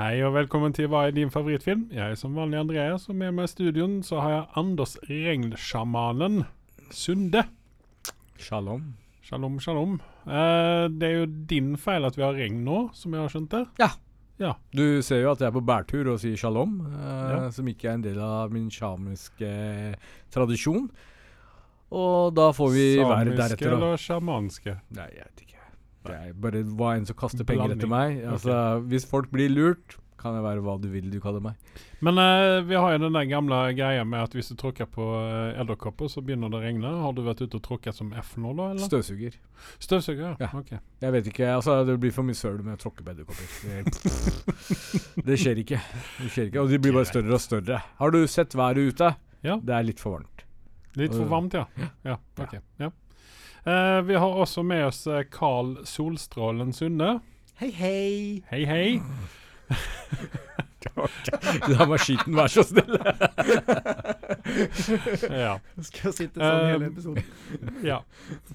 Hei 0.00 0.22
og 0.24 0.32
velkommen 0.32 0.72
til 0.72 0.86
Hva 0.88 1.02
er 1.08 1.12
din 1.12 1.28
favorittfilm? 1.28 1.82
Jeg 1.92 2.14
er 2.14 2.16
som 2.16 2.32
vanlig 2.38 2.56
Andreas, 2.62 3.02
og 3.12 3.18
med 3.20 3.34
meg 3.36 3.48
i 3.48 3.52
studioen 3.52 3.98
så 4.06 4.20
har 4.22 4.30
jeg 4.32 4.46
Anders 4.62 4.94
Regnsjamanen 5.10 6.38
Sunde. 6.96 7.42
Shalom. 8.40 8.86
Shalom, 9.28 9.58
shalom. 9.60 9.98
Eh, 10.24 10.86
det 10.88 11.10
er 11.10 11.18
jo 11.18 11.26
din 11.52 11.74
feil 11.78 12.08
at 12.08 12.16
vi 12.16 12.24
har 12.24 12.38
regn 12.38 12.62
nå, 12.64 12.78
som 12.96 13.12
jeg 13.12 13.26
har 13.26 13.34
skjønt 13.34 13.52
det. 13.52 13.60
Ja. 13.82 13.90
Ja. 14.40 14.54
Du 14.72 15.02
ser 15.04 15.20
jo 15.20 15.34
at 15.34 15.44
jeg 15.44 15.50
er 15.50 15.56
på 15.58 15.64
bærtur 15.68 16.14
og 16.14 16.18
sier 16.22 16.40
shalom, 16.40 16.78
eh, 16.88 17.28
Ja. 17.34 17.50
som 17.52 17.68
ikke 17.68 17.90
er 17.90 17.98
en 18.00 18.06
del 18.08 18.18
av 18.24 18.50
min 18.56 18.70
sjamiske 18.72 19.52
tradisjon. 20.32 20.88
Og 21.92 22.32
da 22.34 22.48
får 22.56 22.72
vi 22.72 22.88
være 23.04 23.36
deretter. 23.36 23.58
Samiske 23.58 23.72
eller 23.76 23.96
sjamanske? 24.00 24.80
Nei, 24.96 25.10
jeg 25.12 25.26
vet 25.28 25.44
ikke. 25.44 25.59
Det 26.06 26.16
er 26.16 26.36
bare 26.40 26.62
hva 26.64 26.94
enn 26.96 27.08
som 27.08 27.16
kaster 27.18 27.44
penger 27.44 27.74
Blanding. 27.74 27.82
etter 27.82 27.90
meg. 27.92 28.22
Altså, 28.24 28.54
Hvis 28.88 29.04
folk 29.08 29.28
blir 29.32 29.50
lurt, 29.52 29.98
kan 30.20 30.36
jeg 30.36 30.44
være 30.44 30.62
hva 30.64 30.74
du 30.80 30.88
vil 30.92 31.08
du 31.12 31.16
kaller 31.22 31.40
meg. 31.44 31.76
Men 32.04 32.20
uh, 32.20 32.60
vi 32.66 32.76
har 32.76 32.94
jo 32.94 33.00
den 33.06 33.16
der 33.16 33.26
gamle 33.28 33.60
greia 33.76 34.04
med 34.04 34.20
at 34.20 34.34
hvis 34.36 34.50
du 34.52 34.56
tråkker 34.60 34.88
på 34.92 35.06
uh, 35.16 35.56
edderkopper, 35.60 36.10
så 36.12 36.22
begynner 36.24 36.52
det 36.52 36.58
å 36.58 36.62
regne. 36.64 36.92
Har 37.04 37.14
du 37.16 37.22
vært 37.24 37.40
ute 37.40 37.56
og 37.56 37.64
tråkket 37.64 37.96
som 37.96 38.12
F 38.12 38.34
nå, 38.40 38.52
da? 38.58 38.70
eller? 38.74 38.84
Støvsuger. 38.84 39.38
Støvsuger? 39.80 40.36
Ja. 40.40 40.50
Ok. 40.56 40.74
Jeg 40.76 41.16
vet 41.16 41.32
ikke, 41.32 41.48
altså 41.54 41.80
Det 41.88 41.96
blir 42.02 42.12
for 42.16 42.28
mye 42.28 42.36
søl 42.36 42.60
med 42.66 42.76
å 42.76 42.82
tråkke 42.84 43.06
på 43.06 43.14
edderkopper. 43.14 43.48
Det, 45.24 45.38
skjer 45.42 45.64
ikke. 45.64 45.80
Det 46.20 46.30
skjer 46.34 46.50
ikke, 46.50 46.64
Og 46.64 46.72
de 46.72 46.80
blir 46.84 46.96
bare 46.96 47.08
større 47.08 47.36
og 47.36 47.44
større. 47.44 47.80
Har 48.00 48.16
du 48.16 48.20
sett 48.28 48.56
været 48.56 48.92
ute? 48.92 49.14
Ja. 49.46 49.56
Det 49.56 49.76
er 49.76 49.88
litt 49.88 50.02
for 50.02 50.18
varmt. 50.18 50.44
Litt 51.00 51.14
for 51.14 51.28
varmt, 51.30 51.54
ja. 51.56 51.64
Ja, 52.04 52.18
ok. 52.40 52.58
Ja. 52.82 52.90
Eh, 53.64 54.00
vi 54.02 54.14
har 54.14 54.40
også 54.44 54.62
med 54.62 54.86
oss 54.86 55.06
eh, 55.06 55.22
Carl 55.30 55.76
Solstrålen 55.84 56.72
Sunde. 56.72 57.18
Hei, 57.60 57.70
hei. 57.76 58.42
Hei, 58.48 58.64
hei. 58.64 59.00
La 61.68 61.84
meg 61.86 62.00
skiten, 62.00 62.34
vær 62.36 62.50
så 62.50 62.64
snill. 62.66 62.96
Ja. 65.30 65.52
Skal 65.84 66.08
jeg 66.08 66.14
sitte 66.16 66.40
sånn 66.40 66.66
hele 66.66 66.88
Um, 66.88 66.92
episoden? 66.92 67.24
ja. 67.90 67.98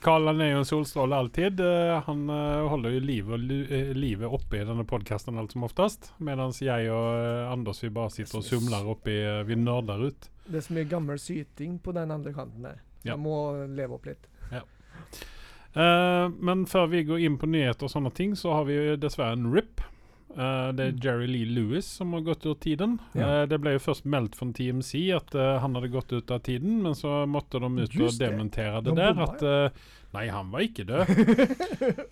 Carl 0.04 0.28
han 0.28 0.42
er 0.44 0.52
jo 0.52 0.62
en 0.64 0.68
solstråle 0.68 1.18
alltid. 1.24 1.62
Eh, 1.64 1.94
han 2.08 2.26
eh, 2.34 2.66
holder 2.72 2.96
jo 2.98 3.04
livet, 3.06 3.46
eh, 3.70 3.92
livet 3.96 4.34
oppe 4.38 4.60
i 4.60 4.66
denne 4.68 4.86
podkasten 4.90 5.38
alt 5.40 5.56
som 5.56 5.66
oftest. 5.68 6.12
Mens 6.26 6.62
jeg 6.66 6.90
og 6.92 7.08
eh, 7.22 7.52
Anders 7.52 7.84
vi 7.84 7.94
bare 7.94 8.14
sitter 8.14 8.42
og 8.42 8.48
sumler 8.48 8.90
oppi 8.96 9.16
uh, 9.22 9.44
Vi 9.48 9.58
nerder 9.60 10.08
ut. 10.10 10.30
Det 10.46 10.60
er 10.60 10.66
så 10.68 10.76
mye 10.78 10.90
gammel 10.90 11.22
syting 11.22 11.78
på 11.84 11.94
den 11.96 12.14
andre 12.14 12.34
kanten 12.36 12.66
der. 12.68 12.82
Ja. 13.04 13.14
Jeg 13.14 13.22
må 13.24 13.38
leve 13.70 14.00
opp 14.00 14.10
litt. 14.10 14.32
Eh, 15.76 16.30
men 16.40 16.64
før 16.70 16.88
vi 16.92 17.04
går 17.04 17.26
inn 17.28 17.36
på 17.40 17.50
nyheter 17.52 17.88
og 17.88 17.92
sånne 17.92 18.14
ting, 18.16 18.36
så 18.40 18.54
har 18.60 18.70
vi 18.70 18.80
dessverre 19.02 19.36
en 19.36 19.52
RIP. 19.52 19.84
Uh, 20.36 20.74
det 20.76 20.84
er 20.84 20.96
Jerry 21.00 21.30
Lee 21.32 21.48
Lewis 21.48 21.88
som 21.88 22.12
har 22.12 22.26
gått 22.26 22.44
ut 22.44 22.60
tiden. 22.60 22.98
Ja. 23.16 23.28
Uh, 23.28 23.44
det 23.48 23.60
ble 23.64 23.78
jo 23.78 23.84
først 23.86 24.04
meldt 24.04 24.34
fra 24.36 24.50
TMC 24.52 25.06
at 25.16 25.32
han 25.64 25.78
hadde 25.78 25.94
gått 25.94 26.12
ut 26.12 26.32
av 26.32 26.42
tiden, 26.44 26.82
men 26.84 26.98
så 26.98 27.22
måtte 27.24 27.62
de 27.64 27.70
ut 27.78 27.96
Just 27.96 28.20
og 28.20 28.26
dementere 28.26 28.82
det 28.84 28.92
De 28.92 29.00
der. 29.00 29.22
At 29.24 29.46
Nei, 30.16 30.26
han 30.32 30.50
var 30.54 30.64
ikke 30.64 30.86
død. 30.88 31.10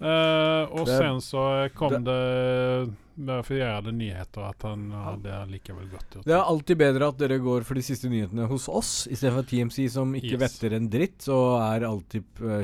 uh, 0.02 0.64
og 0.76 0.86
Det- 0.86 0.98
sen 1.00 1.22
så 1.24 1.44
kom 1.78 1.96
det 2.04 2.94
verifierede 3.14 3.92
nyheter 3.94 4.48
at 4.50 4.64
han 4.66 4.88
hadde 4.92 5.36
likevel 5.52 5.86
gått 5.92 6.16
ut. 6.18 6.24
Det 6.26 6.34
er 6.34 6.42
alltid 6.50 6.78
bedre 6.82 7.08
at 7.14 7.18
dere 7.22 7.38
går 7.44 7.64
for 7.68 7.78
de 7.78 7.84
siste 7.86 8.10
nyhetene 8.10 8.48
hos 8.50 8.66
oss, 8.74 8.94
istedenfor 9.14 9.46
TMC, 9.52 9.86
som 9.94 10.16
ikke 10.18 10.34
Yes. 10.34 10.42
vetter 10.42 10.74
en 10.80 10.90
dritt, 10.90 11.20
så 11.22 11.38
er 11.62 11.86
alltid 11.88 12.24
uh, 12.42 12.64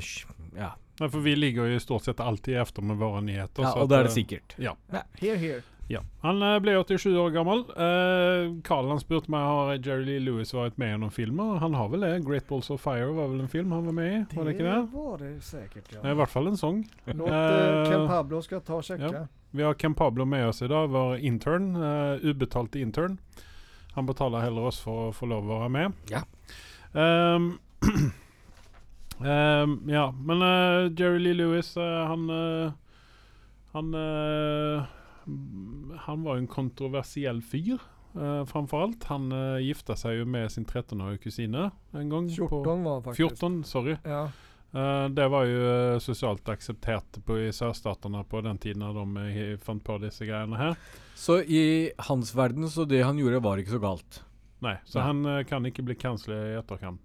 Ja, 0.57 0.71
Nei, 0.99 1.07
for 1.07 1.21
vi 1.23 1.31
ligger 1.37 1.69
jo 1.69 1.77
i 1.77 1.79
stort 1.79 2.03
sett 2.03 2.19
alltid 2.19 2.57
efter 2.59 2.81
med 2.83 2.97
våre 2.99 3.21
nyheter. 3.23 3.63
ja 3.63 3.69
så 3.71 3.83
og 3.85 3.87
det 3.87 3.95
da 3.95 3.99
er 4.01 4.07
det 4.09 4.15
sikkert. 4.17 4.55
sikkert. 4.57 4.75
Ja. 4.91 5.03
Here, 5.21 5.38
here. 5.38 5.61
Ja. 5.89 6.03
Han 6.22 6.41
eh, 6.45 6.59
ble 6.61 6.75
87 6.77 7.17
år 7.17 7.31
gammel. 7.33 7.63
Uh, 7.73 8.51
han 8.69 9.00
spurte 9.01 9.31
meg 9.33 9.41
har 9.41 9.72
Jerry 9.81 10.05
Lee 10.05 10.22
Lewis 10.22 10.53
vært 10.53 10.77
med 10.77 10.94
i 10.94 10.97
noen 11.01 11.13
filmer. 11.13 11.57
Han 11.63 11.73
har 11.73 11.88
vel 11.89 12.05
det. 12.05 12.11
'Great 12.27 12.45
Balls 12.47 12.69
of 12.69 12.83
Fire' 12.85 13.09
var 13.16 13.31
vel 13.31 13.41
en 13.41 13.50
film 13.50 13.72
han 13.73 13.88
var 13.88 13.95
med 13.97 14.11
i? 14.13 14.19
Var 14.35 14.45
det 14.45 14.53
ikke 14.53 14.67
det? 14.67 14.81
var 14.94 15.17
det 15.17 15.31
sikkert, 15.44 15.89
Det 15.89 15.97
ja. 15.97 16.03
er 16.03 16.11
I 16.11 16.19
hvert 16.22 16.29
fall 16.29 16.47
en 16.47 16.57
sang. 16.57 16.83
Låt 17.05 17.28
Eh, 17.28 17.33
uh, 17.33 17.89
Ken 17.89 18.07
Pablo 18.07 18.41
skal 18.41 18.61
ta 18.61 18.78
og 18.78 18.85
sjekke. 18.85 19.09
ja. 19.13 19.25
Vi 19.51 19.63
har 19.66 19.73
Ken 19.73 19.95
Pablo 19.95 20.25
med 20.25 20.45
oss 20.47 20.61
i 20.61 20.67
dag, 20.67 20.89
vår 20.89 21.17
intern. 21.25 21.75
Uh, 21.75 22.22
ubetalt 22.22 22.75
intern. 22.75 23.17
Han 23.95 24.05
betaler 24.05 24.45
heller 24.45 24.69
oss 24.69 24.79
for 24.79 25.07
å 25.07 25.11
få 25.11 25.25
lov 25.25 25.49
å 25.49 25.63
være 25.63 25.69
med. 25.73 25.97
Ja. 26.13 26.22
Um, 26.94 27.57
um, 29.25 29.73
ja, 29.97 30.05
men 30.13 30.45
Jerry 30.94 31.17
Lee 31.17 31.33
Lewis, 31.33 31.73
han 31.75 32.29
Han 33.73 33.94
Han 36.06 36.23
var 36.25 36.35
jo 36.38 36.44
en 36.44 36.47
kontroversiell 36.51 37.41
fyr, 37.45 37.79
uh, 38.16 38.44
framfor 38.50 38.84
alt. 38.88 39.03
Han 39.12 39.31
uh, 39.31 39.57
gifta 39.62 39.95
seg 40.00 40.19
jo 40.22 40.28
med 40.29 40.51
sin 40.51 40.66
13-årige 40.66 41.23
kusine 41.28 41.72
en 41.94 42.09
gang. 42.12 42.29
på- 42.29 42.47
14 42.63 42.84
var 42.84 43.01
det 43.01 43.09
faktisk. 43.09 43.40
14, 43.41 43.63
sorry. 43.63 43.97
Ja. 44.03 44.29
Uh, 44.69 45.09
det 45.09 45.25
var 45.34 45.47
jo 45.50 45.62
eh, 45.66 45.95
sosialt 45.97 46.45
akseptert 46.53 47.17
på, 47.25 47.40
i 47.41 47.47
sørstatene 47.50 48.19
på 48.29 48.41
den 48.45 48.59
tiden 48.62 48.84
da 48.85 48.91
de 48.94 49.23
eh, 49.31 49.56
fant 49.57 49.81
på 49.84 49.95
disse 50.03 50.28
greiene 50.29 50.59
her. 50.59 50.75
Så 51.17 51.40
i 51.41 51.90
hans 52.06 52.35
verden, 52.38 52.69
så 52.69 52.85
det 52.85 53.01
han 53.01 53.17
gjorde, 53.17 53.41
var 53.41 53.57
ikke 53.57 53.73
så 53.73 53.81
galt. 53.81 54.19
Nei, 54.61 54.75
så 54.85 55.00
Nei. 55.00 55.07
han 55.07 55.25
eh, 55.25 55.44
kan 55.50 55.66
ikke 55.66 55.88
bli 55.88 55.96
kansler 55.97 56.51
i 56.51 56.57
etterkant. 56.59 57.01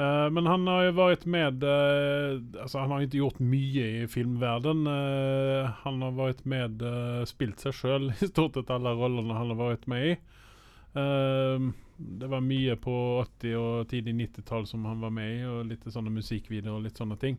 Eh, 0.00 0.28
men 0.32 0.48
han 0.48 0.66
har 0.70 0.86
jo 0.86 0.92
vært 0.96 1.26
med 1.28 1.64
uh, 1.68 2.38
Altså, 2.62 2.78
han 2.80 2.94
har 2.94 3.02
ikke 3.04 3.20
gjort 3.20 3.42
mye 3.44 3.88
i 4.02 4.06
filmverden. 4.08 4.86
Uh, 4.88 5.72
han 5.82 6.00
har 6.04 6.14
vært 6.16 6.46
med 6.48 6.80
uh, 6.80 7.24
Spilt 7.28 7.60
seg 7.60 7.76
sjøl 7.76 8.12
i 8.14 8.30
stort 8.32 8.56
sett 8.56 8.72
alle 8.72 8.94
rollene 8.96 9.36
han 9.36 9.52
har 9.52 9.60
vært 9.60 9.88
med 9.90 10.14
i. 10.14 10.14
Eh, 10.94 11.70
det 11.96 12.26
var 12.26 12.40
mye 12.44 12.76
på 12.76 12.94
80- 13.40 13.54
og 13.56 13.88
tidlig 13.88 14.14
90-tall 14.14 14.66
som 14.68 14.84
han 14.84 15.00
var 15.00 15.12
med 15.14 15.30
i, 15.38 15.44
og 15.48 15.66
litt 15.68 15.86
sånne 15.88 16.12
musikkvideoer 16.12 16.78
og 16.78 16.86
litt 16.86 17.00
sånne 17.00 17.16
ting. 17.20 17.38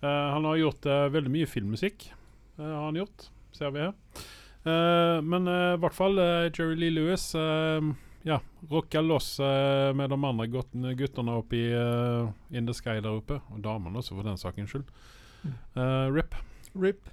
Eh, 0.00 0.26
han 0.34 0.46
har 0.46 0.60
gjort 0.60 0.86
eh, 0.86 1.06
veldig 1.14 1.32
mye 1.34 1.48
filmmusikk, 1.50 2.10
eh, 2.58 2.64
har 2.64 2.84
han 2.86 3.00
gjort, 3.00 3.30
ser 3.56 3.74
vi 3.74 3.82
her. 3.86 3.96
Eh, 4.68 5.18
men 5.24 5.50
eh, 5.50 5.72
i 5.74 5.80
hvert 5.82 5.96
fall 5.96 6.20
eh, 6.22 6.50
Jerry 6.52 6.78
Lee 6.78 6.94
Lewis 6.94 7.32
eh, 7.38 7.90
ja, 8.26 8.40
rocka 8.70 9.02
loss 9.04 9.38
eh, 9.40 9.90
med 9.94 10.10
de 10.10 10.18
andre 10.18 10.48
gut 10.50 10.74
guttene 10.98 11.36
oppe 11.38 11.58
i 11.58 11.68
uh, 11.74 12.30
In 12.50 12.66
the 12.66 12.74
Sky 12.74 12.98
der 12.98 13.14
oppe. 13.14 13.40
Og 13.54 13.62
damene 13.64 14.00
også, 14.00 14.16
for 14.16 14.26
den 14.26 14.40
sakens 14.40 14.74
skyld. 14.74 14.88
Uh, 15.76 16.08
RIP. 16.12 16.34
RIP. 16.74 17.08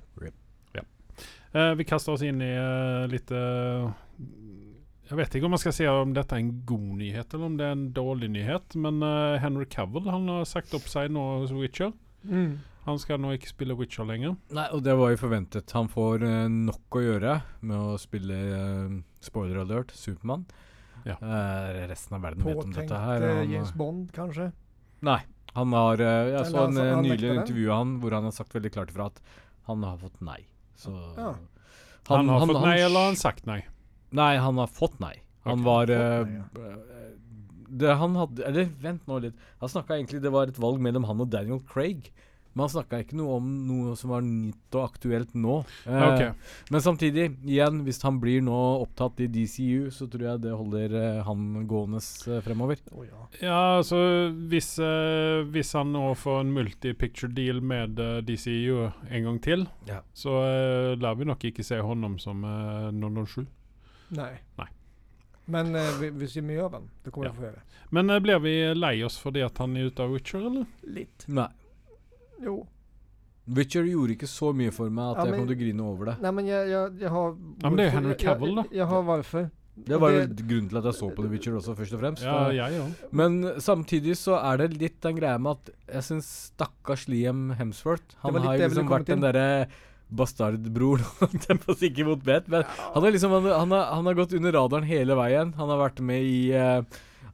Eh, 1.56 1.72
vi 1.80 1.86
kaster 1.88 2.12
oss 2.12 2.24
inn 2.28 2.42
i 2.44 2.52
uh, 2.52 3.06
litt 3.08 3.30
Jeg 3.32 5.16
vet 5.16 5.38
ikke 5.38 5.48
om 5.48 5.54
man 5.56 5.62
skal 5.62 5.72
si 5.72 5.86
om 5.88 6.12
dette 6.12 6.36
er 6.36 6.42
en 6.44 6.50
god 6.68 6.90
nyhet 7.00 7.32
eller 7.32 7.48
om 7.48 7.56
det 7.56 7.64
er 7.64 7.76
en 7.78 7.86
dårlig 7.96 8.28
nyhet, 8.34 8.76
men 8.76 9.00
Henry 9.40 9.64
Cavill 9.72 10.10
han 10.12 10.28
har 10.28 10.44
sagt 10.50 10.76
opp 10.76 10.90
seg 10.92 11.14
nå 11.16 11.24
hos 11.46 11.54
Witcher. 11.56 11.94
Mm. 12.28 12.58
Han 12.86 13.00
skal 13.02 13.22
nå 13.22 13.32
ikke 13.34 13.50
spille 13.50 13.76
Witcher 13.78 14.06
lenger. 14.06 14.36
Nei, 14.54 14.68
og 14.76 14.84
det 14.86 14.94
var 14.98 15.14
jo 15.14 15.22
forventet. 15.24 15.72
Han 15.78 15.88
får 15.90 16.26
uh, 16.26 16.46
nok 16.52 17.00
å 17.00 17.02
gjøre 17.02 17.40
med 17.66 17.76
å 17.78 17.96
spille 18.02 18.38
uh, 18.52 18.98
spoiler 19.26 19.64
alert, 19.64 19.94
Supermann. 19.98 20.46
Ja. 21.06 21.16
Uh, 21.22 21.86
resten 21.90 22.18
av 22.18 22.24
verden 22.26 22.46
vet 22.46 22.64
om 22.64 22.74
dette 22.74 23.00
her. 23.00 23.22
Påtenkt 23.22 23.54
James 23.54 23.74
Bond, 23.78 24.08
kanskje? 24.16 24.52
nei, 25.06 25.20
han 25.56 25.74
har 25.76 26.02
eh, 26.04 26.30
Jeg 26.34 26.48
så 26.52 26.66
en 26.66 26.80
eh, 26.82 26.92
han 26.92 27.06
nylig 27.06 27.30
av 27.38 27.78
han 27.78 27.98
hvor 28.02 28.16
han 28.18 28.28
har 28.28 28.34
sagt 28.36 28.56
veldig 28.56 28.72
klart 28.76 28.92
ifra 28.92 29.10
at 29.12 29.22
han 29.70 29.84
har 29.88 30.00
fått 30.02 30.18
nei. 30.26 30.42
Så 30.76 30.92
Ja. 31.18 31.36
Han, 32.08 32.30
har 32.30 32.44
fått 32.46 32.62
nei, 32.62 32.76
eller 32.84 33.00
har 33.00 33.08
han 33.10 33.18
sagt 33.18 33.48
nei? 33.50 33.62
Nei, 34.14 34.36
han 34.38 34.60
har 34.62 34.68
fått 34.70 35.00
nei. 35.02 35.16
Han 35.48 35.64
okay. 35.64 35.66
var 35.66 35.94
nei, 35.94 36.36
ja. 36.36 36.74
det 37.82 37.96
han 38.02 38.16
hadde 38.18 38.46
Eller 38.46 38.70
vent 38.82 39.08
nå 39.10 39.18
litt. 39.24 39.42
Han 39.62 39.70
snakka 39.70 39.98
egentlig 39.98 40.22
Det 40.24 40.32
var 40.34 40.50
et 40.50 40.60
valg 40.62 40.82
mellom 40.82 41.06
han 41.10 41.22
og 41.22 41.32
Daniel 41.34 41.62
Craig. 41.70 42.12
Men 42.56 42.64
han 42.64 42.70
snakka 42.72 43.02
ikke 43.04 43.18
noe 43.20 43.34
om 43.36 43.48
noe 43.68 43.96
som 44.00 44.14
var 44.14 44.22
nytt 44.24 44.76
og 44.80 44.86
aktuelt 44.88 45.34
nå. 45.36 45.58
Eh, 45.86 46.04
Ok. 46.06 46.22
Men 46.72 46.82
samtidig, 46.86 47.26
igjen, 47.44 47.82
hvis 47.84 48.00
han 48.06 48.22
blir 48.24 48.40
nå 48.48 48.56
opptatt 48.80 49.20
i 49.20 49.28
DCU, 49.28 49.90
så 49.92 50.08
tror 50.08 50.24
jeg 50.30 50.42
det 50.46 50.54
holder 50.56 50.96
eh, 51.02 51.20
han 51.28 51.66
gående 51.68 52.00
eh, 52.00 52.40
fremover. 52.46 52.80
Oh, 52.96 53.04
ja. 53.04 53.26
Ja, 53.42 53.58
altså 53.82 54.00
hvis, 54.48 54.70
eh, 54.80 55.44
hvis 55.52 55.74
han 55.76 55.92
nå 55.92 56.06
får 56.16 56.46
en 56.46 56.54
multi-picture 56.56 57.28
deal 57.36 57.60
med 57.60 58.00
eh, 58.00 58.22
DCU 58.24 58.86
en 59.10 59.28
gang 59.28 59.42
til, 59.44 59.68
Ja. 59.92 60.00
så 60.16 60.32
uh, 60.40 60.96
lar 61.02 61.20
vi 61.20 61.28
nok 61.28 61.44
ikke 61.52 61.64
se 61.64 61.78
honom 61.84 62.16
som 62.24 62.42
uh, 62.48 62.88
007. 62.96 63.44
Nei. 64.16 64.32
Nei. 64.58 64.70
Men 65.52 65.76
uh, 65.76 65.92
vi, 66.00 66.26
sier 66.32 66.42
mye 66.48 66.64
av 66.64 66.80
ham, 66.80 66.88
det 67.04 67.12
kommer 67.12 67.28
Ja. 67.28 67.36
vi 67.36 67.44
få 67.44 67.50
gjøre. 67.52 67.62
Men 67.92 68.10
uh, 68.16 68.20
blir 68.24 68.40
vi 68.42 68.56
lei 68.80 68.96
oss 69.06 69.20
fordi 69.22 69.44
at 69.46 69.60
han 69.62 69.76
er 69.78 69.92
ute 69.92 70.08
av 70.08 70.16
Witcher, 70.16 70.40
eller? 70.48 70.66
Litt. 70.88 71.28
Nei. 71.28 71.50
Jo. 72.44 72.64
Witcher 73.56 73.86
gjorde 73.86 74.16
ikke 74.16 74.30
så 74.30 74.50
mye 74.58 74.72
for 74.74 74.90
meg 74.90 75.12
at 75.14 75.22
Ja, 75.22 75.30
jeg 75.30 75.38
kom 75.38 75.50
til 75.50 75.56
å 75.56 75.60
grine 75.60 75.86
over 75.86 76.10
det. 76.10 76.16
Nei, 76.24 76.32
men 76.34 76.50
jeg, 76.50 76.72
jeg, 76.72 76.96
jeg 77.04 77.14
har 77.14 77.30
Ja, 77.36 77.70
men 77.70 77.78
det 77.78 77.86
er 77.86 77.92
jo 77.92 77.96
Henry 78.00 78.18
Cavill, 78.18 78.58
da. 78.58 78.66
Jeg, 78.66 78.80
jeg 78.80 78.90
har 78.90 79.06
hvorfor. 79.10 79.48
Det 79.76 79.98
var 80.00 80.14
jo 80.14 80.22
grunnen 80.40 80.70
til 80.72 80.80
at 80.80 80.86
jeg 80.88 80.96
så 80.96 81.08
på 81.12 81.24
The 81.26 81.30
Witcher 81.34 81.56
også, 81.60 81.74
først 81.76 81.96
og 81.98 82.00
fremst. 82.02 82.24
Ja, 82.24 82.36
jeg 82.56 82.78
ja. 82.78 82.86
Men 83.12 83.42
samtidig 83.62 84.16
så 84.18 84.38
er 84.40 84.62
det 84.64 84.80
litt 84.80 85.02
den 85.04 85.18
greia 85.20 85.36
med 85.42 85.60
at 85.60 85.74
jeg 85.98 86.08
syns 86.10 86.30
stakkars 86.54 87.10
Liam 87.12 87.50
Hemsworth 87.60 88.16
Han 88.24 88.40
har 88.40 88.56
jo 88.56 88.70
liksom 88.70 88.90
vært 88.94 89.12
den 89.12 89.26
derre 89.26 89.50
bastardbror 90.16 91.02
ikke 91.90 92.06
mot 92.08 92.22
bet, 92.24 92.48
men 92.48 92.62
han, 92.64 93.04
er 93.04 93.16
liksom, 93.16 93.34
han, 93.36 93.48
han, 93.50 93.74
har, 93.74 93.88
han 93.98 94.06
har 94.08 94.18
gått 94.18 94.36
under 94.38 94.54
radaren 94.56 94.88
hele 94.88 95.18
veien. 95.18 95.52
Han 95.60 95.74
har 95.74 95.82
vært 95.82 96.00
med 96.06 96.24
i 96.24 96.40
uh, 96.56 96.86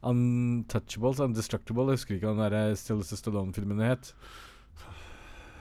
Untouchables, 0.02 1.20
Undestructible, 1.22 1.92
jeg 1.92 2.00
husker 2.00 2.16
ikke 2.16 2.32
hva 2.32 2.34
den 2.40 2.56
der 2.56 2.78
Sylvester 2.80 3.20
Stallone-filmen 3.20 3.84
het. 3.86 4.14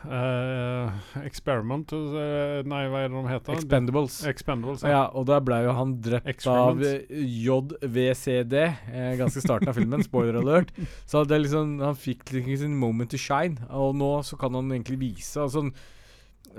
Eh, 0.01 1.01
experiment 1.27 1.92
uh, 1.94 2.62
Nei, 2.65 2.81
hva 2.89 3.03
er 3.03 3.12
det 3.12 3.18
de 3.19 3.30
heter? 3.30 3.53
Expendables. 3.59 4.15
Expendables. 4.31 4.81
Ja, 4.88 5.03
og 5.13 5.27
der 5.30 5.44
ble 5.45 5.59
jo 5.68 5.75
han 5.77 5.94
drept 6.01 6.25
av 6.25 6.31
Experiments. 6.33 7.12
eh, 7.12 7.24
JVCD, 7.45 8.56
eh, 8.63 9.13
ganske 9.19 9.44
starten 9.44 9.69
av 9.69 9.77
filmen. 9.77 10.01
Spoiler 10.07 10.39
alert. 10.42 10.74
Så 11.06 11.21
det 11.30 11.38
er 11.38 11.44
liksom, 11.45 11.75
han 11.86 11.98
fikk 12.00 12.31
liksom 12.33 12.57
sin 12.63 12.77
moment 12.81 13.13
to 13.13 13.19
shine, 13.21 13.62
og 13.69 13.94
nå 14.00 14.12
så 14.25 14.39
kan 14.42 14.57
han 14.57 14.71
egentlig 14.74 15.00
vise 15.03 15.42
altså, 15.44 15.68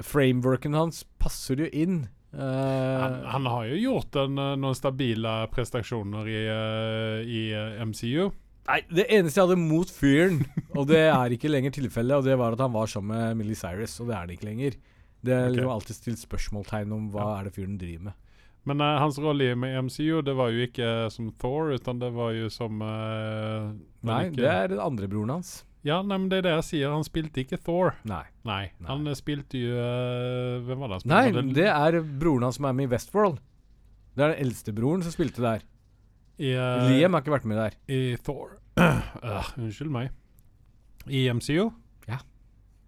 Frameworken 0.00 0.76
hans 0.78 1.02
passer 1.20 1.66
jo 1.66 1.66
inn. 1.72 2.04
Uh, 2.32 2.40
Han, 3.02 3.16
han 3.28 3.46
har 3.50 3.66
jo 3.68 3.80
gjort 3.82 4.16
en, 4.22 4.38
noen 4.62 4.76
stabile 4.78 5.34
prestasjoner 5.52 6.30
i, 6.32 6.38
i 7.28 7.42
MCU. 7.84 8.30
Nei, 8.68 8.78
det 8.94 9.08
eneste 9.10 9.40
jeg 9.40 9.48
hadde 9.48 9.58
mot 9.58 9.90
fyren, 9.90 10.42
og 10.78 10.86
det 10.86 11.00
er 11.10 11.32
ikke 11.34 11.50
lenger 11.50 11.72
tilfellet, 11.74 12.20
og 12.20 12.24
det 12.28 12.36
var 12.38 12.54
at 12.54 12.60
han 12.62 12.72
var 12.72 12.86
sammen 12.86 13.16
med 13.18 13.40
Millie 13.40 13.58
Cyrus, 13.58 13.96
og 14.00 14.06
det 14.12 14.14
er 14.16 14.26
det 14.28 14.36
ikke 14.38 14.46
lenger. 14.52 14.76
Det 15.22 15.32
er 15.34 15.48
Ok. 15.48 15.54
liksom 15.56 15.72
alltid 15.74 15.96
stilt 15.98 16.20
spørsmålstegn 16.22 16.92
om 16.94 17.08
hva 17.10 17.26
er 17.40 17.48
det 17.48 17.54
fyren 17.56 17.74
driver 17.78 18.04
med. 18.10 18.14
Men 18.64 18.80
uh, 18.80 18.98
hans 19.02 19.18
rolle 19.18 19.48
i 19.50 19.54
med 19.58 19.74
MCU 19.88 20.20
det 20.22 20.36
var 20.38 20.52
jo 20.54 20.62
ikke 20.68 21.10
som 21.10 21.32
Thor, 21.42 21.72
utan 21.74 21.98
det 21.98 22.12
var 22.14 22.30
jo 22.36 22.46
som 22.54 22.78
uh, 22.78 23.72
Nei, 24.06 24.20
ikke- 24.30 24.36
det 24.38 24.46
er 24.52 24.68
den 24.76 24.78
andre 24.82 25.08
broren 25.10 25.30
hans. 25.40 25.64
Ja, 25.82 25.96
nei, 26.06 26.14
men 26.16 26.28
det 26.30 26.38
er 26.38 26.42
det 26.46 26.52
jeg 26.60 26.64
sier. 26.68 26.92
Han 26.94 27.02
spilte 27.02 27.42
ikke 27.42 27.58
Thor. 27.58 27.96
Nei. 28.06 28.22
Nei, 28.46 28.70
Nei. 28.78 28.86
han 28.86 29.02
eh, 29.10 29.16
spilte 29.18 29.58
jo 29.58 29.74
eh, 29.74 30.60
Hvem 30.62 30.78
var 30.78 30.92
det 30.92 30.94
han 30.94 31.02
spilte? 31.02 31.42
Nei, 31.42 31.54
det 31.58 31.66
er 31.66 31.96
broren 32.22 32.44
hans 32.46 32.60
som 32.60 32.68
er 32.70 32.76
med 32.78 32.86
i 32.86 32.92
Westworld. 32.92 33.40
Det 34.14 34.22
er 34.22 34.30
den 34.36 34.44
eldste 34.46 34.70
broren 34.76 35.02
som 35.02 35.10
spilte 35.10 35.42
der. 35.42 35.64
I, 36.38 36.54
uh, 36.56 36.88
Liam 36.90 37.12
har 37.14 37.22
ikke 37.22 37.34
vært 37.36 37.44
med 37.50 37.58
der. 37.60 37.76
I 37.92 38.16
Thor. 38.24 38.56
uh, 38.78 39.52
unnskyld 39.60 39.90
meg. 39.92 40.10
I 41.06 41.26
MCU? 41.34 41.70
Ja. 42.08 42.20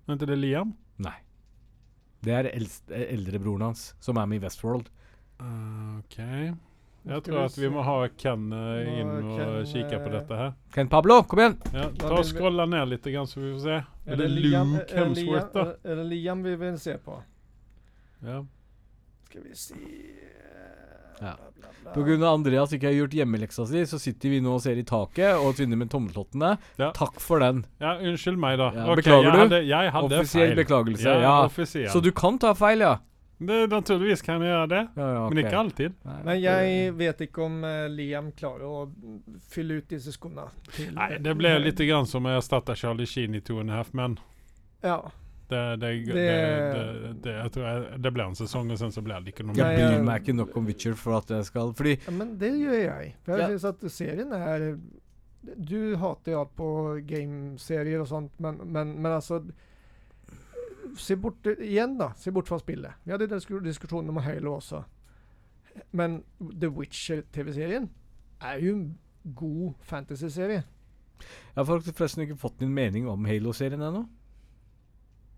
Er 0.09 0.17
det 0.27 0.39
Liam? 0.39 0.75
Nei. 1.03 1.17
Det 2.25 2.33
er 2.33 2.49
eldst, 2.55 2.89
eldrebroren 2.91 3.67
hans 3.69 3.91
som 4.01 4.17
er 4.17 4.27
med 4.31 4.41
i 4.41 4.45
Westworld. 4.47 4.89
Uh, 5.41 5.99
OK. 5.99 6.19
Jeg 7.05 7.21
tror 7.27 7.37
vi 7.37 7.45
at 7.45 7.57
vi 7.61 7.69
må 7.69 7.83
ha 7.85 7.95
Ken 8.17 8.47
eh, 8.57 8.87
inn 9.03 9.11
er 9.11 9.19
og 9.19 9.35
Ken, 9.37 9.67
kikke 9.69 9.99
på 10.01 10.07
eh, 10.09 10.13
dette 10.15 10.37
her. 10.39 10.55
Ken 10.73 10.89
Pablo, 10.89 11.19
kom 11.29 11.43
igjen! 11.43 11.57
Ja, 11.75 11.91
ta 12.01 12.09
og 12.09 12.23
vi- 12.25 12.67
ned 12.73 12.89
litt, 12.89 13.05
grann, 13.13 13.29
så 13.29 13.43
vi 13.43 13.51
får 13.53 13.61
se. 13.61 13.75
Er 14.07 14.13
Er 14.15 14.17
det 14.23 14.29
Liam, 14.33 14.73
Luke 14.73 14.85
är 14.89 15.05
det 15.05 15.21
Liam, 15.21 15.35
Hemsworth, 15.35 15.53
da? 15.53 15.65
är- 15.67 15.91
är 15.93 15.97
det 15.97 16.05
Liam 16.05 16.43
vi 16.43 16.57
vil 16.57 16.79
se 16.81 16.97
på? 16.99 17.19
Ja. 18.25 18.47
Skal 19.29 19.43
vi 19.43 19.55
se. 19.55 19.75
Ja. 21.21 21.37
Av 21.95 22.25
Andreas 22.27 22.73
ikke 22.75 22.89
har 22.89 22.97
gjort 22.97 23.15
hjemmeleksa 23.15 23.67
si, 23.69 23.85
så 23.87 23.99
sitter 24.03 24.33
vi 24.33 24.41
nå 24.43 24.57
og 24.57 24.63
ser 24.65 24.79
i 24.81 24.85
taket 24.89 25.37
og 25.39 25.55
tvinner 25.59 25.79
med 25.79 25.91
tommeltottene. 25.93 26.57
Ja. 26.81 26.91
Takk 26.97 27.21
for 27.23 27.43
den. 27.45 27.65
ja, 27.79 27.97
unnskyld 28.01 28.41
meg, 28.41 28.59
da. 28.59 28.71
Ja, 28.75 28.87
okay, 28.89 29.03
beklager 29.03 29.29
jeg 29.29 29.35
du? 29.35 29.43
Hadde, 29.45 29.61
jeg 29.69 29.93
hadde 29.97 30.21
Offisiell 30.21 30.49
feil. 30.49 30.61
beklagelse. 30.65 31.09
Ja, 31.09 31.21
Ja. 31.21 31.35
offisiell. 31.45 31.91
Så 31.93 32.03
du 32.03 32.11
kan 32.13 32.39
ta 32.39 32.55
feil, 32.55 32.81
ja? 32.81 32.97
det, 33.45 33.67
naturligvis 33.71 34.23
kan 34.23 34.41
jeg 34.41 34.51
gjøre 34.51 34.69
det, 34.69 34.83
Ja, 34.97 35.09
ja, 35.15 35.29
men 35.29 35.39
ikke 35.45 35.59
alltid. 35.59 35.95
Nei, 36.05 36.21
Men 36.25 36.41
jeg 36.41 36.95
vet 36.97 37.21
ikke 37.21 37.43
om 37.45 37.65
uh, 37.65 37.89
Liam 37.89 38.33
klarer 38.33 38.65
å 38.65 38.91
fylle 39.51 39.81
ut 39.83 39.89
disse 39.89 40.13
skoene. 40.15 40.49
Nei, 40.95 41.19
det 41.19 41.37
ble 41.37 41.59
litt 41.59 41.79
grann 41.79 42.07
som 42.07 42.25
å 42.27 42.39
erstatte 42.39 42.77
Charlie 42.79 43.07
Sheen 43.07 43.35
i 43.35 43.41
Two 43.41 43.61
and 43.61 43.71
a 43.71 43.75
Half 43.75 43.93
Men. 43.93 44.19
Ja. 44.83 45.03
Det, 45.51 45.59
det, 45.81 45.89
det, 46.07 46.15
det, 46.15 47.15
det, 47.23 47.33
jeg 47.37 47.51
tror 47.53 47.65
jeg, 47.69 47.99
det 48.03 48.13
ble 48.17 48.25
en 48.31 48.35
sesong, 48.39 48.71
og 48.73 48.79
sen 48.81 48.93
så 48.95 49.03
ble 49.05 49.19
det 49.27 49.35
ikke 49.35 49.45
noe 49.45 49.55
Jeg 49.59 49.77
Nei, 49.77 49.89
bryr 49.91 50.05
meg 50.07 50.23
ikke 50.23 50.35
nok 50.39 50.55
om 50.57 50.65
Witcher 50.71 50.95
for 50.97 51.19
at 51.19 51.29
jeg 51.35 51.45
skal 51.51 51.75
Fordi 51.77 51.93
ja, 52.01 52.15
men 52.17 52.31
det 52.41 52.49
gjør 52.63 52.79
jeg. 52.81 53.11
For 53.27 53.35
jeg 53.37 53.43
Ja. 53.43 53.49
synes 53.53 53.65
at 53.69 53.85
serien 53.93 54.33
er 54.33 54.65
Du 55.45 55.97
hater 56.01 56.33
jo 56.33 56.41
alt 56.41 56.55
på 56.57 56.71
gameserier 57.07 58.01
og 58.01 58.09
sånt, 58.09 58.33
men, 58.41 58.57
men, 58.65 58.95
men 59.05 59.13
altså 59.13 59.43
Se 60.97 61.17
bort 61.17 61.47
igjen, 61.59 61.97
da. 61.99 62.13
Se 62.17 62.31
bort 62.33 62.47
fra 62.49 62.59
spillet. 62.61 62.93
Vi 63.05 63.11
hadde 63.13 63.27
disku- 63.31 63.61
diskusjonen 63.65 64.13
om 64.13 64.21
Halo 64.23 64.53
også. 64.61 64.83
Men 65.93 66.21
The 66.41 66.69
Witcher-TV-serien 66.71 67.89
er 68.45 68.61
jo 68.63 68.75
en 68.77 68.85
god 69.35 69.73
fantasy-serie. 69.89 70.61
Jeg 71.25 71.57
har 71.57 71.65
faktisk 71.67 71.97
forresten 71.99 72.23
ikke 72.27 72.37
fått 72.39 72.61
min 72.63 72.75
mening 72.77 73.09
om 73.11 73.25
Halo-serien 73.27 73.83
ennå. 73.83 74.05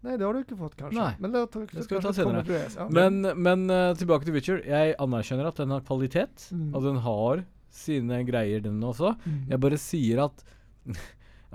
Nei, 0.07 0.15
det 0.17 0.27
har 0.27 0.37
du 0.37 0.41
ikke 0.45 0.59
fått, 0.61 0.77
kanskje. 0.79 1.01
Nei. 1.01 1.11
Men 1.25 1.33
det, 1.35 1.43
Det 1.75 1.85
skal 1.85 1.99
vi 1.99 2.05
ta 2.07 2.13
senere. 2.15 2.63
ja. 2.77 2.87
Men, 2.95 3.21
men 3.43 3.67
uh, 3.71 3.91
tilbake 3.99 4.25
til 4.29 4.37
Witcher. 4.39 4.63
Jeg 4.67 4.95
anerkjenner 5.03 5.51
at 5.51 5.59
den 5.63 5.75
har 5.75 5.83
kvalitet, 5.87 6.49
Mm. 6.55 6.71
og 6.75 6.83
den 6.87 6.97
har 7.03 7.45
sine 7.77 8.23
greier, 8.25 8.61
den 8.65 8.79
også. 8.87 9.17
Mm. 9.27 9.41
Jeg 9.51 9.61
bare 9.67 9.79
sier 9.83 10.25
at 10.29 10.45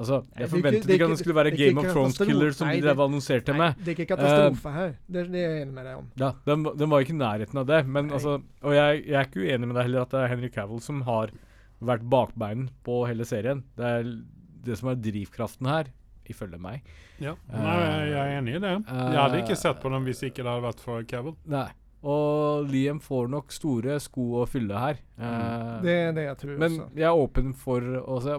Altså, 0.01 0.21
jeg 0.33 0.47
ikke- 0.47 0.49
forventet 0.55 0.89
ikke 0.95 1.03
at 1.05 1.11
det 1.11 1.17
skulle 1.19 1.35
være 1.35 1.49
det 1.51 1.59
Game 1.59 1.77
of 1.81 1.85
Thrones-killer 1.93 2.53
som 2.55 2.69
de 2.71 2.79
drev 2.81 3.01
annonserte 3.03 3.51
Nei, 3.53 3.57
med. 3.59 3.75
det 3.83 3.91
er 3.91 3.95
ikke 3.99 4.07
katastrofe 4.15 4.71
her. 4.73 4.93
Det, 5.11 5.23
det 5.31 5.41
er 5.43 5.51
jeg 5.51 5.61
enig 5.65 5.73
med 5.75 5.85
deg 5.85 5.97
om. 5.99 6.05
Ja, 6.17 6.29
den, 6.47 6.63
den 6.79 6.89
var 6.89 7.03
ikke 7.03 7.13
i 7.13 7.19
nærheten 7.19 7.59
av 7.61 7.65
det. 7.67 7.81
Men 7.85 8.07
Nei. 8.07 8.13
altså 8.17 8.37
Og 8.63 8.73
jeg, 8.73 9.03
jeg 9.05 9.17
er 9.19 9.27
ikke 9.27 9.43
uenig 9.43 9.67
med 9.67 9.75
deg 9.77 9.83
heller 9.89 10.01
at 10.07 10.13
det 10.15 10.21
er 10.23 10.31
Henry 10.31 10.49
Cavill 10.55 10.81
som 10.81 11.01
har 11.05 11.33
vært 11.91 12.07
bakbeinen 12.09 12.69
på 12.87 13.01
hele 13.11 13.27
serien. 13.27 13.61
Det 13.77 13.85
er 13.91 14.09
det 14.65 14.77
som 14.79 14.89
er 14.93 14.95
drivkraften 15.03 15.69
her, 15.69 15.91
ifølge 16.33 16.59
meg. 16.59 16.81
Ja. 17.21 17.35
Nei, 17.51 17.77
jeg 18.09 18.17
er 18.23 18.33
enig 18.39 18.55
i 18.57 18.63
det. 18.63 18.73
Jeg 18.87 19.21
hadde 19.21 19.43
ikke 19.43 19.59
sett 19.59 19.79
på 19.83 19.91
dem 19.93 20.05
hvis 20.09 20.23
ikke 20.27 20.41
det 20.43 20.49
hadde 20.51 20.65
vært 20.69 20.79
for 20.83 21.03
Cavill. 21.03 21.35
Nei. 21.45 21.67
Og 22.01 22.65
Liam 22.71 22.97
får 22.99 23.27
nok 23.29 23.51
store 23.53 23.99
sko 24.01 24.23
å 24.41 24.47
fylle 24.49 24.73
her. 24.81 24.97
Eh, 25.21 25.81
Det 25.85 25.97
er 26.07 26.11
det 26.17 26.23
jeg 26.31 26.37
tror 26.41 26.57
men 26.57 26.71
også. 26.79 26.89
jeg 26.97 27.05
er 27.11 27.21
åpen 27.27 27.53
for 27.53 27.81
å 28.01 28.21
se. 28.25 28.37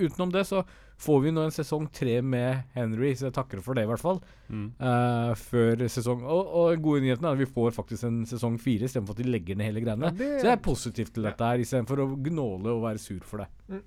Utenom 0.00 0.30
det 0.32 0.42
så 0.48 0.60
får 1.00 1.22
vi 1.24 1.30
nå 1.32 1.42
en 1.46 1.50
sesong 1.52 1.86
tre 1.96 2.18
med 2.20 2.64
Henry, 2.74 3.14
så 3.16 3.28
jeg 3.30 3.34
takker 3.38 3.62
for 3.64 3.74
det, 3.76 3.86
i 3.86 3.88
hvert 3.88 4.00
fall. 4.04 4.20
Mm. 4.52 4.66
Uh, 4.80 5.32
før 5.34 5.80
sesong 5.88 6.22
Og, 6.28 6.50
og 6.60 6.82
gode 6.84 7.00
nyheten 7.06 7.24
er 7.24 7.32
at 7.32 7.40
vi 7.40 7.48
får 7.48 7.72
faktisk 7.72 8.04
en 8.04 8.18
sesong 8.28 8.58
fire 8.60 8.84
istedenfor 8.84 9.16
at 9.16 9.22
de 9.24 9.30
legger 9.32 9.56
ned 9.56 9.70
hele 9.72 9.80
greiene. 9.84 10.10
Ja, 10.10 10.10
det- 10.10 10.40
Så 10.42 10.50
jeg 10.50 10.52
er 10.58 10.62
positiv 10.68 11.12
til 11.12 11.22
dette 11.24 11.40
her, 11.40 11.56
istedenfor 11.64 12.04
å 12.04 12.08
gnåle 12.20 12.68
og 12.76 12.82
være 12.84 12.98
sur 13.00 13.20
for 13.24 13.38
det. 13.38 13.48
Mm. 13.70 13.82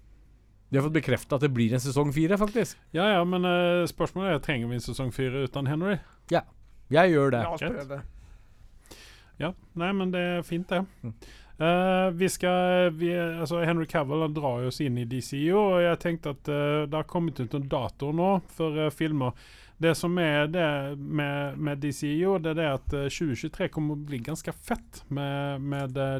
De 0.73 0.79
har 0.79 0.87
fått 0.87 0.95
bekrefta 0.95 1.37
at 1.37 1.45
det 1.45 1.51
blir 1.53 1.75
en 1.75 1.83
sesong 1.83 2.09
fire, 2.15 2.37
faktisk. 2.41 2.79
Ja 2.97 3.05
ja, 3.11 3.21
men 3.29 3.45
uh, 3.45 3.85
spørsmålet 3.89 4.39
er 4.39 4.41
trenger 4.41 4.71
vi 4.71 4.79
en 4.79 4.83
sesong 4.87 5.13
fire 5.13 5.45
uten 5.45 5.69
Henry. 5.69 5.99
Ja, 6.33 6.41
Jeg 6.89 7.13
gjør 7.13 7.31
det. 7.35 7.45
Ja, 7.45 7.53
prøve. 7.61 8.01
Ja, 9.41 9.53
nei, 9.77 9.93
men 9.93 10.11
det 10.13 10.21
er 10.21 10.43
fint, 10.45 10.69
det. 10.69 10.83
Mm. 11.01 11.13
Eh, 11.63 12.07
vi 12.17 12.27
skal 12.29 12.91
vi, 12.97 13.11
altså 13.13 13.61
Henry 13.61 13.85
Cavill 13.89 14.21
han 14.25 14.33
drar 14.33 14.65
oss 14.67 14.79
inn 14.81 14.97
i 14.97 15.05
DCU, 15.09 15.53
og 15.57 15.75
jeg 15.81 15.99
tenkte 16.01 16.33
at 16.33 16.49
uh, 16.49 16.85
det 16.89 16.97
har 16.97 17.09
kommet 17.09 17.39
ut 17.39 17.53
noen 17.53 17.69
datoer 17.69 18.17
nå 18.17 18.29
for 18.57 18.89
filmer. 18.93 19.37
Det 19.83 19.95
som 19.97 20.17
er 20.17 20.47
det 20.47 20.97
med, 20.97 21.57
med 21.57 21.81
DCU, 21.81 22.37
det 22.39 22.53
er 22.53 22.59
det 22.59 22.67
at 22.69 22.93
eh, 22.95 23.09
2023 23.11 23.67
kommer 23.73 23.97
å 23.97 24.05
bli 24.07 24.21
ganske 24.23 24.53
fett 24.53 25.01
med, 25.11 25.63
med 25.65 25.97
eh, 25.97 26.19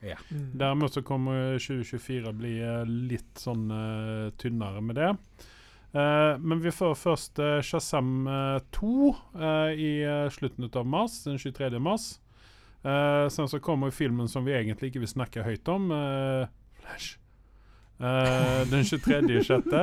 DC-filmer. 0.00 0.44
Mm. 0.44 0.58
Däremot 0.58 0.92
så 0.92 1.02
kommer 1.02 1.58
2024 1.58 2.32
bli 2.32 2.54
eh, 2.62 2.84
litt 2.86 3.38
sånn 3.38 3.70
uh, 3.70 4.30
tynnere 4.40 4.80
med 4.80 4.96
det. 5.00 5.12
Uh, 5.90 6.38
men 6.38 6.60
vi 6.62 6.70
får 6.70 6.94
først 6.94 7.38
uh, 7.42 7.58
Shazam 7.66 8.26
eh, 8.30 8.58
2 8.76 8.90
eh, 9.10 9.70
i 9.74 9.92
uh, 10.06 10.26
slutten 10.30 10.70
av 10.70 10.86
mars, 10.86 11.24
den 11.24 11.38
23. 11.38 11.78
mars. 11.82 12.12
Eh, 12.82 13.28
sen 13.28 13.48
så 13.48 13.60
kommer 13.60 13.90
filmen 13.90 14.28
som 14.28 14.44
vi 14.44 14.54
egentlig 14.56 14.88
ikke 14.90 15.02
vil 15.02 15.12
snakke 15.12 15.44
høyt 15.44 15.68
om, 15.68 15.90
eh, 15.92 16.46
Flash. 16.80 17.18
Eh, 18.00 18.70
den 18.70 18.84
23. 18.84 19.42
sjette. 19.44 19.82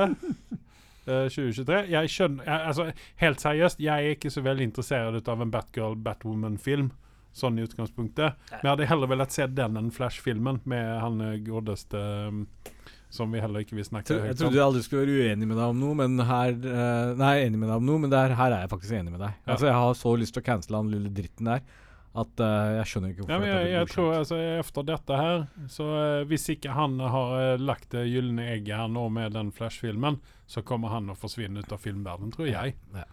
eh, 1.06 1.28
2023. 1.30 1.84
Jeg 1.90 2.10
skjønner, 2.10 2.44
jeg, 2.44 2.60
altså, 2.66 2.92
helt 3.16 3.40
seriøst, 3.40 3.80
jeg 3.80 4.04
er 4.04 4.16
ikke 4.16 4.30
så 4.30 4.42
veldig 4.42 4.64
interessert 4.64 5.28
av 5.28 5.42
en 5.42 5.50
Batgirl, 5.50 5.94
Batwoman-film. 5.94 6.90
Sånn 7.38 7.58
i 7.58 7.64
utgangspunktet. 7.66 8.38
Men 8.50 8.64
jeg 8.64 8.72
hadde 8.72 8.90
heller 8.90 9.12
villet 9.12 9.34
se 9.34 9.46
den 9.46 9.78
enn 9.80 9.94
Flash-filmen 9.94 10.60
med 10.68 10.90
han 11.04 11.24
eh, 11.24 11.38
godeste 11.46 12.02
um, 12.28 12.44
som 13.08 13.32
vi 13.32 13.40
heller 13.40 13.64
ikke 13.64 13.78
vil 13.78 13.86
snakke 13.86 14.12
om 14.12 14.26
Jeg 14.28 14.36
trodde 14.36 14.58
jeg 14.58 14.66
aldri 14.66 14.82
skulle 14.84 15.06
være 15.06 15.30
uenig 15.30 15.46
med 15.48 15.56
deg 15.56 15.72
om 15.72 15.78
noe, 15.80 15.96
men 15.96 16.24
her 16.28 16.52
eh, 16.52 17.12
Nei, 17.16 17.34
enig 17.46 17.60
med 17.60 17.70
deg 17.70 17.76
om 17.80 17.86
noe, 17.88 18.02
men 18.04 18.12
der, 18.12 18.34
her 18.36 18.52
er 18.52 18.66
jeg 18.66 18.72
faktisk 18.74 18.98
enig 18.98 19.14
med 19.14 19.22
deg. 19.24 19.36
Ja. 19.38 19.52
Altså, 19.54 19.70
Jeg 19.70 19.78
har 19.80 20.00
så 20.02 20.16
lyst 20.20 20.36
til 20.36 20.44
å 20.44 20.48
cancele 20.50 20.82
han 20.82 20.90
lille 20.92 21.12
dritten 21.14 21.52
der 21.52 21.62
at 22.18 22.40
uh, 22.40 22.78
jeg 22.78 22.88
skjønner 22.90 23.12
ikke 23.12 23.22
hvorfor 23.22 23.34
Ja, 23.34 23.40
men 23.42 23.50
jeg, 23.50 23.60
blir 23.60 23.74
jeg 23.74 23.90
tror 23.92 24.06
godkjent. 24.06 24.18
altså, 24.22 24.38
Efter 24.62 24.86
dette 24.88 25.18
her, 25.20 25.44
så 25.74 25.88
uh, 25.92 26.26
hvis 26.30 26.48
ikke 26.54 26.74
han 26.74 26.96
har 27.14 27.34
eh, 27.42 27.62
lagt 27.62 27.92
det 27.94 28.06
gylne 28.08 28.48
egget 28.54 28.80
her 28.80 28.90
nå 28.92 29.04
med 29.12 29.36
den 29.36 29.52
Flash-filmen, 29.54 30.18
så 30.48 30.64
kommer 30.66 30.94
han 30.94 31.12
å 31.12 31.18
forsvinne 31.18 31.62
ut 31.62 31.74
av 31.74 31.82
filmverdenen, 31.84 32.32
tror 32.34 32.48
jeg. 32.50 32.74
Ja. 32.96 33.04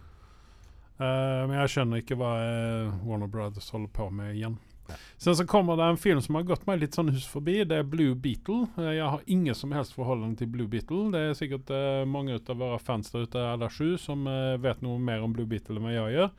Eh, 0.96 1.42
men 1.44 1.58
jeg 1.60 1.74
skjønner 1.74 2.00
ikke 2.00 2.16
hva 2.16 2.30
eh, 2.40 2.94
Warner 3.04 3.28
Brothers 3.28 3.68
holder 3.74 3.92
på 3.92 4.08
med 4.14 4.32
igjen. 4.36 4.56
Ja. 4.86 4.96
Sen 5.18 5.36
så 5.36 5.46
kommer 5.48 5.76
det 5.76 5.88
en 5.90 5.98
film 6.00 6.20
som 6.22 6.38
har 6.38 6.46
gått 6.46 6.66
meg 6.68 6.80
litt 6.80 6.96
sånn 6.96 7.10
hus 7.12 7.26
forbi. 7.28 7.58
Det 7.68 7.80
er 7.82 7.88
Blue 7.90 8.14
Beetle. 8.14 8.68
Uh, 8.78 8.92
jeg 8.94 9.08
har 9.12 9.24
ingen 9.26 9.56
som 9.58 9.74
helst 9.76 9.96
forhold 9.96 10.38
til 10.40 10.50
Blue 10.52 10.70
Beetle. 10.70 11.10
Det 11.12 11.22
er 11.22 11.38
sikkert 11.38 11.72
uh, 11.74 12.04
mange 12.08 12.38
av 12.38 12.60
våre 12.62 12.78
fans 12.80 13.10
der 13.12 13.26
ute, 13.26 13.42
alle 13.42 13.68
sju, 13.72 13.96
som 14.00 14.24
vet 14.62 14.84
noe 14.86 15.02
mer 15.02 15.24
om 15.26 15.34
Blue 15.36 15.48
Beetle 15.50 15.76
enn 15.76 15.88
hva 15.88 15.96
jeg 15.96 16.16
gjør. 16.16 16.30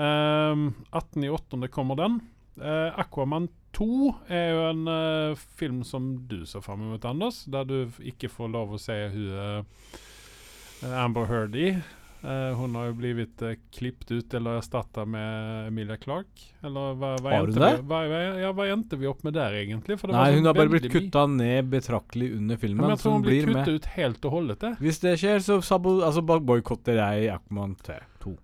Um, 0.00 0.68
18.8. 0.94 1.66
kommer 1.74 1.98
den. 1.98 2.20
Aquaman 2.60 3.48
2 3.76 3.86
er 4.34 4.48
jo 4.52 4.62
en 4.68 4.88
film 5.56 5.78
som 5.86 6.10
du 6.28 6.42
ser 6.48 6.60
fram 6.64 6.82
mot, 6.84 7.04
Anders. 7.08 7.44
Der 7.48 7.64
du 7.64 8.02
ikke 8.04 8.28
får 8.28 8.50
lov 8.52 8.74
å 8.74 8.80
se 8.80 8.96
hun 9.14 10.90
Amber 10.92 11.30
Heard 11.30 11.56
i. 11.56 11.70
Eh, 12.20 12.54
hun 12.54 12.74
har 12.76 12.90
jo 12.90 12.96
blitt 12.98 13.40
uh, 13.40 13.54
klippet 13.72 14.10
ut 14.12 14.34
eller 14.36 14.58
erstatta 14.60 15.06
med 15.08 15.68
Emilia 15.70 15.96
Clarke. 15.96 16.50
Eller 16.60 16.98
hva, 17.00 17.14
hva, 17.16 17.32
Har 17.32 17.48
endte 17.48 17.70
vi, 17.80 17.86
hva, 17.88 18.00
ja, 18.42 18.50
hva 18.52 18.66
endte 18.68 18.98
vi 19.00 19.08
opp 19.08 19.24
med 19.24 19.38
der, 19.38 19.56
egentlig? 19.62 19.96
Nei, 20.12 20.26
hun 20.36 20.50
har 20.50 20.58
bare 20.58 20.72
blitt 20.74 20.90
kutta 20.92 21.24
ned 21.32 21.70
betraktelig 21.72 22.34
under 22.36 22.58
Ja, 22.58 22.62
filmen. 22.66 22.84
Men 22.84 22.94
jeg 22.94 23.02
tror 23.06 23.16
hun 23.16 23.22
hun 23.22 23.26
blir 23.30 23.48
kutta 23.48 23.78
ut 23.78 23.90
helt 23.96 24.28
og 24.28 24.36
holdet. 24.36 24.60
Det. 24.60 24.74
Hvis 24.84 25.00
det 25.00 25.16
skjer, 25.22 25.40
så 25.48 25.58
sabo, 25.64 25.96
altså, 26.04 26.20
boikotter 26.28 27.00
jeg 27.00 27.32
Aquaman 27.32 27.74
2. 27.80 28.36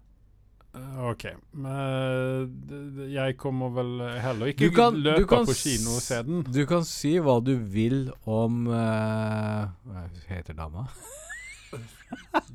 Eh, 0.77 0.99
OK. 1.13 1.29
Men 1.53 3.07
jeg 3.13 3.37
kommer 3.41 3.77
vel 3.77 3.95
heller 4.25 4.57
ikke 4.57 4.73
kan- 4.73 4.97
løpe 4.97 5.29
på 5.29 5.53
kino 5.53 6.01
og 6.01 6.05
se 6.05 6.25
den. 6.25 6.45
Du 6.49 6.65
kan 6.65 6.85
si 6.89 7.19
hva 7.21 7.43
du 7.45 7.59
vil 7.61 8.07
om 8.25 8.69
uh, 8.73 9.69
Hva 9.85 10.09
heter 10.33 10.57
dama? 10.57 10.89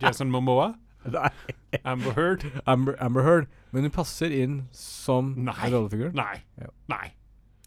Jason 0.01 0.31
Momoa? 0.33 0.71
Amber 1.83 2.11
Heard? 2.17 2.43
Amber, 2.65 2.95
Amber 3.03 3.23
Heard. 3.25 3.47
Men 3.71 3.83
hun 3.87 3.91
passer 3.95 4.31
inn 4.35 4.67
som 4.75 5.33
Nei. 5.37 5.69
rollefigur. 5.71 6.11
Nei. 6.17 6.41
Ja. 6.61 6.67
Nei. 6.91 7.07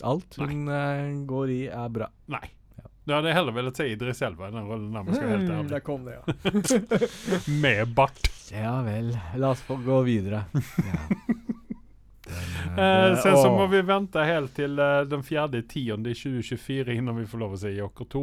Alt 0.05 0.37
hun 0.41 0.69
eh, 0.69 1.09
går 1.27 1.51
i, 1.55 1.61
er 1.71 1.89
bra. 1.95 2.11
Nei. 2.31 2.45
Du 3.05 3.13
hadde 3.13 3.35
heller 3.37 3.53
villet 3.53 3.77
se 3.77 3.85
Idris 3.93 4.23
Elva 4.25 4.49
i 4.49 4.53
den 4.55 4.65
rollen, 4.65 4.95
der, 4.97 5.13
skal 5.13 5.29
helt 5.29 5.45
Mm, 5.45 5.57
ærlig. 5.59 5.71
der 5.75 5.83
kom 5.85 6.05
det, 6.07 6.15
ja. 6.17 6.23
Med 7.63 7.91
bart. 7.95 8.31
Ja 8.53 8.79
vel. 8.87 9.11
La 9.37 9.51
oss 9.53 9.61
få 9.67 9.77
gå 9.85 9.99
videre. 10.07 10.45
Ja. 10.55 11.03
Den, 11.19 11.35
Eh, 12.79 13.17
sen 13.21 13.37
så 13.37 13.51
må 13.53 13.67
vi 13.69 13.83
vente 13.85 14.23
helt 14.25 14.55
til 14.57 14.79
uh, 14.81 15.03
den 15.07 15.21
fjerde 15.23 15.61
tionde 15.69 16.11
i 16.11 16.17
2024 16.17 16.95
innan 16.97 17.19
vi 17.21 17.27
får 17.29 17.39
lov 17.43 17.53
å 17.55 17.59
se 17.61 17.71
Joker 17.77 18.09
2. 18.11 18.23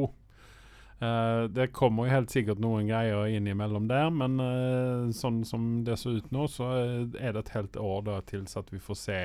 Eh, 1.02 1.44
det 1.50 1.72
kommer 1.74 2.06
jo 2.06 2.14
helt 2.14 2.34
sikkert 2.34 2.60
noen 2.62 2.86
greier 2.90 3.26
innimellom 3.34 3.88
der, 3.90 4.12
men 4.14 4.38
uh, 4.38 5.08
sånn 5.18 5.40
som 5.50 5.80
det 5.88 5.96
ser 5.98 6.20
ut 6.22 6.28
nå, 6.34 6.46
så 6.52 6.68
eh, 6.78 7.08
er 7.18 7.34
det 7.34 7.48
et 7.48 7.56
helt 7.56 7.80
år 7.82 8.04
da 8.06 8.20
til 8.30 8.46
at 8.46 8.70
vi 8.70 8.82
får 8.82 9.00
se 9.08 9.22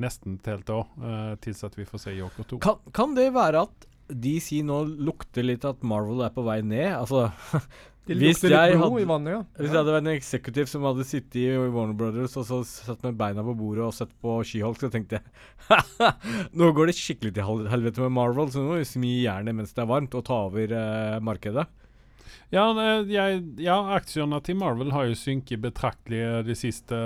Nesten 0.00 0.38
et 0.38 0.46
helt 0.48 0.70
år 0.72 0.86
uh, 1.00 1.34
til 1.44 1.56
at 1.66 1.74
vi 1.76 1.84
får 1.84 2.00
se 2.00 2.12
Joker 2.16 2.46
2. 2.52 2.58
Kan, 2.64 2.92
kan 2.96 3.16
det 3.16 3.26
være 3.36 3.66
at 3.66 3.88
DC 4.08 4.62
nå 4.64 4.78
lukter 5.04 5.44
litt 5.44 5.64
at 5.68 5.82
Marvel 5.84 6.22
er 6.24 6.32
på 6.32 6.44
vei 6.44 6.58
ned? 6.64 6.88
Altså, 6.96 7.26
Det 8.08 8.16
Hvis 8.16 8.40
lukter 8.40 8.50
jeg 8.54 8.74
blod 8.74 8.82
hadde- 8.82 9.02
i 9.02 9.08
vannet, 9.10 9.30
ja. 9.34 9.40
Hvis 9.60 9.68
jeg 9.70 9.76
hadde 9.78 9.92
vært 9.94 10.06
en 10.06 10.14
eksekutiv 10.16 10.66
som 10.70 10.86
hadde 10.88 11.04
sittet 11.06 11.36
i 11.42 11.48
Warner 11.70 11.94
Brothers 11.94 12.36
og 12.40 12.46
så 12.48 12.60
satt 12.66 13.02
med 13.06 13.18
beina 13.20 13.44
på 13.46 13.54
bordet 13.58 13.84
og 13.86 13.92
sett 13.94 14.14
på 14.24 14.38
She-Hulk, 14.42 14.80
så 14.80 14.90
tenkte 14.90 15.20
jeg 15.20 15.26
Nå 16.58 16.72
går 16.74 16.90
det 16.90 16.96
skikkelig 16.98 17.34
til 17.36 17.68
helvete 17.70 18.00
med 18.06 18.16
Marvel, 18.16 18.48
så 18.50 18.62
nå 18.64 18.72
må 18.72 18.78
vi 18.80 18.88
smi 18.88 19.12
jernet 19.22 19.54
mens 19.54 19.76
det 19.76 19.84
er 19.84 19.92
varmt, 19.92 20.16
og 20.18 20.24
ta 20.26 20.40
over 20.48 20.72
eh, 20.74 21.20
markedet. 21.22 21.66
Ja, 22.50 22.64
jeg, 23.06 23.44
ja, 23.62 23.76
aksjene 23.94 24.40
til 24.42 24.56
Marvel 24.58 24.90
har 24.90 25.06
jo 25.06 25.14
synket 25.14 25.60
betraktelig 25.62 26.24
det 26.48 26.56
siste, 26.58 26.98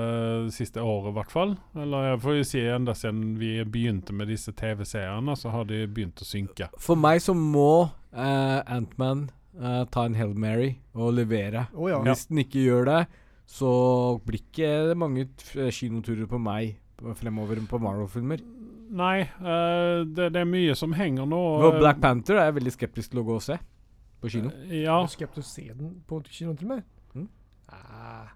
siste 0.57 0.81
året, 0.81 1.11
i 1.11 1.17
hvert 1.19 1.35
fall. 1.35 1.53
Eller 1.77 2.07
jeg 2.15 2.23
får 2.25 2.39
jo 2.39 2.47
si 2.49 2.63
enda 2.65 2.95
siden 2.97 3.35
vi 3.37 3.59
begynte 3.69 4.17
med 4.17 4.33
disse 4.33 4.55
TV-seriene, 4.57 5.37
så 5.37 5.53
har 5.53 5.69
de 5.69 5.83
begynt 5.85 6.23
å 6.25 6.29
synke. 6.29 6.71
For 6.81 6.97
meg 6.97 7.21
så 7.21 7.37
må 7.37 7.91
eh, 8.17 8.61
Antman 8.73 9.27
eh, 9.61 9.85
ta 9.91 10.07
en 10.07 10.17
Hail 10.19 10.35
Mary 10.35 10.73
og 10.95 11.15
levere. 11.17 11.67
Oh, 11.75 11.89
ja. 11.91 12.01
Hvis 12.05 12.27
den 12.31 12.43
ikke 12.45 12.65
gjør 12.65 12.91
det, 12.91 13.03
så 13.47 13.71
blir 14.25 14.41
ikke 14.41 14.71
det 14.91 14.97
mange 14.99 15.27
kinoturer 15.75 16.29
på 16.31 16.41
meg 16.41 16.79
fremover 17.19 17.61
på 17.69 17.81
Marvel-filmer. 17.83 18.41
Nei, 18.95 19.25
uh, 19.43 20.05
det, 20.07 20.31
det 20.35 20.41
er 20.45 20.49
mye 20.49 20.75
som 20.79 20.95
henger 20.95 21.27
nå. 21.27 21.41
Og 21.59 21.73
eh, 21.73 21.81
Black 21.81 22.01
Panther 22.03 22.39
er 22.39 22.51
jeg 22.51 22.59
veldig 22.61 22.73
skeptisk 22.77 23.13
til 23.13 23.23
å 23.25 23.27
gå 23.27 23.37
og 23.41 23.45
se 23.45 23.59
på 24.23 24.31
kino. 24.31 24.53
eh, 24.69 24.85
Ja. 24.85 25.01
Du 25.03 25.11
til 25.19 25.43
å 25.43 25.47
se 25.47 25.67
den 25.73 25.97
på 26.09 26.21
kino 26.31 26.55
til 26.59 26.71
meg? 26.71 26.85
Mm. 27.15 27.29
Ah. 27.75 28.31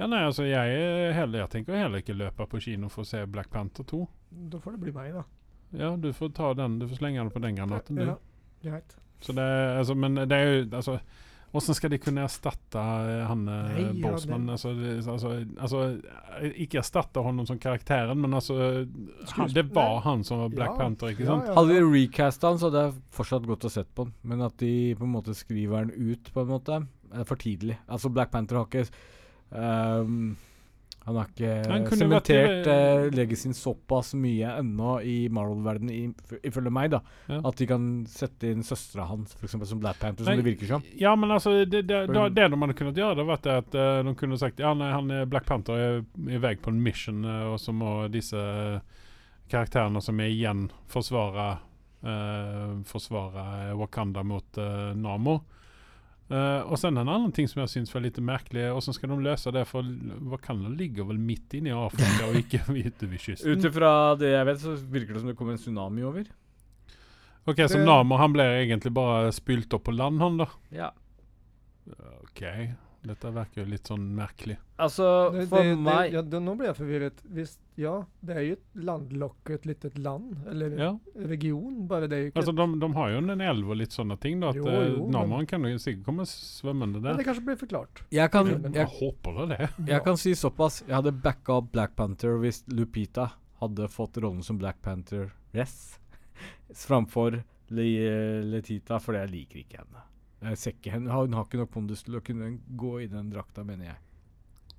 ja, 0.00 0.06
nei, 0.06 0.24
altså 0.26 0.48
jeg, 0.48 0.78
er 0.82 1.12
heller, 1.16 1.44
jeg 1.44 1.52
tenker 1.54 1.78
heller 1.78 2.02
ikke 2.02 2.16
løpe 2.16 2.48
på 2.50 2.62
kino 2.64 2.90
for 2.92 3.04
å 3.04 3.08
se 3.08 3.22
Black 3.30 3.52
Panther 3.54 3.86
2. 3.86 4.02
Da 4.54 4.60
får 4.62 4.76
det 4.76 4.82
bli 4.86 4.94
meg, 4.96 5.12
da. 5.14 5.26
Ja, 5.78 5.92
du 6.00 6.10
får 6.16 6.32
ta 6.36 6.54
den, 6.56 6.78
du 6.80 6.88
får 6.88 7.02
slenge 7.02 7.22
den 7.22 7.32
på 7.34 7.44
den 7.44 7.60
granaten, 7.60 8.00
du. 8.00 8.08
Ja, 8.08 8.16
greit. 8.64 8.96
Så 9.20 9.32
det, 9.34 9.46
altså, 9.78 9.94
men 9.98 10.14
det 10.14 10.36
er 10.36 10.44
jo 10.52 10.60
altså 10.78 10.98
Hvordan 11.48 11.74
skal 11.78 11.90
de 11.90 11.96
kunne 11.98 12.20
erstatte 12.28 12.76
eh, 12.76 13.22
han 13.24 13.46
Nei, 13.48 13.84
Bosman? 14.02 14.42
ja, 14.50 14.52
altså, 14.58 14.74
altså, 15.14 15.30
altså, 15.56 15.78
eh, 16.42 16.50
ikke 16.66 16.82
erstatte 16.82 17.22
ham 17.24 17.38
som 17.48 17.56
karakteren, 17.58 18.20
men 18.20 18.36
altså 18.36 18.58
han, 19.32 19.48
Det 19.56 19.64
var 19.72 19.94
Nei. 19.94 20.02
han 20.04 20.24
som 20.28 20.42
var 20.44 20.52
Black 20.52 20.74
Ja, 20.74 20.76
Panther, 20.82 21.14
ikke 21.14 21.24
ja, 21.24 21.30
sant? 21.32 21.48
ja, 21.48 21.54
Hadde 21.56 21.78
de 21.78 21.86
recasta 21.88 22.50
han, 22.52 22.60
så 22.60 22.68
hadde 22.68 22.82
jeg 22.84 22.98
fortsatt 23.16 23.48
gått 23.48 23.64
og 23.64 23.72
sett 23.78 23.88
på 23.96 24.04
han. 24.04 24.12
Men 24.28 24.44
at 24.44 24.58
de 24.60 24.74
på 25.00 25.08
en 25.08 25.14
måte 25.16 25.32
skriver 25.34 25.86
han 25.86 25.94
ut, 25.96 26.28
på 26.36 26.44
en 26.44 26.52
måte, 26.52 26.82
er 27.16 27.24
for 27.32 27.40
tidlig. 27.40 27.78
Altså, 27.88 28.12
Black 28.12 28.30
Panther 28.36 28.60
har 28.60 28.68
ikke 28.68 28.84
ehm, 29.56 30.36
Han 31.08 31.16
har 31.18 31.80
ikke 31.82 31.96
sementert 31.98 32.66
i- 32.68 32.70
uh, 32.70 33.08
legacyen 33.16 33.54
såpass 33.56 34.12
mye 34.18 34.50
ennå 34.60 34.98
i 35.02 35.16
Marvel-verdenen, 35.32 36.14
ifølge 36.46 36.70
meg, 36.74 36.90
da. 36.92 37.00
Ja. 37.26 37.40
At 37.48 37.56
de 37.60 37.66
kan 37.70 37.88
sette 38.12 38.50
inn 38.52 38.62
søstera 38.66 39.06
hans, 39.08 39.32
for 39.34 39.48
eksempel, 39.48 39.66
som 39.70 39.80
Black 39.82 39.98
Panther, 40.02 40.24
som 40.26 40.34
Nei, 40.34 40.42
det 40.42 40.48
virker 40.52 40.70
som. 40.74 40.84
Ja, 41.00 41.14
men 41.16 41.32
altså 41.34 41.56
det, 41.64 41.82
det, 41.88 42.02
det, 42.12 42.26
det 42.36 42.48
de 42.50 42.60
hadde 42.62 42.78
kunnet 42.78 43.00
gjøre, 43.00 43.16
det 43.22 43.26
var 43.28 43.40
at 43.56 43.74
uh, 43.74 44.02
de 44.06 44.14
kunne 44.20 44.38
sagt 44.40 44.60
Ja, 44.60 44.74
nei, 44.76 44.90
han 44.92 45.10
er 45.10 45.26
Black 45.30 45.46
Panther 45.48 45.74
er 45.78 46.38
vei 46.44 46.54
på 46.60 46.70
en 46.74 46.82
mission, 46.84 47.24
uh, 47.24 47.52
og 47.54 47.58
så 47.62 47.72
må 47.74 47.94
disse 48.12 48.36
eh, 48.38 48.80
karakterene 49.48 50.00
som 50.04 50.20
er 50.20 50.28
igjen, 50.32 50.66
forsvare 50.92 51.46
uh, 52.04 52.78
Forsvare 52.86 53.74
Wakanda 53.78 54.22
mot 54.22 54.58
eh, 54.58 54.92
Namo. 54.94 55.38
Eh, 56.30 56.60
og 56.68 56.76
sen 56.76 56.98
en 57.00 57.08
annen 57.08 57.32
ting 57.32 57.46
som 57.48 57.62
jeg 57.62 57.70
syns 57.72 57.92
var 57.94 58.02
litt 58.04 58.18
merkelig, 58.20 58.66
hvordan 58.74 58.94
skal 58.96 59.08
de 59.14 59.16
løse 59.24 59.52
det? 59.54 59.62
For 59.66 59.86
Wakanda 60.28 60.68
ligger 60.68 61.06
vel 61.08 61.16
midt 61.18 61.54
inne 61.56 61.70
i 61.72 61.76
Afrika 61.76 62.26
og 62.28 62.36
ikke 62.36 62.60
ute 62.88 63.08
ved 63.08 63.18
kysten. 63.22 63.54
Ut 63.56 63.64
ifra 63.70 63.92
det 64.20 64.34
jeg 64.34 64.46
vet, 64.50 64.60
så 64.60 64.74
virker 64.92 65.14
det 65.16 65.22
som 65.22 65.30
det 65.32 65.36
kommer 65.38 65.56
en 65.56 65.62
tsunami 65.62 66.04
over. 66.04 66.28
Ok, 67.48 67.62
Så 67.64 67.78
Det- 67.78 67.86
Namo 67.86 68.18
han 68.20 68.32
blir 68.34 68.58
egentlig 68.60 68.92
bare 68.92 69.30
spylt 69.32 69.72
opp 69.72 69.84
på 69.88 69.96
land, 69.96 70.20
han 70.20 70.36
da? 70.42 70.46
Ja. 70.70 70.90
Ok, 72.28 72.42
dette 73.08 73.30
virker 73.34 73.62
jo 73.64 73.70
litt 73.72 73.88
sånn 73.90 74.04
merkelig. 74.16 74.56
Altså, 74.78 75.06
for 75.50 75.66
det, 75.66 75.74
meg 75.82 76.12
ja, 76.14 76.22
det, 76.22 76.40
nå 76.44 76.54
blir 76.58 76.68
jeg 76.70 76.76
forvirret. 76.78 77.22
Hvis, 77.34 77.56
ja, 77.80 77.94
det 78.24 78.36
er 78.36 78.44
jo 78.46 78.56
et 78.58 78.82
landlokket 78.88 79.66
lite 79.66 79.90
land, 79.98 80.36
eller 80.50 80.76
Ja. 80.78 80.90
region, 81.32 81.80
bare 81.90 82.06
det 82.06 82.16
er 82.18 82.22
jo 82.22 82.30
ikke 82.30 82.42
Altså, 82.42 82.54
de, 82.60 82.66
de 82.84 82.92
har 82.98 83.10
jo 83.14 83.18
en 83.24 83.44
elv 83.48 83.72
og 83.74 83.80
litt 83.80 83.96
sånne 83.96 84.18
ting. 84.22 84.40
da, 84.40 84.52
at 84.52 84.60
Jo, 84.60 84.66
eh, 84.68 84.88
jo, 84.94 85.44
kan 85.50 85.64
jo 85.66 85.82
sikkert 85.82 86.04
komme 86.06 86.26
svømmende 86.30 87.02
der. 87.02 87.10
Men 87.10 87.22
det 87.22 87.26
kanskje 87.26 87.44
blir 87.50 87.60
forklart. 87.64 88.02
Jeg 88.14 88.30
kan, 88.30 88.46
Jeg 88.46 88.74
jeg, 88.74 88.86
håper 89.00 89.38
da 89.40 89.46
det. 89.56 89.70
jeg 89.94 90.04
kan 90.04 90.16
si 90.16 90.34
såpass. 90.34 90.82
Jeg 90.86 90.94
hadde 90.94 91.12
backa 91.12 91.58
opp 91.58 91.72
Black 91.72 91.96
Panther 91.96 92.38
hvis 92.38 92.62
Lupita 92.68 93.32
hadde 93.60 93.88
fått 93.90 94.20
rollen 94.22 94.42
som 94.46 94.58
Black 94.58 94.80
Panther 94.82 95.32
Ress 95.52 95.98
framfor 96.74 97.42
Le 97.70 98.42
Letita, 98.44 98.98
fordi 99.02 99.18
jeg 99.24 99.30
liker 99.32 99.62
ikke 99.64 99.82
henne. 99.82 100.04
Jeg 100.42 100.58
ser 100.58 100.74
ikke 100.76 100.92
henne. 100.94 101.10
Hun 101.10 101.32
har 101.34 101.46
ikke 101.48 101.58
nok 101.58 101.70
pondus 101.74 102.04
til 102.06 102.18
å 102.18 102.20
kunne 102.24 102.58
gå 102.78 103.00
i 103.02 103.08
den 103.10 103.30
drakta, 103.32 103.64
mener 103.66 103.90
jeg. 103.92 103.96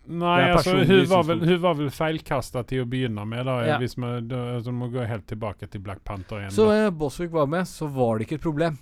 Nei, 0.09 0.37
altså, 0.49 0.77
hun 0.79 1.03
var 1.11 1.25
vel, 1.27 1.41
hun 1.45 1.59
var 1.61 1.75
vel 1.77 1.89
feilkasta 1.93 2.63
til 2.65 2.81
å 2.81 2.85
begynne 2.89 3.25
med. 3.27 3.45
da, 3.45 3.57
Ja. 3.67 3.77
hvis 3.77 3.97
man, 3.97 4.27
da, 4.27 4.55
altså, 4.55 4.71
må 4.71 4.87
gå 4.89 5.05
helt 5.05 5.27
tilbake 5.27 5.67
til 5.69 5.81
Black 5.81 6.03
Panther 6.03 6.39
igjen. 6.39 6.51
Så 6.55 6.65
da. 6.65 6.87
uh, 6.87 6.91
Boswick 6.91 7.31
var 7.31 7.45
med, 7.45 7.67
så 7.67 7.87
var 7.87 8.17
det 8.17 8.25
ikke 8.27 8.39
et 8.39 8.41
problem. 8.47 8.79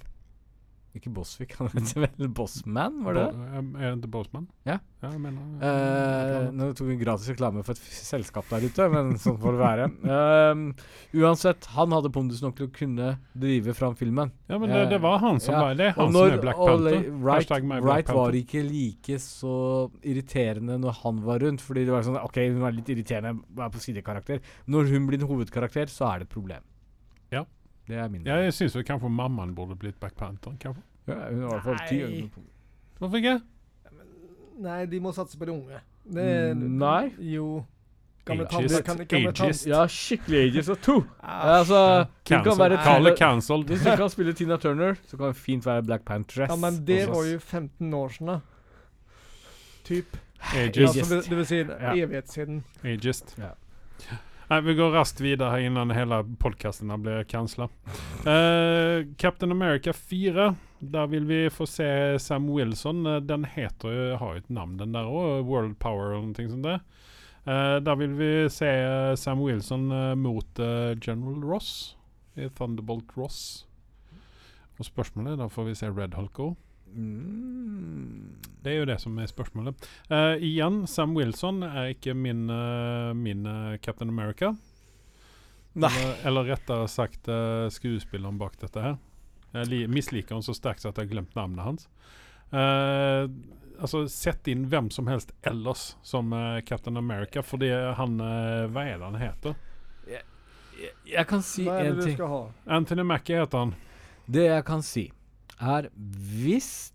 Ikke 0.97 1.11
Bosvik, 1.13 1.53
han 1.59 1.69
heter 1.73 2.03
vel 2.07 2.29
Bossman, 2.33 3.01
var 3.05 3.17
det 3.17 3.25
det? 3.27 3.47
Eh, 3.47 3.57
Er 3.57 3.91
det 3.93 3.99
ikke 4.01 4.11
Boseman? 4.15 4.47
Ja. 4.65 4.79
ja 5.03 5.11
jeg 5.13 5.21
mener, 5.21 5.43
Eh, 5.67 6.47
nå 6.57 6.69
tok 6.77 6.87
vi 6.89 6.97
gratis 7.01 7.29
reklame 7.31 7.63
for 7.65 7.77
et 7.77 7.81
selskap 7.97 8.47
der 8.49 8.65
ute, 8.65 8.87
men 8.93 9.13
sånn 9.21 9.37
får 9.41 9.57
det 9.57 9.61
være. 9.61 9.87
Ehm, 10.17 10.63
uansett, 11.21 11.67
han 11.75 11.93
hadde 11.95 12.11
pondus 12.13 12.41
nok 12.43 12.57
til 12.57 12.69
å 12.69 12.73
kunne 12.73 13.11
drive 13.37 13.75
fram 13.77 13.95
filmen. 13.99 14.31
ja, 14.49 14.57
men 14.57 14.73
det, 14.73 14.83
det 14.95 15.01
var 15.03 15.19
han 15.23 15.39
som 15.43 15.53
Ja, 15.53 15.61
var 15.67 15.75
Det 15.77 15.89
er 15.91 15.95
han 15.97 16.11
når, 16.13 16.31
som 16.31 16.37
er 16.37 16.41
Black 16.45 16.61
Panther. 16.61 16.99
Wright, 17.21 17.47
Black 17.47 17.83
Wright 17.85 18.13
var 18.17 18.39
ikke 18.41 18.63
like 18.65 19.19
så 19.23 19.57
irriterende 20.01 20.79
når 20.81 21.01
han 21.03 21.21
var 21.25 21.43
rundt. 21.45 21.61
Fordi 21.61 21.85
det 21.85 21.93
var 21.93 22.05
sånn 22.07 22.19
OK, 22.21 22.39
hun 22.47 22.63
var 22.63 22.75
litt 22.75 22.89
irriterende 22.93 23.37
er 23.67 23.69
på 23.73 23.83
sidekarakter. 23.83 24.41
Når 24.67 24.89
hun 24.93 25.07
blir 25.09 25.21
en 25.21 25.29
hovedkarakter, 25.29 25.91
så 25.91 26.09
er 26.13 26.23
det 26.23 26.29
et 26.29 26.33
problem. 26.33 26.65
Ja. 27.33 27.43
Det 27.87 27.95
er 27.95 28.09
min 28.11 28.25
Ja, 28.27 28.41
jeg 28.43 28.51
syns 28.55 28.75
kanskje 28.83 29.09
mammaen 29.09 29.53
burde 29.55 29.77
blitt 29.79 29.99
Black 29.99 30.15
Panther. 30.19 30.55
kanskje. 30.59 30.83
Ja, 31.07 31.13
hun 31.29 31.41
har 31.41 31.47
i 31.47 31.51
hvert 31.51 31.63
fall 31.63 31.87
ti 31.89 32.01
øyne 32.03 32.29
Hvorfor 32.99 33.17
ikke? 33.17 33.41
Nei, 34.59 34.85
de 34.85 34.99
må 34.99 35.11
satse 35.13 35.37
på 35.37 35.45
de 35.45 35.51
unge. 35.51 35.79
Det, 36.07 36.55
Mm, 36.55 36.77
nei. 36.79 37.11
Jo. 37.19 37.63
Gamle 38.25 38.47
Ageist. 38.51 38.83
kan 38.85 38.99
Ageist. 39.27 39.67
Ja, 39.67 39.85
skikkelig 39.87 40.39
ages 40.49 40.69
og 40.69 40.81
to. 40.81 40.95
Altså, 41.23 42.07
hun 42.29 42.43
kan 42.43 42.57
være 42.59 42.79
Carl 42.83 43.07
er 43.07 43.15
cancelled. 43.15 43.67
Hvis 43.67 43.83
du 43.85 43.95
kan 43.95 44.09
spille 44.09 44.33
Tina 44.33 44.57
Turner, 44.57 44.95
så 45.07 45.17
kan 45.17 45.25
hun 45.25 45.33
fint 45.35 45.65
være 45.65 45.83
Black 45.83 46.03
Pantress. 46.05 46.49
Ja, 46.49 46.55
men 46.55 46.85
det 46.87 47.07
også. 47.07 47.13
var 47.13 47.25
jo 47.31 47.39
15 47.39 47.93
år 47.93 48.09
siden. 48.09 48.27
da. 48.27 48.39
typ. 49.83 50.17
Ageist. 50.55 50.97
Alltså, 50.97 51.15
det, 51.15 51.37
det 51.37 51.45
si 51.45 51.63
säga 51.63 51.77
Ja. 51.81 52.03
evighetssiden. 52.03 52.63
Ageist. 52.83 53.35
Ja. 53.37 53.53
Nei, 54.49 54.61
vi 54.61 54.73
går 54.75 54.91
raskt 54.91 55.21
videre 55.21 55.49
här 55.49 55.59
innan 55.59 55.91
hele 55.91 56.23
podkasten 56.39 57.01
blir 57.01 57.23
cancellade. 57.23 57.71
Uh, 58.25 59.15
Captain 59.17 59.51
America 59.51 59.93
4. 59.93 60.55
Där 60.79 61.07
vil 61.07 61.25
vi 61.25 61.49
få 61.49 61.65
se 61.65 62.19
Sam 62.19 62.47
Wilson. 62.55 63.05
Eh, 63.05 63.17
Den 63.17 63.45
heter 63.45 64.15
har 64.17 64.33
jo 64.33 64.39
et 64.39 64.49
navn, 64.49 64.77
den 64.77 64.93
der 64.93 65.09
òg. 65.09 65.45
World 65.45 65.79
Power 65.79 66.11
eller 66.11 66.21
någonting 66.21 66.49
sånt 66.49 66.63
det. 66.63 66.79
Uh, 67.47 67.79
da 67.79 67.95
vil 67.95 68.11
vi 68.19 68.49
se 68.51 68.67
eh, 68.67 69.15
Sam 69.15 69.39
Wilson 69.39 69.91
uh, 69.91 70.15
mot 70.15 70.59
uh, 70.59 70.93
General 70.99 71.41
Ross 71.43 71.95
i 72.35 72.49
Thunderbolt 72.49 73.15
Ross. 73.17 73.65
Og 74.77 74.85
spørsmålet 74.85 75.39
da 75.39 75.47
får 75.49 75.69
vi 75.69 75.75
se 75.79 75.89
Red 75.89 76.13
Hulk 76.13 76.39
òg. 76.43 76.55
Mm. 76.93 78.37
Det 78.63 78.71
er 78.71 78.79
jo 78.81 78.87
det 78.89 78.97
som 79.01 79.17
er 79.19 79.29
spørsmålet. 79.29 79.87
Eh, 80.09 80.43
igjen, 80.43 80.85
Sam 80.87 81.15
Wilson 81.17 81.63
er 81.63 81.93
ikke 81.93 82.13
min, 82.17 82.49
eh, 82.49 83.13
min 83.17 83.45
eh, 83.45 83.77
Captain 83.83 84.09
America. 84.09 84.53
Nei. 85.77 85.91
Eller, 85.91 86.15
eller 86.25 86.47
rettere 86.53 86.87
sagt 86.89 87.29
skuespilleren 87.69 88.39
bak 88.41 88.55
dette 88.57 88.81
her. 88.81 88.95
Jeg 89.53 89.87
misliker 89.89 90.35
han 90.35 90.43
så 90.45 90.53
sterkt 90.55 90.85
at 90.85 90.97
jeg 90.97 91.07
har 91.07 91.11
glemt 91.13 91.35
navnet 91.37 91.63
hans. 91.63 91.87
Uh, 92.51 93.27
altså, 93.81 94.05
Sett 94.11 94.47
inn 94.51 94.65
hvem 94.71 94.89
som 94.93 95.07
helst 95.11 95.31
ellers 95.47 95.95
som 96.05 96.31
uh, 96.35 96.59
Captain 96.67 96.97
America, 96.97 97.41
fordi 97.43 97.69
han 97.97 98.19
uh, 98.21 98.67
Hva 98.71 98.85
er 98.87 98.97
det 99.01 99.07
han 99.07 99.19
heter? 99.21 99.55
Jeg, 100.07 100.91
jeg 101.09 101.25
kan 101.27 101.41
si 101.41 101.65
én 101.65 101.87
en 101.95 102.01
ting. 102.03 102.19
Anthony 102.67 103.03
Mackie 103.07 103.39
heter 103.41 103.63
han. 103.65 103.75
Det 104.29 104.43
jeg 104.45 104.65
kan 104.67 104.83
si, 104.85 105.07
er 105.59 105.87
hvis 105.97 106.93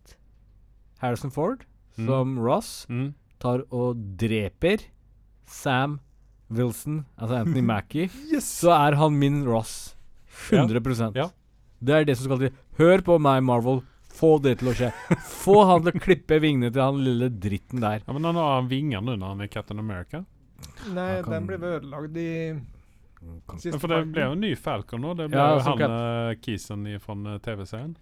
Harrison 1.02 1.30
Ford 1.34 1.64
Mm. 1.92 2.06
som 2.08 2.38
Ross 2.40 2.86
Mm. 2.88 3.10
tar 3.38 3.66
og 3.70 3.98
dreper 4.16 4.80
Sam 5.44 5.98
Wilson, 6.48 7.02
altså 7.20 7.36
Anthony 7.42 7.60
Mackie, 7.72 8.06
Yes! 8.32 8.46
så 8.62 8.70
er 8.72 8.96
han 8.96 9.18
min 9.20 9.42
Ross. 9.44 9.94
100 10.48 11.12
Ja. 11.14 11.26
Det 11.82 11.94
er 11.96 12.04
det 12.06 12.14
som 12.18 12.28
skal 12.28 12.38
til. 12.44 12.52
Hør 12.78 13.02
på 13.06 13.16
meg, 13.22 13.42
Marvel. 13.46 13.80
Få 14.12 14.34
det 14.44 14.58
til 14.60 14.68
å 14.70 14.74
skje. 14.76 14.90
Få 15.42 15.62
han 15.66 15.82
til 15.86 15.94
å 15.96 16.02
klippe 16.04 16.36
vingene 16.42 16.68
til 16.72 16.82
han 16.84 16.98
lille 17.02 17.30
dritten 17.32 17.80
der. 17.82 18.02
Ja, 18.06 18.12
men 18.12 18.26
han 18.28 18.36
har 18.38 18.58
han 18.60 18.68
vinger 18.70 19.00
nå 19.02 19.14
når 19.16 19.32
han 19.34 19.40
er 19.46 19.50
Captain 19.50 19.80
America. 19.80 20.20
Nei, 20.92 21.22
kan- 21.24 21.32
den 21.32 21.46
blev 21.48 21.64
ødelagd 21.64 22.16
i 22.20 22.28
Men 23.22 23.40
ja, 23.64 23.78
for 23.78 23.88
det 23.90 24.00
ble 24.12 24.24
jo 24.28 24.32
en 24.36 24.40
ny 24.42 24.52
Falcon 24.58 25.00
nå. 25.02 25.14
Det 25.16 25.28
ble 25.30 25.38
Ja, 25.38 25.56
jo 25.56 25.64
han 25.66 26.36
Kisen 26.42 26.86
fra 27.00 27.38
TV-serien. 27.42 27.96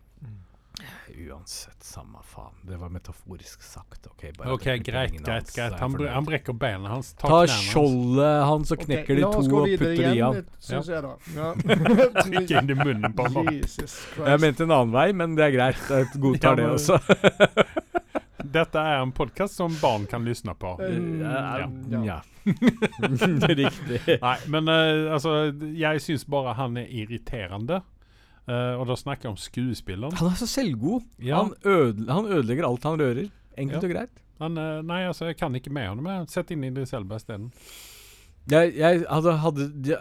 Uansett, 1.28 1.82
samme 1.84 2.18
faen. 2.24 2.54
Det 2.62 2.76
var 2.76 2.88
metaforisk 2.88 3.62
sagt. 3.62 4.06
Ok, 4.06 4.24
bare 4.38 4.52
Ok, 4.52 4.64
greit, 4.64 5.12
greit. 5.12 5.28
hans, 5.28 5.54
greit 5.56 5.76
Han, 5.80 5.92
bre 5.92 6.08
han 6.08 6.24
brekker 6.24 6.52
beina 6.52 6.88
hans. 6.88 7.12
tar 7.20 7.28
Ta 7.28 7.40
skjoldet 7.50 8.44
hans 8.48 8.72
og 8.72 8.78
knekker 8.84 9.10
knekker 9.10 9.20
de 9.20 9.22
to 9.22 9.60
og 9.60 9.68
putter 9.68 9.94
de 9.96 10.14
i 10.16 10.20
han. 10.20 10.40
syns 10.58 10.88
jeg 10.88 11.02
da. 11.04 11.12
Ja. 11.36 11.52
Trykke 12.24 12.62
inn 12.62 12.70
i 12.70 12.78
munnen 12.78 13.14
på 13.16 13.28
ham. 13.28 13.52
Jeg 13.52 14.40
mente 14.46 14.66
en 14.66 14.74
annen 14.78 14.94
vei, 14.94 15.10
men 15.12 15.36
det 15.38 15.46
er 15.50 15.56
greit. 15.58 15.84
Jeg 15.90 16.10
godtar 16.22 16.56
Ja, 16.56 16.62
det 16.62 16.70
også. 16.78 17.00
Dette 18.50 18.82
er 18.82 18.98
en 19.02 19.12
podkast 19.14 19.54
som 19.60 19.74
barn 19.82 20.06
kan 20.10 20.24
lysne 20.26 20.54
på. 20.58 20.74
Ja. 20.82 21.68
ja. 21.90 22.02
ja. 22.04 22.18
Riktig. 23.60 24.00
Nei, 24.22 24.36
men 24.48 24.68
uh, 24.68 25.12
altså 25.12 25.52
Jeg 25.76 26.00
syns 26.02 26.24
bare 26.24 26.56
han 26.58 26.78
er 26.80 26.88
irriterende. 26.88 27.82
Eh, 28.50 28.74
og 28.80 28.88
da 28.90 28.96
snakker 28.98 29.28
jeg 29.28 29.34
om 29.36 29.38
skuespilleren. 29.38 30.16
Han 30.18 30.32
er 30.32 30.40
så 30.40 30.48
selvgod. 30.50 31.04
Ja. 31.22 31.44
Han, 31.44 31.52
øde, 31.64 32.08
han 32.10 32.26
ødelegger 32.26 32.66
alt 32.66 32.88
han 32.88 32.98
rører. 32.98 33.28
Enkelt 33.60 33.82
Ja. 33.82 33.88
og 33.88 33.94
greit. 33.94 34.20
Han, 34.40 34.56
uh, 34.56 34.80
nei, 34.88 35.02
altså, 35.04 35.26
jeg 35.28 35.36
kan 35.36 35.54
ikke 35.54 35.70
med 35.70 35.86
ham. 35.86 36.26
Sett 36.32 36.50
inn 36.54 36.64
Idris 36.64 36.94
Elba 36.96 37.18
isteden. 37.20 37.50
Jeg, 38.50 38.72
jeg 38.78 39.02
hadde, 39.04 39.34
hadde 39.42 39.66
de, 39.84 39.96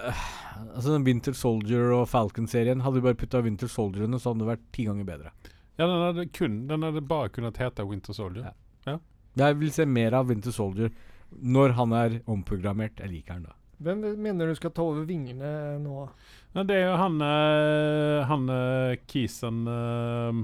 Altså 0.72 0.94
den 0.94 1.04
Winter 1.06 1.36
Soldier 1.36 1.92
og 1.92 2.06
Falcon-serien 2.08 2.80
Hadde 2.82 2.96
vi 2.96 3.04
bare 3.04 3.18
putta 3.20 3.42
Winter 3.44 3.68
Soldier 3.68 4.06
under, 4.08 4.18
så 4.18 4.32
hadde 4.32 4.46
det 4.46 4.48
vært 4.54 4.64
ti 4.74 4.86
ganger 4.88 5.06
bedre. 5.06 5.34
Ja, 5.78 5.86
den 5.86 6.02
hadde, 6.08 6.26
kun, 6.36 6.56
den 6.72 6.88
hadde 6.88 7.04
bare 7.08 7.30
kunnet 7.36 7.60
hete 7.60 7.86
Winter 7.88 8.16
Soldier. 8.16 8.54
Ja. 8.88 8.96
Jeg 9.40 9.60
vil 9.60 9.72
se 9.76 9.86
mer 9.86 10.16
av 10.18 10.32
Winter 10.32 10.56
Soldier 10.56 10.90
når 11.36 11.76
han 11.78 11.94
er 11.94 12.18
omprogrammert. 12.32 13.00
Jeg 13.04 13.12
liker 13.12 13.38
han 13.38 13.46
da. 13.52 13.59
Hvem 13.80 14.04
mener 14.20 14.50
du 14.50 14.58
skal 14.58 14.74
ta 14.76 14.84
over 14.84 15.06
vingene 15.08 15.50
nå? 15.80 16.04
Ja, 16.52 16.66
det 16.68 16.76
er 16.76 16.90
jo 16.90 16.96
han 17.00 17.22
eh, 17.24 18.26
Han 18.28 18.50
uh, 18.52 18.98
Kisen 19.08 19.62
eh, 19.72 20.42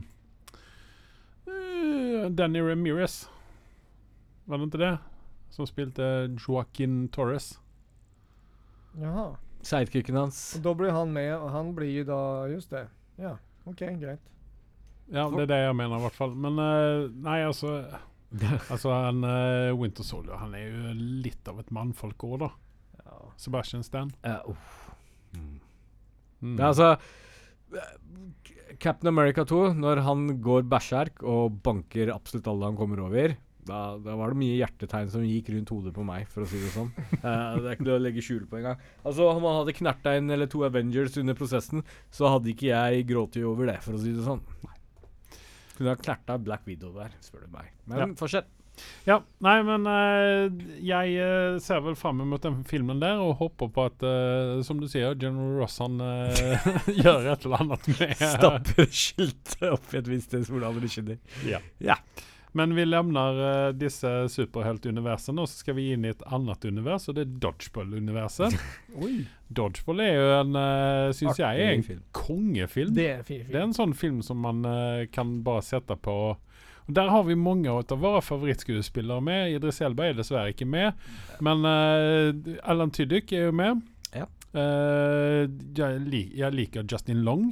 eh, 1.51 2.29
Danny 2.31 2.61
Ramirez. 2.63 3.25
Var 4.45 4.61
det 4.61 4.69
ikke 4.69 4.83
det? 4.85 4.93
Som 5.51 5.67
spilte 5.67 6.07
Joaquin 6.37 7.09
Torres. 7.11 7.57
Jaha. 9.01 9.33
Sidekicken 9.65 10.15
hans. 10.19 10.39
Og 10.55 10.63
da 10.63 10.75
blir 10.77 10.95
han 10.95 11.11
med, 11.11 11.33
og 11.35 11.49
han 11.51 11.75
blir 11.75 11.91
jo 11.91 12.07
da 12.07 12.21
Just 12.53 12.71
det. 12.71 12.85
Ja, 13.19 13.35
OK, 13.65 13.81
greit. 13.99 14.23
Ja, 15.11 15.27
det 15.29 15.45
er 15.45 15.51
det 15.51 15.61
jeg 15.63 15.77
mener, 15.77 15.99
i 15.99 16.05
hvert 16.05 16.17
fall. 16.17 16.35
Men 16.39 16.59
uh, 16.61 17.11
nei, 17.25 17.41
altså 17.45 17.81
Altså, 18.73 18.91
han 18.91 19.23
uh, 19.23 19.71
Winter 19.77 20.03
Soldier 20.03 20.39
Han 20.41 20.55
er 20.57 20.65
jo 20.65 20.93
litt 21.25 21.47
av 21.51 21.59
et 21.61 21.73
mannfolk 21.75 22.25
òg, 22.27 22.39
da. 22.45 22.49
Sebastian 23.41 23.83
Stan. 23.85 24.11
Ja, 24.25 24.41
uff. 24.49 24.75
Mm. 25.35 25.59
Mm. 26.41 26.55
Det 26.55 26.63
er 26.63 26.67
altså 26.69 26.89
eh, 27.75 28.75
Captain 28.79 29.09
America 29.11 29.45
2, 29.47 29.73
når 29.79 30.03
han 30.05 30.27
går 30.43 30.67
bæsjerk 30.69 31.23
og 31.23 31.59
banker 31.65 32.11
absolutt 32.13 32.47
alle 32.51 32.69
han 32.71 32.79
kommer 32.79 33.01
over, 33.05 33.35
da, 33.65 33.79
da 33.97 34.13
var 34.19 34.29
det 34.29 34.37
mye 34.37 34.57
hjertetegn 34.59 35.09
som 35.09 35.23
gikk 35.25 35.49
rundt 35.55 35.71
hodet 35.73 35.93
på 35.95 36.03
meg, 36.05 36.27
for 36.29 36.45
å 36.45 36.49
si 36.49 36.59
det 36.61 36.69
sånn. 36.75 36.91
Uh, 37.23 37.55
det 37.63 37.65
er 37.65 37.71
ikke 37.73 37.87
det 37.87 37.95
å 37.95 38.01
legge 38.03 38.21
skjul 38.25 38.43
på 38.49 38.59
engang. 38.59 38.81
Altså, 39.01 39.25
om 39.31 39.41
han 39.47 39.57
hadde 39.61 39.73
knerta 39.79 40.13
en 40.19 40.29
eller 40.35 40.49
to 40.51 40.61
Avengers 40.67 41.17
under 41.21 41.37
prosessen, 41.37 41.81
så 42.13 42.29
hadde 42.29 42.51
ikke 42.53 42.69
jeg 42.69 43.07
grått 43.09 43.39
over 43.41 43.71
det, 43.71 43.79
for 43.85 43.97
å 43.97 44.01
si 44.03 44.13
det 44.13 44.25
sånn. 44.27 44.43
Kunne 45.75 45.95
ha 45.95 45.99
knerta 45.99 46.37
Black 46.39 46.67
Widow 46.69 46.93
der, 46.95 47.17
spør 47.25 47.47
du 47.47 47.55
meg. 47.57 47.73
Men 47.89 48.03
Ja. 48.03 48.07
fortsett. 48.21 48.51
Ja, 49.07 49.19
nei, 49.45 49.55
men 49.67 49.87
uh, 49.87 50.51
jeg 50.83 51.15
eh, 51.21 51.57
ser 51.63 51.81
vel 51.85 51.97
fram 51.99 52.23
mot 52.25 52.41
den 52.43 52.61
filmen 52.67 53.01
der 53.03 53.21
og 53.21 53.37
håper 53.41 53.71
på 53.73 53.87
at, 53.89 54.05
uh, 54.05 54.61
som 54.65 54.81
du 54.81 54.87
sier, 54.91 55.17
General 55.21 55.59
Ross 55.61 55.79
han 55.83 55.99
gjør 57.03 57.31
et 57.33 57.45
eller 57.45 57.65
annet 57.65 57.91
med 57.93 58.15
Stapper 58.19 58.87
skiltet 58.89 59.67
opp 59.71 59.93
i 59.93 60.01
et 60.01 60.09
visst 60.09 60.31
sted 60.31 60.47
hvor 60.49 60.65
alle 60.67 60.89
skinner. 60.89 61.19
Ja. 61.47 61.61
Ja. 61.83 61.99
Men 62.55 62.75
vi 62.75 62.85
lemner 62.85 63.39
eh, 63.43 63.73
disse 63.75 64.09
superheltuniversene, 64.31 65.43
og 65.43 65.49
så 65.51 65.59
skal 65.59 65.75
vi 65.75 65.89
inn 65.91 66.05
i 66.07 66.13
et 66.13 66.21
annet 66.31 66.63
univers, 66.63 67.09
og 67.11 67.17
det 67.17 67.25
er 67.25 67.33
Dodgeball-universet. 67.43 68.55
Dodgeball 69.59 70.03
er 70.05 70.13
jo 70.15 70.29
en, 70.37 70.55
uh, 70.55 71.09
syns 71.11 71.41
jeg, 71.41 71.65
er 71.65 71.73
en 71.73 71.83
film. 71.83 71.99
kongefilm. 72.15 72.93
Det 72.95 73.09
er 73.11 73.25
Det 73.27 73.59
er 73.59 73.65
en 73.65 73.75
sånn 73.75 73.91
film 73.91 74.21
som 74.23 74.39
man 74.39 74.63
kan 75.11 75.35
bare 75.43 75.65
sette 75.67 75.99
på. 75.99 76.15
Og 76.29 76.55
Der 76.85 77.09
har 77.09 77.23
vi 77.25 77.35
mange 77.35 77.71
av 77.71 77.97
våre 77.97 78.21
favorittskuespillere 78.21 79.21
med. 79.21 79.55
Idris 79.55 79.81
Elba 79.81 80.05
er 80.09 80.17
dessverre 80.17 80.53
ikke 80.53 80.67
med. 80.69 80.93
Men 81.43 81.65
uh, 81.65 82.57
Alan 82.63 82.93
Tyddyk 82.93 83.33
er 83.33 83.47
jo 83.47 83.55
med. 83.57 83.81
Ja. 84.13 84.27
Uh, 84.53 85.49
jeg, 85.75 86.01
lik, 86.05 86.35
jeg 86.37 86.53
liker 86.53 86.85
Justin 86.85 87.23
Long. 87.25 87.49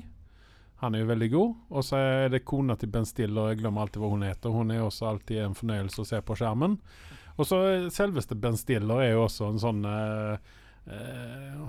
Han 0.83 0.95
er 0.95 1.03
jo 1.03 1.09
veldig 1.09 1.31
god. 1.31 1.57
Og 1.73 1.87
så 1.87 1.97
er 1.97 2.29
det 2.33 2.43
kona 2.45 2.75
til 2.77 2.91
Ben 2.93 3.07
Stiller. 3.09 3.53
Jeg 3.53 3.63
glemmer 3.63 3.85
alltid 3.85 4.03
hva 4.03 4.11
hun 4.11 4.25
heter. 4.27 4.53
Hun 4.53 4.73
er 4.75 4.83
også 4.83 5.09
alltid 5.13 5.41
en 5.45 5.57
fornøyelse 5.57 6.03
å 6.03 6.09
se 6.11 6.21
på 6.21 6.37
skjermen. 6.37 6.77
Og 7.39 7.47
så 7.49 7.59
selveste 7.93 8.37
Ben 8.37 8.59
Stiller 8.59 9.01
er 9.01 9.15
jo 9.15 9.23
også 9.23 9.47
en 9.49 9.61
sånn 9.61 9.85
eh, 9.89 10.51
eh, 10.85 11.63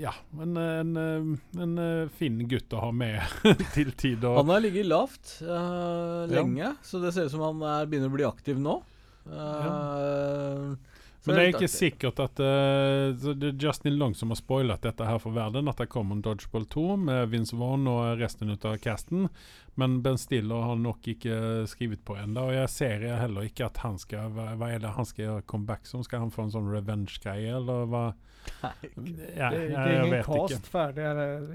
ja, 0.00 0.12
en, 0.42 0.56
en, 0.56 0.96
eh, 0.96 1.62
en 1.62 1.78
eh, 1.78 2.08
fin 2.18 2.38
gutt 2.48 2.72
å 2.76 2.86
ha 2.86 2.90
med 2.92 3.20
til 3.76 3.92
tid. 3.96 4.24
Han 4.24 4.52
har 4.52 4.64
ligget 4.64 4.88
lavt 4.88 5.38
uh, 5.44 6.26
lenge, 6.30 6.74
så 6.84 7.00
det 7.02 7.14
ser 7.16 7.28
ut 7.28 7.34
som 7.36 7.44
han 7.46 7.64
er, 7.64 7.88
begynner 7.90 8.12
å 8.12 8.16
bli 8.16 8.28
aktiv 8.28 8.60
nå. 8.60 8.80
Uh, 9.26 10.76
så 10.76 10.95
men 11.26 11.36
det 11.36 11.42
er 11.42 11.52
ikke 11.52 11.70
sikkert 11.70 12.20
at 12.22 12.40
uh, 12.40 13.12
Det 13.16 13.50
er 13.50 13.60
Justin 13.66 13.96
Long 13.98 14.14
som 14.14 14.30
har 14.32 14.38
spoilet 14.38 14.84
dette 14.86 15.06
her 15.06 15.18
for 15.22 15.34
verden. 15.36 15.68
At 15.70 15.80
det 15.82 15.88
kommer 15.92 16.16
en 16.16 16.24
Dodgeball 16.24 16.66
2 16.72 16.86
med 17.02 17.30
Vince 17.32 17.56
Vaughn 17.58 17.88
og 17.90 18.20
resten 18.20 18.52
ut 18.52 18.64
av 18.68 18.78
casten. 18.82 19.28
Men 19.76 19.98
Ben 20.04 20.18
Stiller 20.18 20.68
har 20.70 20.78
nok 20.80 21.08
ikke 21.12 21.66
skrevet 21.68 22.04
på 22.06 22.16
ennå. 22.16 22.48
Og 22.48 22.56
jeg 22.56 22.72
ser 22.72 23.06
heller 23.20 23.48
ikke 23.50 23.68
at 23.68 23.82
han 23.84 23.98
skal 24.00 24.32
Hva, 24.36 24.52
hva 24.56 24.70
er 24.72 24.82
det 24.82 24.94
han 24.96 25.08
skal 25.08 25.26
gjøre 25.26 25.46
comeback 25.50 25.88
som? 25.88 26.04
Skal 26.06 26.24
han 26.24 26.32
få 26.34 26.46
en 26.46 26.54
sånn 26.54 26.70
revenge-greie, 26.72 27.52
eller 27.58 27.90
hva? 27.92 28.06
Ja, 28.56 29.50
det, 29.50 29.64
det 29.72 29.80
er 29.82 30.04
ingen 30.04 30.22
cast 30.22 30.68
ferdig, 30.70 31.06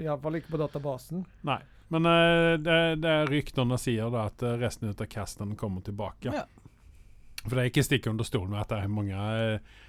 iallfall 0.04 0.42
ikke 0.42 0.58
på 0.58 0.60
databasen. 0.60 1.24
Nei. 1.48 1.62
Men 1.92 2.08
uh, 2.08 2.56
det, 2.60 2.80
det 3.04 3.12
er 3.12 3.32
ryktene 3.32 3.80
sier 3.80 4.12
da 4.12 4.28
at 4.30 4.44
resten 4.44 4.92
resten 4.92 4.92
av 4.96 5.10
casten 5.12 5.56
kommer 5.60 5.82
tilbake. 5.82 6.32
Ja. 6.36 6.46
For 7.46 7.56
det 7.58 7.64
er 7.64 7.70
ikke 7.72 7.84
stikk 7.88 8.08
under 8.12 8.28
stolen 8.28 8.54
at 8.60 8.70
det 8.70 8.78
er 8.84 8.92
mange 8.92 9.16
eh, 9.18 9.80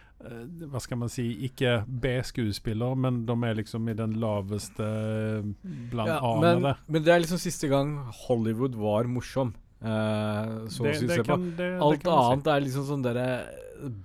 Hva 0.73 0.81
skal 0.81 1.01
man 1.03 1.11
si 1.13 1.25
Ikke 1.49 1.83
B-skuespiller, 1.87 2.95
men 2.97 3.25
de 3.29 3.35
er 3.49 3.57
liksom 3.59 3.89
i 3.91 3.97
den 3.99 4.15
laveste 4.23 4.87
eh, 4.87 5.51
blant 5.93 6.09
Ja, 6.13 6.21
A-ene. 6.23 6.53
men, 6.63 6.79
men 6.87 7.05
det 7.05 7.13
er 7.13 7.21
liksom 7.25 7.41
siste 7.43 7.69
gang 7.73 7.97
Hollywood 8.25 8.75
var 8.79 9.09
morsom. 9.11 9.53
eh, 9.83 10.69
så 10.73 10.87
Det, 10.87 10.95
å 10.95 11.01
si, 11.03 11.11
det 11.11 11.21
kan, 11.27 11.49
det, 11.59 11.71
Alt 11.83 12.07
det 12.07 12.15
annet 12.15 12.47
si. 12.47 12.55
er 12.55 12.65
liksom 12.69 12.87
sånn 12.93 13.05
derre 13.05 13.29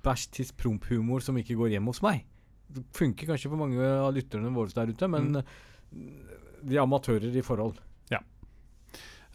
bæsj 0.04 0.28
tiss 0.40 0.52
promp-humor 0.58 1.22
som 1.22 1.38
ikke 1.38 1.56
går 1.60 1.76
hjem 1.76 1.86
hos 1.92 2.02
meg. 2.02 2.24
Det 2.74 2.82
funker 2.98 3.30
kanskje 3.30 3.52
for 3.54 3.62
mange 3.62 3.78
av 3.80 4.10
lytterne 4.16 4.50
våre 4.56 4.74
der 4.74 4.90
ute, 4.92 5.08
men 5.08 5.38
de 5.38 6.76
er 6.76 6.82
amatører 6.82 7.32
i 7.38 7.44
forhold. 7.46 7.78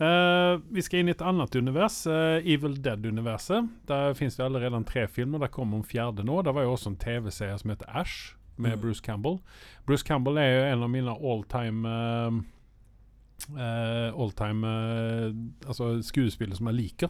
Eh, 0.03 0.59
vi 0.75 0.83
skal 0.83 1.03
inn 1.03 1.11
i 1.11 1.15
et 1.15 1.23
annet 1.23 1.55
univers, 1.55 2.01
uh, 2.11 2.41
Evil 2.43 2.75
Dead-universet. 2.83 3.69
Der 3.87 4.15
finnes 4.19 4.35
det 4.39 4.45
allerede 4.45 4.81
tre 4.89 5.05
filmer. 5.07 5.39
Der 5.45 5.53
kommer 5.53 5.79
en 5.79 5.87
fjerde 5.87 6.25
nå. 6.27 6.41
Det 6.43 6.55
var 6.57 6.65
jo 6.67 6.73
også 6.75 6.91
en 6.91 6.99
TV-serie 6.99 7.59
som 7.61 7.71
heter 7.71 7.87
Ash, 7.89 8.35
med 8.57 8.77
Mm. 8.77 8.81
Bruce 8.83 9.03
Campbell. 9.03 9.39
Bruce 9.87 10.05
Campbell 10.05 10.39
er 10.39 10.49
jo 10.51 10.65
en 10.73 10.83
av 10.83 10.91
mine 10.91 11.15
alltime 11.15 11.89
uh, 13.59 14.11
Alltime 14.23 14.67
uh, 14.67 15.33
Altså 15.67 16.03
skuespillere 16.03 16.57
som 16.57 16.67
jeg 16.67 16.75
liker. 16.81 17.09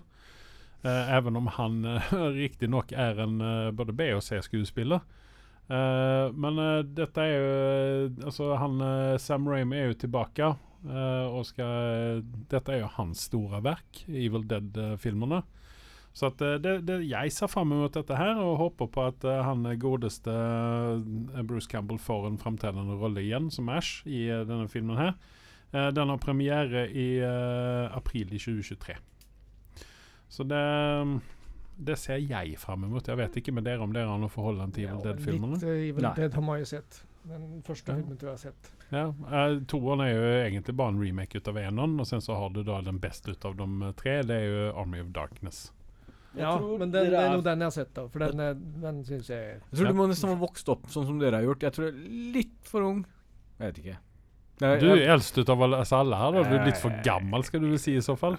Uh, 0.84 1.16
even 1.16 1.36
om 1.36 1.46
han 1.46 1.84
uh, 1.84 2.12
riktignok 2.42 2.92
er 2.92 3.18
en 3.24 3.40
uh, 3.40 3.70
både 3.72 3.92
B- 3.92 4.12
og 4.14 4.22
C-skuespiller. 4.22 5.00
Eh, 5.70 6.32
men 6.34 6.58
eh, 6.58 6.80
dette 6.84 7.22
er 7.22 7.36
jo 7.38 8.26
Altså, 8.26 8.48
han 8.58 8.80
eh, 8.82 9.18
Sam 9.22 9.46
Rame 9.48 9.76
er 9.78 9.92
jo 9.92 9.98
tilbake. 10.04 10.48
Eh, 10.86 11.26
og 11.26 11.44
skal 11.48 12.22
Dette 12.50 12.74
er 12.74 12.82
jo 12.82 12.92
hans 12.98 13.26
store 13.28 13.62
verk, 13.64 14.04
Evil 14.08 14.46
Dead-filmene. 14.48 15.42
Så 16.12 16.28
at 16.28 16.42
eh, 16.44 16.58
det, 16.62 16.74
det, 16.88 16.98
jeg 17.08 17.32
ser 17.34 17.50
fram 17.50 17.72
mot 17.72 17.92
dette 17.94 18.18
her, 18.18 18.40
og 18.42 18.60
håper 18.60 18.90
på 18.92 19.04
at 19.10 19.26
eh, 19.28 19.44
han 19.46 19.64
godeste 19.80 20.32
Bruce 21.48 21.70
Campbell 21.70 22.00
får 22.02 22.28
en 22.28 22.40
framtredende 22.40 22.98
rolle 23.00 23.24
igjen 23.24 23.50
som 23.54 23.70
Ash 23.72 24.06
i 24.06 24.26
denne 24.28 24.68
filmen 24.72 25.00
her. 25.00 25.16
Den 25.72 26.10
har 26.12 26.18
premiere 26.20 26.82
i 26.92 27.16
april 27.24 28.34
i 28.36 28.36
2023. 28.36 28.92
Så 30.28 30.44
det 30.44 30.60
det 31.86 31.96
ser 31.98 32.20
jeg 32.20 32.58
fram 32.60 32.84
mot. 32.90 33.06
Jeg 33.08 33.18
vet 33.18 33.38
ikke 33.40 33.54
med 33.56 33.64
dere 33.66 33.82
om 33.84 33.94
dere 33.94 34.10
har 34.10 34.20
noe 34.20 34.30
forhold 34.32 34.60
til 34.74 34.86
Evil 34.86 35.00
Dead-filmene. 35.06 35.58
Evil 35.64 36.04
Nei. 36.04 36.12
Dead 36.18 36.36
har 36.36 36.44
man 36.44 36.60
jo 36.60 36.68
sett. 36.68 37.00
Den 37.24 37.62
første 37.62 37.92
Ja. 37.92 37.96
filmen 38.00 38.16
tror 38.18 38.30
jeg 38.32 38.38
jeg 38.38 38.52
har 38.52 38.52
sett. 38.52 38.70
Ja, 38.90 39.04
eh, 39.30 39.60
Toeren 39.70 40.00
er 40.00 40.10
jo 40.12 40.22
egentlig 40.50 40.74
bare 40.76 40.88
en 40.88 40.98
remake 41.00 41.36
ut 41.38 41.48
av 41.48 41.54
eneren, 41.56 41.98
og 42.00 42.06
sen 42.06 42.20
så 42.20 42.34
har 42.36 42.50
du 42.50 42.62
da 42.66 42.80
den 42.82 42.98
beste 42.98 43.30
ut 43.30 43.44
av 43.44 43.54
de 43.56 43.68
eh, 43.82 43.92
tre. 43.92 44.22
Det 44.22 44.36
er 44.40 44.48
jo 44.50 44.72
Army 44.80 45.00
of 45.00 45.12
Darkness. 45.14 45.70
Ja, 46.34 46.58
men 46.58 46.90
den, 46.90 47.10
det 47.12 47.14
er 47.14 47.34
jo 47.36 47.42
den 47.44 47.58
jeg 47.60 47.66
har 47.66 47.70
sett, 47.76 47.92
da. 47.94 48.06
For 48.08 48.18
den, 48.18 48.40
er- 48.40 48.54
den 48.54 49.02
syns 49.04 49.28
jeg 49.28 49.60
Jeg 49.60 49.60
tror 49.76 49.84
Ja. 49.86 49.92
du 49.92 49.98
må 49.98 50.08
nesten 50.08 50.28
ha 50.32 50.34
vokst 50.40 50.68
opp 50.68 50.86
sånn 50.88 51.04
som 51.06 51.18
dere 51.20 51.36
har 51.36 51.42
gjort. 51.44 51.60
Jeg 51.60 51.72
tror 51.72 51.84
jeg 51.90 51.94
er 51.94 52.32
litt 52.32 52.58
for 52.64 52.80
ung. 52.82 53.04
Jeg 53.60 53.66
vet 53.74 53.78
ikke. 53.84 53.98
Jeg, 54.62 54.80
Du 54.80 54.86
er 54.92 55.08
eldst 55.12 55.38
ut 55.38 55.48
av 55.50 55.60
oss 55.62 55.92
alle 55.92 56.16
her, 56.16 56.32
da. 56.32 56.42
Du 56.48 56.54
er 56.56 56.64
litt 56.66 56.76
for 56.78 56.90
gammel, 57.04 57.42
skal 57.44 57.60
du 57.60 57.68
vel 57.68 57.78
si 57.78 57.94
i 57.96 58.00
så 58.00 58.16
fall. 58.16 58.36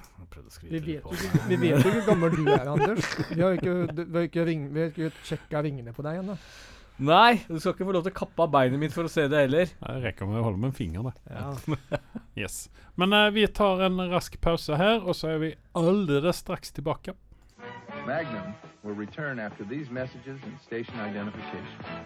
Vi 0.61 0.79
vet, 0.79 1.03
jo, 1.03 1.11
ikke- 1.11 1.47
vi 1.47 1.55
vet 1.55 1.83
jo 1.83 1.89
ikke 1.89 2.01
hvor 2.01 2.05
gammel 2.13 2.35
du 2.35 2.47
er, 2.49 2.67
Anders. 2.67 3.15
Vi 3.29 3.41
har 3.41 3.53
ikke, 3.57 3.95
vi 3.95 4.17
har 4.17 4.27
ikke, 4.27 4.45
ring, 4.45 4.73
vi 4.73 4.79
har 4.81 4.89
ikke 4.89 5.11
sjekka 5.23 5.61
ringene 5.63 5.93
på 5.93 6.01
deg 6.03 6.19
ennå. 6.23 6.37
Nei, 7.01 7.41
du 7.49 7.57
skal 7.57 7.73
ikke 7.73 7.87
få 7.87 7.93
lov 7.95 8.03
til 8.05 8.13
å 8.13 8.17
kappe 8.19 8.45
av 8.45 8.51
beinet 8.53 8.77
mitt 8.81 8.93
for 8.93 9.09
å 9.09 9.11
se 9.11 9.25
det 9.31 9.39
heller. 9.47 9.71
Det 9.81 9.95
rekker 10.03 10.29
med 10.29 10.41
å 10.41 10.45
holde 10.45 10.61
med 10.61 10.69
en 10.69 10.77
finger, 10.77 11.09
det. 11.09 11.15
Ja. 11.33 12.01
Yes. 12.37 12.67
Men 12.97 13.13
uh, 13.13 13.27
vi 13.29 13.45
tar 13.45 13.83
en 13.85 13.99
rask 14.09 14.39
pause 14.41 14.77
her, 14.77 15.03
og 15.05 15.13
så 15.17 15.35
er 15.35 15.41
vi 15.41 15.51
allerede 15.77 16.33
straks 16.33 16.73
tilbake. 16.73 17.13
Magnum 18.07 18.55
will 18.81 18.95
return 18.97 19.39
after 19.39 19.63
these 19.63 19.93
messages 19.93 20.41
and 20.43 20.57
station 20.65 20.97
identification. 20.99 22.05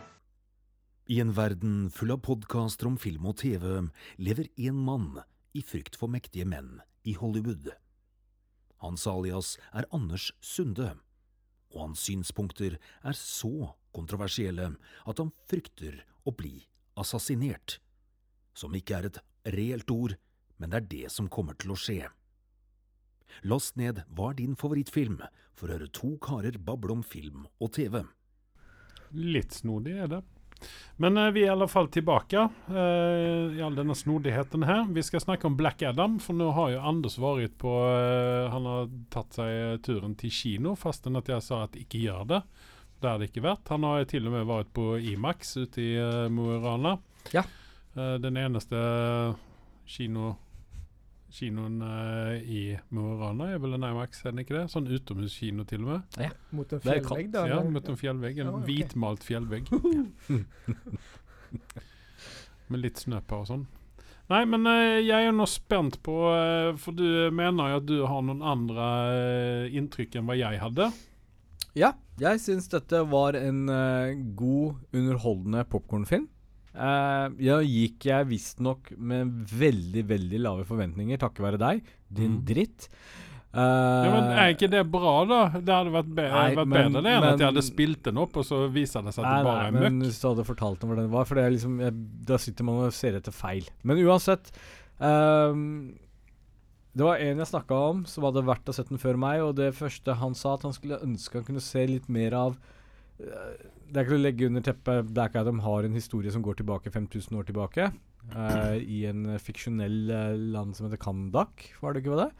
I 1.07 1.21
en 1.23 1.31
verden 1.31 1.89
full 1.89 2.11
av 2.11 2.19
podkaster 2.27 2.89
om 2.89 2.97
film 2.99 3.29
og 3.31 3.37
TV 3.39 3.87
lever 4.19 4.49
én 4.59 4.75
mann 4.75 5.21
i 5.55 5.63
frykt 5.63 5.95
for 5.95 6.11
mektige 6.11 6.43
menn 6.43 6.81
i 7.07 7.15
Hollywood. 7.15 7.71
Hans 8.83 9.07
alias 9.07 9.55
er 9.71 9.87
Anders 9.95 10.33
Sunde, 10.43 10.97
og 11.71 11.79
hans 11.85 12.03
synspunkter 12.09 12.75
er 12.77 13.15
så 13.15 13.71
kontroversielle 13.97 14.69
at 14.77 15.23
han 15.23 15.33
frykter 15.49 16.03
å 16.27 16.35
bli 16.37 16.61
assassinert. 16.97 17.79
Som 18.57 18.77
ikke 18.77 19.01
er 19.01 19.09
et 19.09 19.19
reelt 19.57 19.91
ord, 19.93 20.15
men 20.57 20.71
det 20.71 20.79
er 20.79 20.87
det 20.93 21.11
som 21.13 21.29
kommer 21.29 21.57
til 21.57 21.73
å 21.73 21.79
skje. 21.79 22.05
Last 23.45 23.75
ned 23.77 24.05
Hva 24.09 24.31
er 24.31 24.39
din 24.39 24.55
favorittfilm? 24.57 25.19
for 25.57 25.69
å 25.69 25.77
høre 25.77 25.91
to 25.93 26.15
karer 26.21 26.57
bable 26.61 26.99
om 26.99 27.03
film 27.05 27.47
og 27.57 27.73
TV. 27.77 28.03
Litt 29.17 29.55
snodig 29.57 29.95
er 29.97 30.11
det. 30.11 30.23
Men 30.97 31.19
eh, 31.21 31.31
vi 31.35 31.43
er 31.43 31.51
i 31.51 31.53
alle 31.53 31.67
fall 31.69 31.89
tilbake 31.93 32.47
eh, 32.73 33.57
i 33.57 33.61
all 33.61 33.77
denne 33.77 33.95
snodigheten 33.97 34.65
her. 34.65 34.87
Vi 34.93 35.03
skal 35.05 35.21
snakke 35.21 35.49
om 35.49 35.57
Black 35.57 35.83
Adam, 35.85 36.17
for 36.21 36.37
nå 36.37 36.49
har 36.57 36.71
jo 36.73 36.85
Anders 36.91 37.19
vært 37.21 37.59
på 37.61 37.73
eh, 37.85 38.47
Han 38.53 38.65
har 38.69 38.89
tatt 39.13 39.37
seg 39.37 39.83
turen 39.85 40.17
til 40.17 40.33
kino, 40.33 40.73
fastän 40.77 41.19
at 41.19 41.29
jeg 41.29 41.45
sa 41.45 41.63
at 41.67 41.77
ikke 41.77 42.01
gjør 42.07 42.25
det. 42.33 42.41
Det 42.97 43.09
har 43.09 43.21
det 43.21 43.29
ikke 43.29 43.45
vært. 43.45 43.69
Han 43.73 43.85
har 43.85 44.07
til 44.09 44.27
og 44.27 44.33
med 44.33 44.47
vært 44.49 44.73
på 44.73 44.89
Imax 45.11 45.55
ute 45.59 45.83
i 45.83 45.93
uh, 46.01 46.25
Mo 46.33 46.49
i 46.55 46.59
Rana. 46.63 46.97
Ja. 47.33 47.43
Uh, 47.97 48.17
den 48.21 48.37
eneste 48.41 48.81
kino 49.87 50.35
Kinoen 51.37 51.81
uh, 51.83 52.37
i 52.39 52.71
Mo 52.95 53.11
i 53.11 53.17
Rana 53.19 53.51
er 53.53 53.61
vel 53.61 53.75
en 53.77 53.85
Imax, 53.85 54.23
er 54.23 54.31
den 54.31 54.45
ikke 54.45 54.55
det? 54.57 54.65
Sånn 54.73 54.87
utomhuskino 54.89 55.67
til 55.69 55.83
og 55.85 55.91
med. 55.91 56.19
Ja. 56.23 56.31
Mot 56.55 56.73
en 56.73 56.81
fjellvegg, 56.81 57.31
da? 57.35 57.45
Ja, 57.51 57.61
mot 57.67 57.91
en 57.91 57.99
fjellvegg. 57.99 58.41
En 58.41 58.49
Ja, 58.49 58.55
okay. 58.55 58.67
hvitmalt 58.71 59.27
fjellvegg. 59.27 59.71
Med 62.71 62.83
litt 62.83 63.03
snø 63.03 63.21
på 63.27 63.43
og 63.43 63.51
sånn. 63.51 63.67
Nei, 64.27 64.41
men 64.49 64.67
eh, 64.67 64.99
jeg 65.07 65.29
er 65.29 65.35
nå 65.35 65.45
spent 65.47 66.01
på 66.03 66.15
eh, 66.33 66.73
For 66.79 66.95
du 66.95 67.29
mener 67.35 67.71
jo 67.71 67.79
at 67.79 67.85
du 67.87 67.97
har 68.03 68.25
noen 68.27 68.43
andre 68.43 68.87
eh, 69.13 69.77
inntrykk 69.79 70.19
enn 70.19 70.27
hva 70.27 70.35
jeg 70.35 70.59
hadde. 70.59 70.89
Ja, 71.77 71.91
jeg 72.17 72.41
syns 72.41 72.67
dette 72.71 73.03
var 73.11 73.37
en 73.37 73.67
uh, 73.69 74.15
god, 74.39 74.79
underholdende 74.97 75.61
popkornfilm. 75.69 76.25
Uh, 76.77 77.31
ja, 77.41 77.57
gikk 77.65 78.05
jeg 78.05 78.27
visstnok 78.29 78.91
med 78.97 79.31
veldig, 79.49 80.03
veldig 80.09 80.41
lave 80.43 80.65
forventninger 80.69 81.17
takket 81.21 81.41
være 81.45 81.61
deg, 81.61 81.87
din 82.13 82.35
mm. 82.39 82.43
dritt. 82.49 82.89
Uh, 83.55 83.61
Ja, 83.63 84.09
men 84.11 84.25
Er 84.37 84.51
ikke 84.53 84.67
det 84.69 84.83
bra, 84.93 85.13
da? 85.25 85.39
Det 85.55 85.73
hadde 85.73 85.93
vært, 85.95 86.09
be 86.13 86.25
Nei, 86.29 86.41
vært 86.57 86.67
men- 86.69 86.91
bedre 86.91 87.01
det 87.05 87.13
enn 87.15 87.27
at 87.31 87.39
jeg 87.41 87.47
hadde 87.47 87.63
spilt 87.65 88.01
den 88.05 88.19
opp, 88.21 88.35
og 88.37 88.45
så 88.45 88.59
viser 88.69 89.05
det 89.07 89.13
seg 89.15 89.23
at 89.23 89.29
Nei, 89.31 89.37
det 89.39 89.47
bare 89.47 89.61
nei, 89.61 89.67
er 89.67 89.77
men 89.77 89.97
møkk. 89.97 90.09
hvis 90.09 90.19
du 90.21 90.27
hadde 90.27 90.45
fortalt 90.51 90.83
om 90.83 90.91
hvordan 90.91 91.07
det 91.07 91.13
var 91.15 91.25
For 91.29 91.39
det 91.39 91.45
liksom 91.55 91.79
jeg, 91.81 91.93
Da 92.27 92.37
sitter 92.43 92.67
man 92.67 92.81
og 92.85 92.93
ser 92.93 93.17
etter 93.17 93.33
feil. 93.33 93.65
Men 93.87 94.01
uansett 94.03 94.51
ehm, 95.01 95.63
Det 96.97 97.05
var 97.05 97.21
en 97.21 97.41
jeg 97.43 97.49
snakka 97.51 97.77
om 97.91 97.99
som 98.09 98.25
hadde 98.25 98.45
vært 98.47 98.69
og 98.71 98.73
sett 98.73 98.89
den 98.89 99.01
før 99.01 99.19
meg, 99.21 99.43
og 99.45 99.53
det 99.59 99.69
første 99.77 100.15
han 100.17 100.33
sa, 100.37 100.55
at 100.57 100.65
han 100.65 100.73
skulle 100.73 101.01
ønske 101.05 101.37
han 101.37 101.45
kunne 101.45 101.61
se 101.61 101.83
litt 101.85 102.07
mer 102.09 102.33
av 102.33 102.55
eh, 103.21 103.67
Det 103.85 103.99
er 103.99 104.07
ikke 104.07 104.17
å 104.17 104.23
legge 104.23 104.49
under 104.49 104.65
teppet 104.65 105.11
Black 105.13 105.37
Adam 105.37 105.61
har 105.65 105.85
en 105.85 105.97
historie 105.97 106.33
som 106.33 106.45
går 106.45 106.57
tilbake 106.61 106.93
5000 106.93 107.37
år 107.37 107.47
tilbake. 107.51 107.91
Uh, 108.33 108.75
I 108.81 109.05
en 109.07 109.37
fiksjonell 109.39 110.09
eh, 110.11 110.33
land 110.57 110.75
som 110.75 110.87
heter 110.87 110.99
Kandak, 110.99 111.69
var 111.79 111.93
det 111.93 112.03
ikke 112.03 112.17
det? 112.19 112.31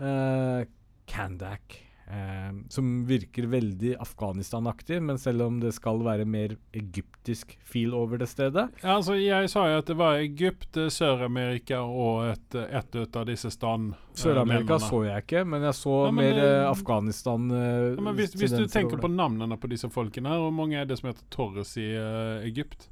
Uh, 0.00 0.64
Kandak. 1.10 1.76
Eh, 2.10 2.50
som 2.68 2.88
virker 3.06 3.46
veldig 3.46 3.94
Afghanistan-aktig, 4.02 4.98
men 5.02 5.18
selv 5.18 5.46
om 5.46 5.60
det 5.62 5.72
skal 5.76 6.02
være 6.04 6.26
mer 6.28 6.56
egyptisk 6.76 7.56
feel 7.64 7.94
over 7.94 8.20
det 8.20 8.28
stedet. 8.30 8.66
Ja, 8.82 8.96
altså, 8.96 9.16
jeg 9.20 9.50
sa 9.52 9.66
jo 9.70 9.80
at 9.80 9.90
det 9.90 9.96
var 10.00 10.20
Egypt, 10.20 10.76
eh, 10.76 10.90
Sør-Amerika 10.92 11.80
og 11.86 12.30
et, 12.32 12.58
et 12.66 13.00
ut 13.00 13.20
av 13.22 13.26
disse 13.30 13.52
stand... 13.54 13.94
eh, 13.94 14.14
Sør-Amerika 14.24 14.80
så 14.82 15.04
jeg 15.06 15.26
ikke, 15.26 15.44
men 15.48 15.66
jeg 15.68 15.78
så 15.80 15.96
Ja, 16.06 16.14
men, 16.14 16.24
mer 16.24 16.44
eh, 16.44 16.54
eh, 16.60 16.70
Afghanistan 16.70 17.50
eh, 17.50 17.90
Ja, 17.94 18.06
men 18.08 18.18
hvis, 18.18 18.34
hvis 18.38 18.56
du 18.56 18.64
tenker 18.70 19.00
på 19.00 19.10
navnene 19.12 19.58
på 19.60 19.70
disse 19.70 19.90
folkene 19.92 20.32
her, 20.32 20.42
hvor 20.42 20.54
mange 20.54 20.80
er 20.80 20.88
det 20.90 20.98
som 21.00 21.12
heter 21.12 21.28
Torres 21.32 21.76
i 21.80 21.90
eh, 21.94 22.48
Egypt? 22.50 22.90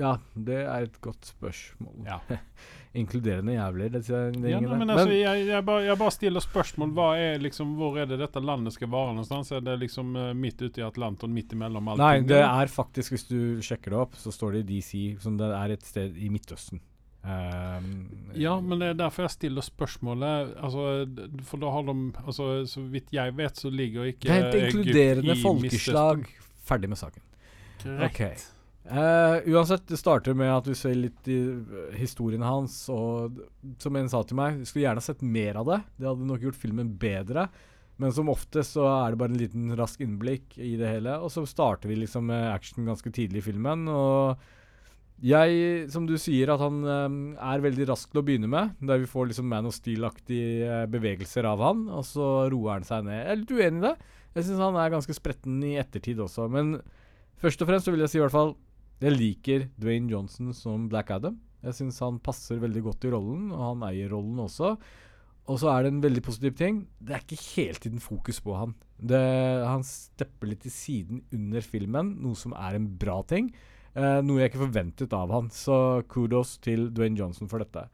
Ja, 0.00 0.16
det 0.34 0.62
er 0.64 0.86
et 0.86 1.00
godt 1.04 1.26
spørsmål. 1.34 2.06
Ja. 2.08 2.20
Inkluderende 2.92 3.54
jævler, 3.54 3.88
disse 3.94 4.18
Ja, 4.44 4.58
nei, 4.60 4.76
men 4.76 4.90
altså, 4.92 5.14
jeg, 5.16 5.46
jeg, 5.48 5.64
bare, 5.64 5.84
jeg 5.86 5.96
bare 5.96 6.12
stiller 6.12 6.44
spørsmål. 6.44 6.90
Hva 6.92 7.06
er 7.16 7.40
liksom, 7.40 7.70
hvor 7.78 7.96
er 7.96 8.10
det 8.10 8.18
dette 8.20 8.42
landet 8.44 8.76
skal 8.76 8.90
være 8.92 9.14
någonstans? 9.16 9.52
Er 9.56 9.64
det 9.64 9.78
liksom 9.80 10.12
eh, 10.20 10.32
midt 10.36 10.60
ute 10.60 10.82
i 10.82 10.84
Atlanteren, 10.84 11.32
midt 11.32 11.56
imellom 11.56 11.88
alt? 11.88 12.02
Nei, 12.02 12.18
det 12.28 12.42
er 12.44 12.72
faktisk, 12.72 13.16
hvis 13.16 13.24
du 13.30 13.38
sjekker 13.64 13.94
det 13.96 14.00
opp, 14.04 14.20
så 14.20 14.34
står 14.34 14.58
det 14.58 14.64
i 14.66 14.68
DC, 14.74 15.22
som 15.24 15.40
det 15.40 15.48
er 15.56 15.76
et 15.78 15.88
sted 15.88 16.20
i 16.20 16.28
Midtøsten. 16.32 16.84
Um, 17.22 18.08
Ja, 18.34 18.56
men 18.60 18.80
det 18.82 18.92
er 18.92 18.96
derfor 18.98 19.28
jeg 19.28 19.36
stiller 19.38 19.64
spørsmålet. 19.64 20.52
Altså, 20.58 20.86
for 21.48 21.62
da 21.62 21.70
har 21.70 21.84
de 21.86 21.94
altså, 22.26 22.46
Så 22.66 22.82
vidt 22.92 23.12
jeg 23.14 23.36
vet, 23.38 23.56
så 23.56 23.70
ligger 23.70 24.10
ikke 24.10 24.26
Det 24.26 24.36
er 24.36 24.48
et 24.48 24.64
inkluderende 24.66 25.36
folkeslag. 25.42 26.26
Ferdig 26.66 26.90
med 26.92 27.00
saken. 27.00 27.22
Midtøsten. 27.84 28.02
Ok. 28.10 28.22
Eh, 28.82 29.36
uansett, 29.46 29.84
det 29.86 29.96
starter 30.00 30.34
med 30.34 30.50
at 30.50 30.66
vi 30.66 30.74
ser 30.74 30.96
litt 30.98 31.28
i 31.30 31.38
eh, 31.38 31.92
historien 32.00 32.42
hans, 32.42 32.74
og 32.90 33.38
som 33.82 33.98
en 33.98 34.10
sa 34.10 34.24
til 34.26 34.38
meg, 34.40 34.64
skulle 34.66 34.88
gjerne 34.88 35.04
sett 35.04 35.22
mer 35.22 35.60
av 35.60 35.68
det. 35.68 35.78
Det 35.98 36.08
hadde 36.08 36.26
nok 36.26 36.48
gjort 36.48 36.58
filmen 36.58 36.90
bedre. 36.98 37.46
Men 38.02 38.14
som 38.14 38.32
oftest 38.32 38.74
så 38.74 38.88
er 38.88 39.12
det 39.12 39.20
bare 39.20 39.30
en 39.30 39.38
liten 39.38 39.76
rask 39.78 40.00
innblikk 40.02 40.56
i 40.58 40.74
det 40.80 40.90
hele. 40.90 41.14
Og 41.22 41.30
så 41.30 41.44
starter 41.46 41.92
vi 41.92 42.00
liksom 42.00 42.26
med 42.32 42.48
action 42.50 42.88
ganske 42.88 43.12
tidlig 43.14 43.44
i 43.44 43.48
filmen, 43.52 43.86
og 43.92 44.42
Jeg, 45.22 45.86
som 45.92 46.02
du 46.02 46.16
sier, 46.18 46.50
at 46.50 46.58
han 46.58 46.80
um, 46.82 47.18
er 47.38 47.62
veldig 47.62 47.84
rask 47.92 48.10
til 48.10 48.18
å 48.18 48.24
begynne 48.26 48.48
med. 48.50 48.72
Der 48.82 48.98
vi 48.98 49.06
får 49.06 49.28
liksom 49.30 49.46
Man 49.46 49.68
of 49.68 49.76
Steel-aktige 49.76 50.80
bevegelser 50.90 51.46
av 51.46 51.62
han, 51.62 51.84
og 51.94 52.02
så 52.08 52.48
roer 52.50 52.80
han 52.80 52.88
seg 52.88 53.04
ned. 53.06 53.20
Jeg 53.20 53.28
er 53.30 53.38
litt 53.38 53.52
uenig 53.54 53.78
i 53.78 53.84
det. 53.84 53.92
Jeg 54.34 54.48
syns 54.48 54.64
han 54.64 54.80
er 54.82 54.90
ganske 54.90 55.14
spretten 55.14 55.60
i 55.68 55.76
ettertid 55.78 56.18
også. 56.24 56.48
Men 56.50 56.74
først 57.38 57.62
og 57.62 57.70
fremst 57.70 57.86
så 57.86 57.94
vil 57.94 58.02
jeg 58.02 58.10
si 58.10 58.18
i 58.18 58.24
hvert 58.24 58.34
fall 58.34 58.56
Jeg 59.02 59.16
liker 59.16 59.64
Dwayne 59.82 60.10
Johnson 60.10 60.52
som 60.54 60.86
Black 60.90 61.10
Adam. 61.10 61.40
Jeg 61.62 61.74
syns 61.78 61.98
han 62.02 62.20
passer 62.22 62.60
veldig 62.62 62.82
godt 62.86 63.06
i 63.06 63.10
rollen, 63.10 63.48
og 63.54 63.64
han 63.64 63.82
eier 63.88 64.12
rollen 64.14 64.38
også. 64.44 64.76
Og 65.50 65.58
så 65.58 65.72
er 65.72 65.82
det 65.82 65.92
en 65.92 66.02
veldig 66.04 66.22
positiv 66.22 66.54
ting. 66.58 66.84
Det 67.02 67.16
er 67.16 67.24
ikke 67.24 67.40
hele 67.56 67.82
tiden 67.82 68.02
fokus 68.02 68.38
på 68.42 68.54
han. 68.54 68.76
Det, 69.02 69.18
han 69.66 69.82
stepper 69.86 70.52
litt 70.52 70.62
til 70.62 70.74
siden 70.74 71.22
under 71.34 71.66
filmen, 71.66 72.14
noe 72.22 72.38
som 72.38 72.54
er 72.54 72.78
en 72.78 72.86
bra 72.98 73.18
ting. 73.26 73.50
Eh, 73.92 74.20
noe 74.22 74.40
jeg 74.40 74.52
ikke 74.52 74.62
forventet 74.68 75.16
av 75.18 75.34
han. 75.34 75.50
Så 75.50 76.04
kudos 76.10 76.56
til 76.62 76.86
Dwayne 76.94 77.18
Johnson 77.18 77.50
for 77.50 77.62
dette. 77.62 77.88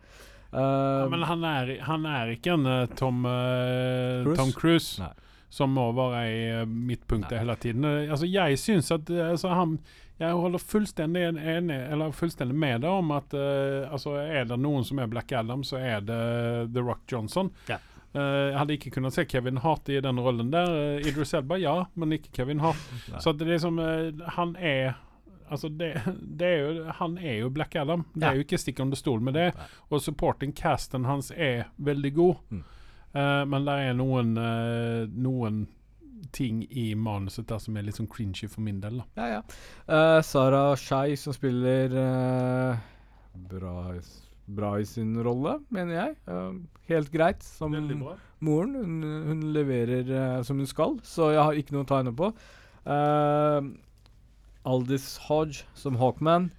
Uh, 0.53 1.05
Ja, 1.05 1.09
men 1.13 1.25
han 1.29 1.43
er, 1.45 1.75
han 1.85 2.05
er 2.09 2.31
ikke 2.33 2.55
en 2.57 2.69
eh, 2.69 2.93
Tom, 2.97 3.25
uh, 3.29 4.25
Cruise? 4.25 4.39
Tom 4.39 4.53
Cruise 4.57 5.03
Nei. 5.03 5.11
Som 5.49 5.73
må 5.73 5.89
være 5.97 6.21
i 6.29 6.41
eh, 6.61 6.67
midtpunktet 6.69 7.41
hele 7.41 7.57
tiden. 7.61 7.87
Altså, 7.89 8.29
jeg 8.29 8.59
syns 8.61 8.93
at 8.95 9.11
eh, 9.11 9.31
altså, 9.33 9.55
han 9.57 9.79
Jeg 10.19 10.35
holder 10.35 10.59
fullstendig 10.59 11.21
enig 11.23 11.77
Eller 11.79 12.11
fullstendig 12.13 12.57
med 12.59 12.81
deg 12.83 12.91
om 12.91 13.13
at 13.15 13.35
uh, 13.39 13.87
altså, 13.93 14.17
er 14.19 14.49
det 14.51 14.59
noen 14.59 14.85
som 14.85 14.99
er 14.99 15.07
Black 15.07 15.33
Adam, 15.33 15.63
så 15.63 15.79
er 15.79 16.01
det 16.03 16.73
The 16.75 16.83
Rock 16.83 17.05
Johnson. 17.13 17.53
Ja. 17.69 17.79
Uh, 18.17 18.51
jeg 18.51 18.57
hadde 18.59 18.75
ikke 18.75 18.91
kunnet 18.97 19.15
se 19.15 19.25
Kevin 19.31 19.61
Hart 19.63 19.89
i 19.89 20.01
den 20.03 20.19
rollen 20.19 20.51
der. 20.51 20.73
Uh, 20.75 21.07
Idris 21.07 21.37
Elba, 21.39 21.61
ja, 21.63 21.85
men 21.95 22.17
ikke 22.19 22.33
Kevin 22.35 22.65
Hart. 22.65 22.83
Nei. 23.13 23.21
Så 23.23 23.33
det 23.33 23.47
er 23.47 23.55
liksom 23.55 23.79
Han 24.37 24.57
er 24.57 24.97
Altså 25.49 25.71
det, 25.73 25.95
det 26.21 26.45
er 26.47 26.59
jo, 26.59 26.83
han 26.99 27.15
er 27.17 27.39
jo 27.39 27.47
Black 27.49 27.73
Adam. 27.81 28.03
Det 28.13 28.27
er 28.27 28.37
jo 28.37 28.45
ikke 28.45 28.59
stikk 28.61 28.83
under 28.85 28.99
stol 29.01 29.23
med 29.25 29.33
det. 29.39 29.47
Og 29.89 30.03
supporting 30.05 30.53
casten 30.53 31.07
hans 31.09 31.31
er 31.33 31.71
veldig 31.81 32.11
god. 32.19 32.43
Mm. 32.53 32.67
Eh, 33.19 33.43
men 33.51 33.67
det 33.67 33.75
er 33.89 33.99
noen, 33.99 34.37
uh, 34.39 35.09
noen 35.11 35.67
ting 36.35 36.63
i 36.71 36.93
manuset 36.99 37.49
der 37.49 37.61
som 37.63 37.77
er 37.79 37.87
litt 37.87 37.99
sånn 37.99 38.11
cringy 38.11 38.49
for 38.51 38.63
min 38.65 38.81
del. 38.83 39.01
Da. 39.01 39.07
Ja, 39.19 39.29
ja. 39.39 39.43
Eh, 39.89 40.21
Sara 40.27 40.63
Skei, 40.77 41.17
som 41.17 41.33
spiller 41.33 41.95
bra, 43.49 43.75
bra 44.59 44.73
i 44.81 44.87
sin 44.89 45.15
rolle, 45.25 45.59
mener 45.75 45.97
jeg. 45.97 46.17
Eh, 46.29 46.59
helt 46.91 47.13
greit 47.15 47.47
som 47.47 47.73
moren. 47.73 48.77
Hun, 48.77 48.99
hun 49.31 49.43
leverer 49.57 50.43
som 50.47 50.61
hun 50.61 50.69
skal, 50.69 50.99
så 51.07 51.33
jeg 51.33 51.43
har 51.43 51.59
ikke 51.59 51.77
noe 51.77 51.87
å 51.87 51.89
ta 51.89 52.03
henne 52.03 52.15
på. 52.19 52.33
Eh, 52.85 53.73
Aldis 54.69 55.15
Hodge 55.29 55.65
som 55.79 55.97
Hawkman. 55.97 56.51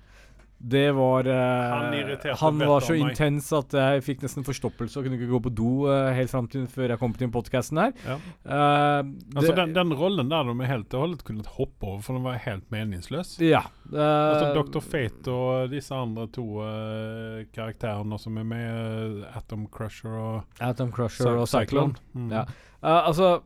Det 0.61 0.91
var 0.91 1.23
eh, 1.23 1.71
Han 1.71 2.33
Han 2.39 2.57
var 2.67 2.81
så 2.83 2.93
intens 2.99 3.47
at 3.55 3.71
jeg 3.71 4.01
fikk 4.03 4.23
nesten 4.25 4.43
forstoppelse 4.43 4.99
og 4.99 5.05
kunne 5.05 5.15
ikke 5.15 5.29
gå 5.31 5.39
på 5.45 5.51
do 5.55 5.69
eh, 5.87 6.09
helt 6.17 6.29
fram 6.33 6.49
til 6.51 6.65
før 6.67 6.89
jeg 6.91 6.99
kom 6.99 7.13
til 7.15 7.29
podkasten 7.31 7.79
her. 7.79 7.93
Ja. 8.05 8.17
Eh, 8.43 9.03
Altså 9.35 9.53
det- 9.53 9.55
den, 9.55 9.73
den 9.77 9.93
rollen 9.95 10.27
der 10.29 10.43
de 10.43 10.67
helt 10.67 10.93
og 10.93 10.99
holdent 11.05 11.23
kunnet 11.23 11.45
hoppe 11.55 11.87
over, 11.87 12.01
for 12.01 12.13
den 12.13 12.23
var 12.23 12.33
helt 12.43 12.67
meningsløs. 12.71 13.37
Ja. 13.39 13.61
Altså 13.87 14.49
eh, 14.49 14.55
Dr. 14.59 14.79
Fate 14.83 15.31
og 15.31 15.69
disse 15.71 15.95
andre 15.95 16.27
to 16.27 16.45
eh, 16.65 17.45
karakterene 17.55 18.19
som 18.19 18.37
er 18.37 18.43
med, 18.43 19.21
eh, 19.23 19.37
Atom 19.37 19.67
Crusher 19.71 20.11
og 20.11 20.43
Atom 20.59 20.91
Crusher 20.91 21.37
og 21.39 21.47
Cyclone. 21.47 21.95
Mm. 22.13 22.31
Ja. 22.31 22.43
Altså 22.83 23.39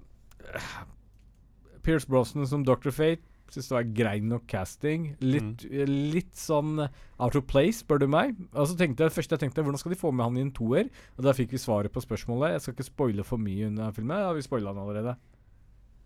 Pierce 1.84 2.08
Brosnan 2.08 2.48
som 2.48 2.64
Dr. 2.66 2.90
Fate 2.92 3.22
syns 3.54 3.70
det 3.70 3.76
var 3.78 3.90
grei 3.96 4.16
nok 4.26 4.46
casting. 4.52 5.12
Litt, 5.24 5.64
mm. 5.70 5.92
litt 6.14 6.34
sånn 6.38 6.80
out 6.84 7.38
of 7.40 7.46
place, 7.50 7.82
spør 7.84 8.04
du 8.04 8.08
meg. 8.12 8.36
Og 8.54 8.68
så 8.72 8.78
tenkte 8.80 9.06
jeg, 9.08 9.14
først 9.16 9.36
jeg 9.36 9.44
tenkte 9.44 9.64
hvordan 9.66 9.80
skal 9.82 9.94
de 9.96 10.00
få 10.02 10.12
med 10.12 10.26
han 10.28 10.40
i 10.40 10.46
en 10.48 10.54
toer? 10.56 10.90
Og 11.18 11.28
da 11.28 11.36
fikk 11.38 11.54
vi 11.56 11.62
svaret 11.62 11.94
på 11.94 12.04
spørsmålet. 12.04 12.58
Jeg 12.58 12.66
skal 12.66 12.76
ikke 12.78 12.90
spoile 12.90 13.28
for 13.28 13.42
mye 13.42 13.70
under 13.70 13.94
filmen. 13.96 14.24
Ja, 14.26 14.34
vi 14.36 14.46
spoila 14.46 14.74
den 14.74 14.84
allerede. 14.84 15.16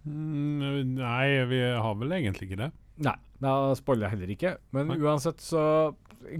Mm, 0.07 0.95
nei, 0.97 1.27
vi 1.49 1.61
har 1.75 1.95
vel 1.99 2.13
egentlig 2.15 2.49
ikke 2.51 2.61
det. 2.65 2.69
Nei, 3.03 3.15
da 3.43 3.53
spoiler 3.77 4.07
jeg 4.07 4.15
heller 4.15 4.33
ikke. 4.33 4.53
Men 4.75 4.91
Nei. 4.91 4.99
uansett 5.03 5.41
så 5.43 5.63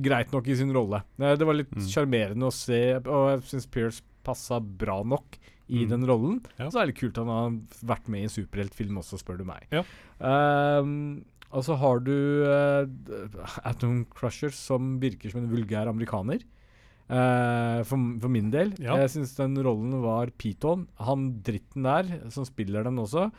greit 0.04 0.32
nok 0.34 0.48
i 0.50 0.56
sin 0.58 0.74
rolle. 0.74 1.04
Eh, 1.20 1.36
Det 1.36 1.46
var 1.46 1.54
litt 1.54 1.72
Mm. 1.72 2.48
å 2.48 2.52
se, 2.52 2.96
og 2.96 3.30
jeg 3.30 3.42
syns 3.44 3.68
Pierce 3.70 4.02
passa 4.24 4.60
bra 4.60 5.04
nok 5.04 5.38
i 5.70 5.84
Mm. 5.86 5.90
den 5.90 6.06
rollen. 6.08 6.36
Ja. 6.58 6.70
Så 6.72 6.80
er 6.82 6.88
det 6.88 6.96
kult 7.00 7.18
at 7.18 7.26
han 7.26 7.34
har 7.34 7.96
vært 7.96 8.08
med 8.08 8.22
i 8.22 8.24
en 8.24 8.30
superheltfilm 8.34 8.98
også, 9.02 9.20
spør 9.20 9.38
du 9.42 9.44
meg. 9.46 9.66
Ja. 9.72 9.84
Um, 10.20 11.26
og 11.52 11.64
så 11.64 11.76
har 11.80 12.00
du 12.04 12.14
uh, 12.44 12.88
Atom 13.68 14.06
Crusher, 14.12 14.50
som 14.56 14.98
virker 15.00 15.32
som 15.32 15.44
en 15.44 15.52
vulgær 15.52 15.88
amerikaner. 15.92 16.44
Uh, 17.08 17.84
for, 17.88 17.96
for 18.20 18.28
min 18.32 18.50
del. 18.52 18.74
Ja. 18.84 18.98
Jeg 19.00 19.14
syns 19.14 19.36
den 19.38 19.56
rollen 19.64 19.94
var 20.04 20.28
Piton. 20.38 20.88
Han 21.00 21.30
dritten 21.42 21.84
der, 21.88 22.10
som 22.36 22.44
spiller 22.48 22.84
den 22.84 23.00
også. 23.00 23.30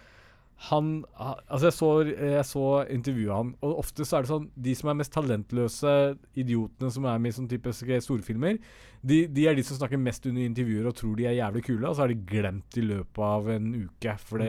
Han 0.66 1.04
Altså, 1.14 1.68
jeg 1.68 1.74
så, 1.76 1.88
jeg 2.34 2.44
så 2.46 2.64
intervjuet 2.90 3.34
han, 3.34 3.54
og 3.62 3.78
ofte 3.84 4.06
så 4.06 4.18
er 4.18 4.24
det 4.24 4.30
sånn 4.32 4.48
De 4.58 4.74
som 4.74 4.90
er 4.90 4.98
mest 4.98 5.14
talentløse 5.14 5.94
idiotene 6.38 6.90
som 6.94 7.06
er 7.06 7.20
med 7.22 7.30
i 7.30 7.36
sånn 7.36 7.50
type 7.50 7.74
storfilmer, 7.74 8.58
de, 9.06 9.20
de 9.30 9.44
er 9.46 9.54
de 9.54 9.62
som 9.66 9.78
snakker 9.78 10.00
mest 10.02 10.26
under 10.26 10.42
intervjuer 10.42 10.88
og 10.90 10.96
tror 10.98 11.14
de 11.18 11.28
er 11.30 11.36
jævlig 11.38 11.62
kule, 11.68 11.84
og 11.86 11.94
så 11.94 12.04
har 12.04 12.10
de 12.10 12.18
glemt 12.32 12.78
i 12.80 12.82
løpet 12.82 13.20
av 13.22 13.50
en 13.54 13.68
uke. 13.84 14.14
For 14.26 14.42
det, 14.42 14.48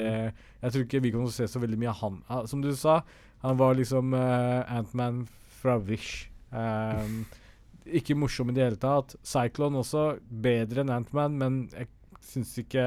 jeg 0.64 0.74
tror 0.74 0.86
ikke 0.88 1.04
vi 1.06 1.12
kan 1.14 1.30
se 1.34 1.46
så 1.52 1.62
veldig 1.62 1.78
mye 1.84 1.92
av 1.94 2.00
han. 2.02 2.18
Som 2.50 2.64
du 2.66 2.72
sa, 2.78 3.04
han 3.44 3.60
var 3.62 3.78
liksom 3.78 4.16
uh, 4.18 4.66
Antman 4.66 5.22
fra 5.62 5.78
Wish. 5.78 6.32
Um, 6.50 7.28
ikke 8.00 8.18
morsom 8.18 8.50
i 8.50 8.58
det 8.58 8.66
hele 8.66 8.82
tatt. 8.82 9.16
Cyclone 9.26 9.84
også 9.84 10.10
bedre 10.30 10.84
enn 10.84 10.94
Antman, 10.98 11.38
men 11.38 11.62
jeg 11.76 11.92
syns 12.26 12.52
ikke 12.62 12.84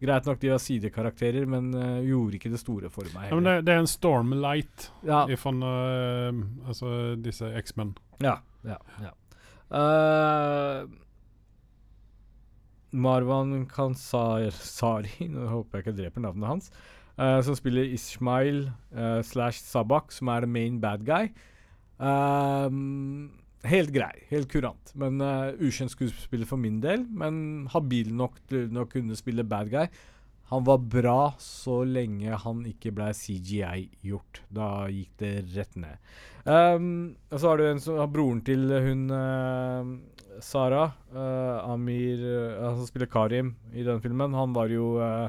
Greit 0.00 0.28
nok 0.28 0.38
de 0.40 0.52
var 0.52 0.62
sidekarakterer, 0.62 1.46
men 1.50 1.72
uh, 1.74 1.98
gjorde 2.06 2.38
ikke 2.38 2.52
det 2.52 2.60
store 2.62 2.90
for 2.92 3.08
meg. 3.14 3.30
Ja, 3.32 3.34
men 3.38 3.48
det, 3.48 3.56
det 3.66 3.74
er 3.74 3.82
en 3.82 3.90
Stormlight 3.90 4.88
ja, 5.06 5.24
ifrån 5.34 5.58
uh, 5.64 6.44
altså 6.68 7.16
disse 7.18 7.50
X-Men. 7.64 7.96
ja, 8.22 8.38
ja, 8.66 8.78
ja. 9.02 9.12
Uh, 9.68 10.88
Marwan 12.92 13.66
Kansari 13.68 14.48
Nå 15.28 15.48
håper 15.50 15.78
jeg 15.78 15.86
ikke 15.86 15.96
dreper 16.02 16.24
navnet 16.24 16.48
hans. 16.48 16.70
eh, 17.18 17.40
som 17.42 17.56
spiller 17.58 17.82
Ismail 17.92 18.70
eh, 18.94 19.22
slash 19.22 19.60
Sabak, 19.60 20.12
som 20.12 20.28
er 20.28 20.40
the 20.40 20.46
main 20.46 20.80
bad 20.80 21.04
guy. 21.04 21.28
Um, 21.98 23.32
helt 23.66 23.90
grei, 23.94 24.26
helt 24.30 24.50
kurant. 24.52 24.92
Men 24.98 25.22
uh, 25.24 25.50
ukjent 25.58 25.92
skuespiller 25.94 26.46
for 26.48 26.60
min 26.60 26.78
del. 26.84 27.06
Men 27.08 27.66
habil 27.72 28.12
nok 28.14 28.38
til 28.50 28.78
å 28.78 28.86
kunne 28.90 29.18
spille 29.18 29.46
bad 29.48 29.72
guy. 29.72 29.88
Han 30.48 30.64
var 30.64 30.78
bra 30.80 31.34
så 31.42 31.82
lenge 31.84 32.36
han 32.44 32.62
ikke 32.70 32.92
ble 32.96 33.10
CGI-gjort. 33.12 34.42
Da 34.48 34.86
gikk 34.88 35.10
det 35.20 35.32
rett 35.52 35.74
ned. 35.76 35.98
Um, 36.48 37.18
og 37.28 37.42
så 37.42 37.50
har 37.50 37.60
du 37.60 37.66
en 37.68 37.82
som 37.84 37.98
har 38.00 38.08
broren 38.08 38.40
til 38.46 38.64
hun 38.72 39.10
uh, 39.12 39.90
Sara, 40.40 40.86
uh, 41.12 41.68
Amir 41.68 42.22
uh, 42.22 42.70
Han 42.70 42.86
spiller 42.88 43.10
Karim 43.12 43.52
i 43.74 43.84
den 43.84 44.00
filmen. 44.00 44.36
Han 44.38 44.56
var 44.56 44.72
jo 44.72 44.94
eh, 45.04 45.28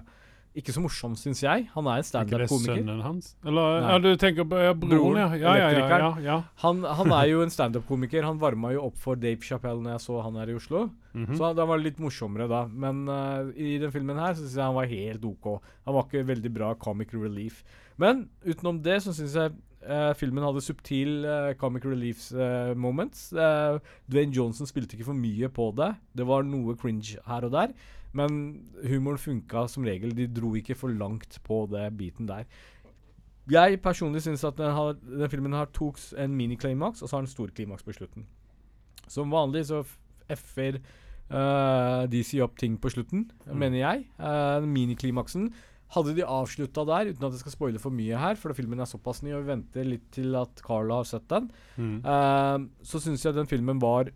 ikke 0.60 0.74
så 0.76 0.82
morsom, 0.84 1.16
syns 1.20 1.42
jeg. 1.44 1.68
Han 1.74 1.88
er 1.88 2.00
en 2.00 2.04
Er 2.04 2.26
ikke 2.26 2.40
det 2.40 2.48
standup-komiker. 2.50 2.80
sønnen 2.80 3.02
hans? 3.06 3.32
Eller 3.46 3.82
ja, 3.86 3.98
du 4.04 4.10
tenker 4.22 4.48
på 4.50 4.60
ja, 4.62 4.74
broren, 4.74 5.00
Broren, 5.00 5.36
ja. 5.40 5.56
Ja, 5.58 5.70
ja, 5.72 6.10
ja. 6.24 6.38
Han, 6.64 6.84
han 6.84 7.14
er 7.16 7.30
jo 7.32 7.42
en 7.46 7.54
standup-komiker. 7.54 8.24
Han 8.28 8.42
varma 8.42 8.74
jo 8.76 8.86
opp 8.90 8.98
for 9.00 9.20
Dave 9.20 9.42
Chappelle 9.46 9.82
når 9.82 9.98
jeg 9.98 10.06
så 10.08 10.20
han 10.26 10.40
her 10.42 10.52
i 10.54 10.58
Oslo. 10.60 10.90
Mhm. 11.14 11.38
Så 11.40 11.54
da 11.58 11.66
var 11.66 11.80
det 11.80 11.90
litt 11.90 12.04
morsommere 12.04 12.50
da. 12.52 12.66
Men 12.70 13.08
uh, 13.10 13.50
i 13.56 13.78
den 13.82 13.94
filmen 13.96 14.20
her 14.22 14.36
så 14.36 14.44
syns 14.44 14.60
jeg 14.60 14.66
han 14.68 14.78
var 14.78 14.92
helt 14.92 15.26
OK. 15.26 15.50
Han 15.88 15.98
var 15.98 16.08
ikke 16.08 16.28
veldig 16.30 16.54
bra 16.60 16.76
comic 16.76 17.16
relief. 17.18 17.64
Men 18.00 18.28
utenom 18.46 18.84
det 18.84 19.02
så 19.08 19.16
syns 19.16 19.36
jeg 19.40 19.58
Uh, 19.80 20.12
filmen 20.12 20.44
hadde 20.44 20.60
subtil 20.60 21.24
uh, 21.24 21.54
comic 21.56 21.86
relief 21.88 22.26
uh, 22.36 22.76
moments. 22.76 23.30
Dwayne 24.12 24.36
Johnson 24.36 24.68
spilte 24.68 24.98
ikke 24.98 25.08
for 25.08 25.16
mye 25.16 25.48
på 25.56 25.70
det. 25.78 25.94
Det 26.20 26.26
var 26.28 26.44
noe 26.44 26.76
cringe 26.76 27.16
her 27.24 27.48
og 27.48 27.54
der. 27.56 27.72
Men 28.14 28.40
humoren 28.90 29.18
funka 29.22 29.68
som 29.70 29.84
regel. 29.86 30.16
De 30.18 30.26
dro 30.28 30.56
ikke 30.58 30.76
for 30.78 30.90
langt 30.90 31.38
på 31.46 31.68
det 31.70 31.86
biten 31.98 32.26
der. 32.30 32.46
Jeg 33.50 33.80
personlig 33.82 34.22
syns 34.22 34.44
at 34.46 34.58
den, 34.58 34.72
har, 34.74 34.94
den 35.02 35.30
filmen 35.30 35.54
har 35.58 35.70
tok 35.74 35.98
en 36.22 36.36
miniklimaks, 36.38 37.02
og 37.02 37.10
så 37.10 37.18
har 37.18 37.24
den 37.26 37.32
storklimaks 37.32 37.84
på 37.86 37.94
slutten. 37.98 38.26
Som 39.10 39.32
vanlig 39.34 39.64
så 39.70 39.84
f-er 40.30 40.78
uh, 41.34 42.06
DC 42.10 42.38
opp 42.46 42.58
ting 42.62 42.78
på 42.82 42.92
slutten, 42.94 43.28
Mm. 43.48 43.58
mener 43.58 43.80
jeg. 43.82 44.06
Uh, 44.20 44.62
miniklimaksen. 44.70 45.52
Hadde 45.90 46.14
de 46.14 46.22
avslutta 46.22 46.84
der, 46.86 47.10
uten 47.10 47.26
at 47.26 47.34
jeg 47.34 47.40
skal 47.42 47.52
spoile 47.56 47.80
for 47.82 47.90
mye 47.90 48.18
her, 48.22 48.36
for 48.38 48.54
filmen 48.54 48.80
er 48.80 48.86
såpass 48.86 49.24
ny, 49.26 49.32
og 49.34 49.42
vi 49.42 49.50
venter 49.56 49.88
litt 49.90 50.12
til 50.14 50.36
at 50.38 50.62
Carla 50.62 51.00
har 51.02 51.10
sett 51.10 51.28
den, 51.30 51.50
Mm. 51.78 52.06
uh, 52.06 52.60
så 52.86 53.02
syns 53.02 53.26
jeg 53.26 53.34
den 53.34 53.48
filmen 53.50 53.80
var 53.82 54.12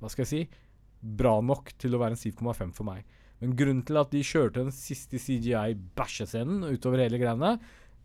Hva 0.00 0.08
skal 0.12 0.24
jeg 0.24 0.28
si 0.32 0.40
bra 1.18 1.38
nok 1.44 1.72
til 1.80 1.96
å 1.96 2.00
være 2.02 2.16
en 2.16 2.20
7,5 2.20 2.72
for 2.76 2.88
meg. 2.88 3.04
Men 3.42 3.52
grunnen 3.58 3.82
til 3.86 3.98
at 4.00 4.12
de 4.14 4.22
kjørte 4.24 4.62
den 4.62 4.72
siste 4.74 5.20
CGI-bæsjescenen 5.20 6.64
utover 6.70 7.02
hele 7.04 7.20
greiene, 7.20 7.56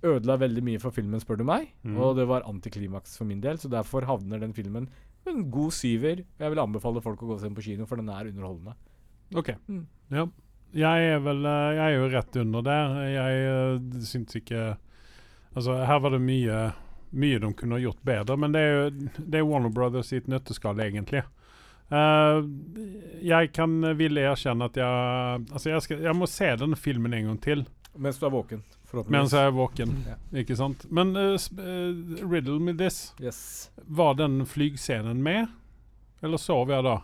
ødela 0.01 0.37
veldig 0.41 0.63
mye 0.65 0.81
for 0.81 0.93
filmen, 0.95 1.21
spør 1.21 1.39
du 1.39 1.45
meg. 1.47 1.69
Mm. 1.85 1.95
Og 2.01 2.15
det 2.19 2.27
var 2.29 2.47
antiklimaks 2.49 3.15
for 3.19 3.29
min 3.29 3.41
del, 3.43 3.59
så 3.61 3.71
derfor 3.71 4.07
havner 4.09 4.41
den 4.41 4.55
filmen 4.57 4.89
med 5.25 5.33
en 5.33 5.49
god 5.53 5.75
syver. 5.77 6.23
Jeg 6.25 6.53
vil 6.53 6.63
anbefale 6.63 7.03
folk 7.03 7.21
å 7.21 7.29
gå 7.29 7.37
og 7.37 7.41
se 7.41 7.49
den 7.49 7.57
på 7.57 7.65
kino, 7.65 7.87
for 7.89 8.01
den 8.01 8.11
er 8.11 8.31
underholdende. 8.31 8.75
OK. 9.37 9.53
Mm. 9.69 9.83
Ja. 10.11 10.27
Jeg 10.71 11.07
er 11.17 11.17
vel 11.19 11.43
eh, 11.43 11.73
Jeg 11.75 11.83
er 11.83 11.97
jo 11.97 12.11
rett 12.13 12.37
under 12.39 12.63
der. 12.63 12.93
Jeg 13.11 13.47
uh, 13.51 14.03
syns 14.07 14.37
ikke 14.39 14.61
Altså, 15.51 15.75
her 15.83 15.99
var 15.99 16.13
det 16.15 16.21
mye 16.23 16.59
mye 17.11 17.39
de 17.43 17.49
kunne 17.59 17.75
ha 17.75 17.83
gjort 17.83 17.99
bedre, 18.07 18.37
men 18.39 18.53
det 18.55 18.61
er 18.63 18.69
jo 18.71 18.83
det 19.17 19.39
er 19.39 19.47
Warner 19.47 19.71
Brothers 19.75 20.13
sitt 20.13 20.29
nøtteskall, 20.31 20.79
egentlig. 20.79 21.25
Eh, 21.91 22.37
jeg 23.27 23.51
kan 23.51 23.73
ville 23.99 24.23
erkjenne 24.23 24.69
at 24.71 24.77
jeg 24.79 25.41
Altså, 25.51 25.73
jeg, 25.73 25.83
skal, 25.83 26.03
jeg 26.05 26.15
må 26.15 26.27
se 26.31 26.47
denne 26.61 26.79
filmen 26.79 27.13
en 27.17 27.31
gang 27.31 27.39
til 27.43 27.65
Mens 27.99 28.21
du 28.21 28.23
er 28.25 28.31
våken, 28.31 28.61
mens 29.11 29.33
jeg 29.35 29.49
er 29.49 29.51
våken. 29.51 29.89
mm. 30.07 30.37
Ikke 30.39 30.55
sant? 30.55 30.85
Men 30.87 31.11
uh, 31.19 31.35
eh, 31.35 32.21
riddle 32.23 32.55
me 32.63 32.71
this. 32.79 33.13
Yes. 33.19 33.71
Var 33.75 34.15
den 34.15 34.45
flygscenen 34.47 35.19
med? 35.23 35.51
Eller 36.23 36.39
sov 36.39 36.71
jeg 36.71 36.85
da? 36.87 37.01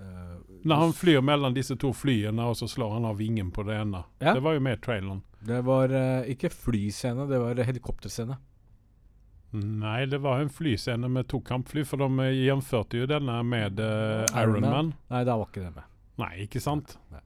Eh, 0.00 0.36
Når 0.64 0.76
han 0.76 0.92
flyr 0.92 1.20
mellom 1.20 1.54
disse 1.54 1.76
to 1.76 1.92
flyene, 1.92 2.48
og 2.48 2.56
så 2.56 2.68
slår 2.68 2.96
han 2.96 3.04
av 3.08 3.20
vingen 3.20 3.50
på 3.52 3.64
det 3.68 3.76
ene. 3.80 4.04
Ja. 4.18 4.34
Det 4.34 4.40
var 4.44 4.56
jo 4.56 4.64
med 4.64 4.78
i 4.78 4.82
traileren. 4.84 5.22
Det 5.46 5.60
var 5.68 5.92
eh, 5.92 6.30
ikke 6.32 6.50
flyscene, 6.50 7.28
det 7.30 7.40
var 7.42 7.60
helikopterscene. 7.68 8.38
Nei, 9.56 10.00
det 10.10 10.18
var 10.24 10.42
en 10.42 10.50
flyscene 10.52 11.08
med 11.12 11.28
to 11.30 11.40
kampfly, 11.44 11.84
for 11.88 12.02
de 12.02 12.08
gjennomførte 12.08 12.44
gjenførte 12.46 13.00
jo 13.00 13.08
denne 13.10 13.36
med 13.46 13.80
uh, 13.80 14.24
Iron 14.36 14.58
Iron 14.58 14.66
Man. 14.66 14.72
Man. 14.72 14.92
Nei, 15.12 15.22
det 15.26 15.36
var 15.40 15.50
ikke 15.50 15.64
det 15.64 15.72
med. 15.74 15.90
Nei, 16.20 16.32
ikke 16.46 16.62
sant? 16.64 16.96
Nei. 17.12 17.22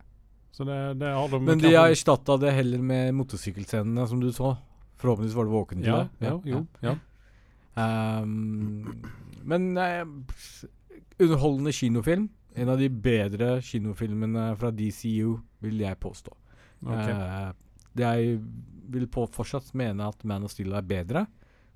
Så 0.55 0.67
det, 0.67 0.79
det 1.01 1.13
har 1.15 1.31
de 1.31 1.41
Men 1.47 1.63
de 1.63 1.71
har 1.73 1.93
erstatta 1.93 2.37
det 2.43 2.53
heller 2.57 2.83
med 2.85 3.15
motorsykkelscenene, 3.17 4.07
som 4.11 4.21
du 4.23 4.29
så. 4.35 4.57
Forhåpentligvis 5.01 5.37
var 5.39 5.49
du 5.49 5.55
våken 5.55 5.81
til 5.81 5.93
ja, 5.93 6.03
det. 6.19 6.27
ja, 6.27 6.35
jo, 6.45 6.65
ja. 6.85 6.97
Um, 7.81 8.91
men 9.49 9.71
eh, 9.79 10.03
underholdende 11.23 11.73
kinofilm. 11.73 12.29
En 12.59 12.69
av 12.69 12.81
de 12.83 12.91
bedre 12.91 13.61
kinofilmene 13.63 14.51
fra 14.59 14.73
DCU, 14.75 15.39
vil 15.63 15.83
jeg 15.85 16.01
påstå. 16.03 16.35
Ok. 16.83 17.09
Uh, 17.09 17.53
jeg 18.01 18.41
vil 18.91 19.07
på 19.11 19.27
fortsatt 19.33 19.71
mene 19.79 20.09
at 20.11 20.25
Man 20.27 20.45
of 20.47 20.53
Steel 20.53 20.75
er 20.75 20.87
bedre, 20.87 21.25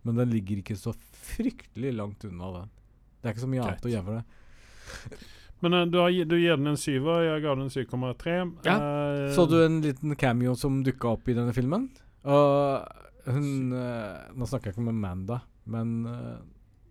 men 0.04 0.20
den 0.20 0.32
ligger 0.32 0.60
ikke 0.60 0.76
så 0.78 0.92
fryktelig 1.34 1.94
langt 1.96 2.24
unna 2.28 2.50
den. 2.58 2.72
Det 3.20 3.30
er 3.30 3.34
ikke 3.34 3.44
så 3.46 3.50
mye 3.50 3.64
annet 3.64 3.86
å 3.88 3.92
gjøre 3.92 4.06
for 4.08 4.20
det. 4.20 5.22
Men 5.64 5.76
uh, 5.78 5.84
du, 5.88 5.96
har, 6.02 6.16
du 6.28 6.34
gir 6.36 6.58
den 6.60 6.72
en 6.74 6.80
syver, 6.80 7.22
jeg 7.24 7.44
ga 7.44 7.54
den 7.56 7.70
7,3. 7.72 8.34
Ja. 8.66 8.74
Uh, 8.76 9.28
Så 9.32 9.46
du 9.48 9.56
en 9.62 9.80
liten 9.84 10.12
cameo 10.20 10.52
som 10.60 10.82
dukka 10.84 11.14
opp 11.16 11.30
i 11.30 11.36
denne 11.36 11.54
filmen? 11.56 11.88
Og 12.24 12.84
hun 13.24 13.72
eh, 13.72 14.32
Nå 14.36 14.46
snakker 14.48 14.68
jeg 14.68 14.74
ikke 14.74 14.82
om 14.82 14.90
Amanda, 14.90 15.38
men 15.68 15.90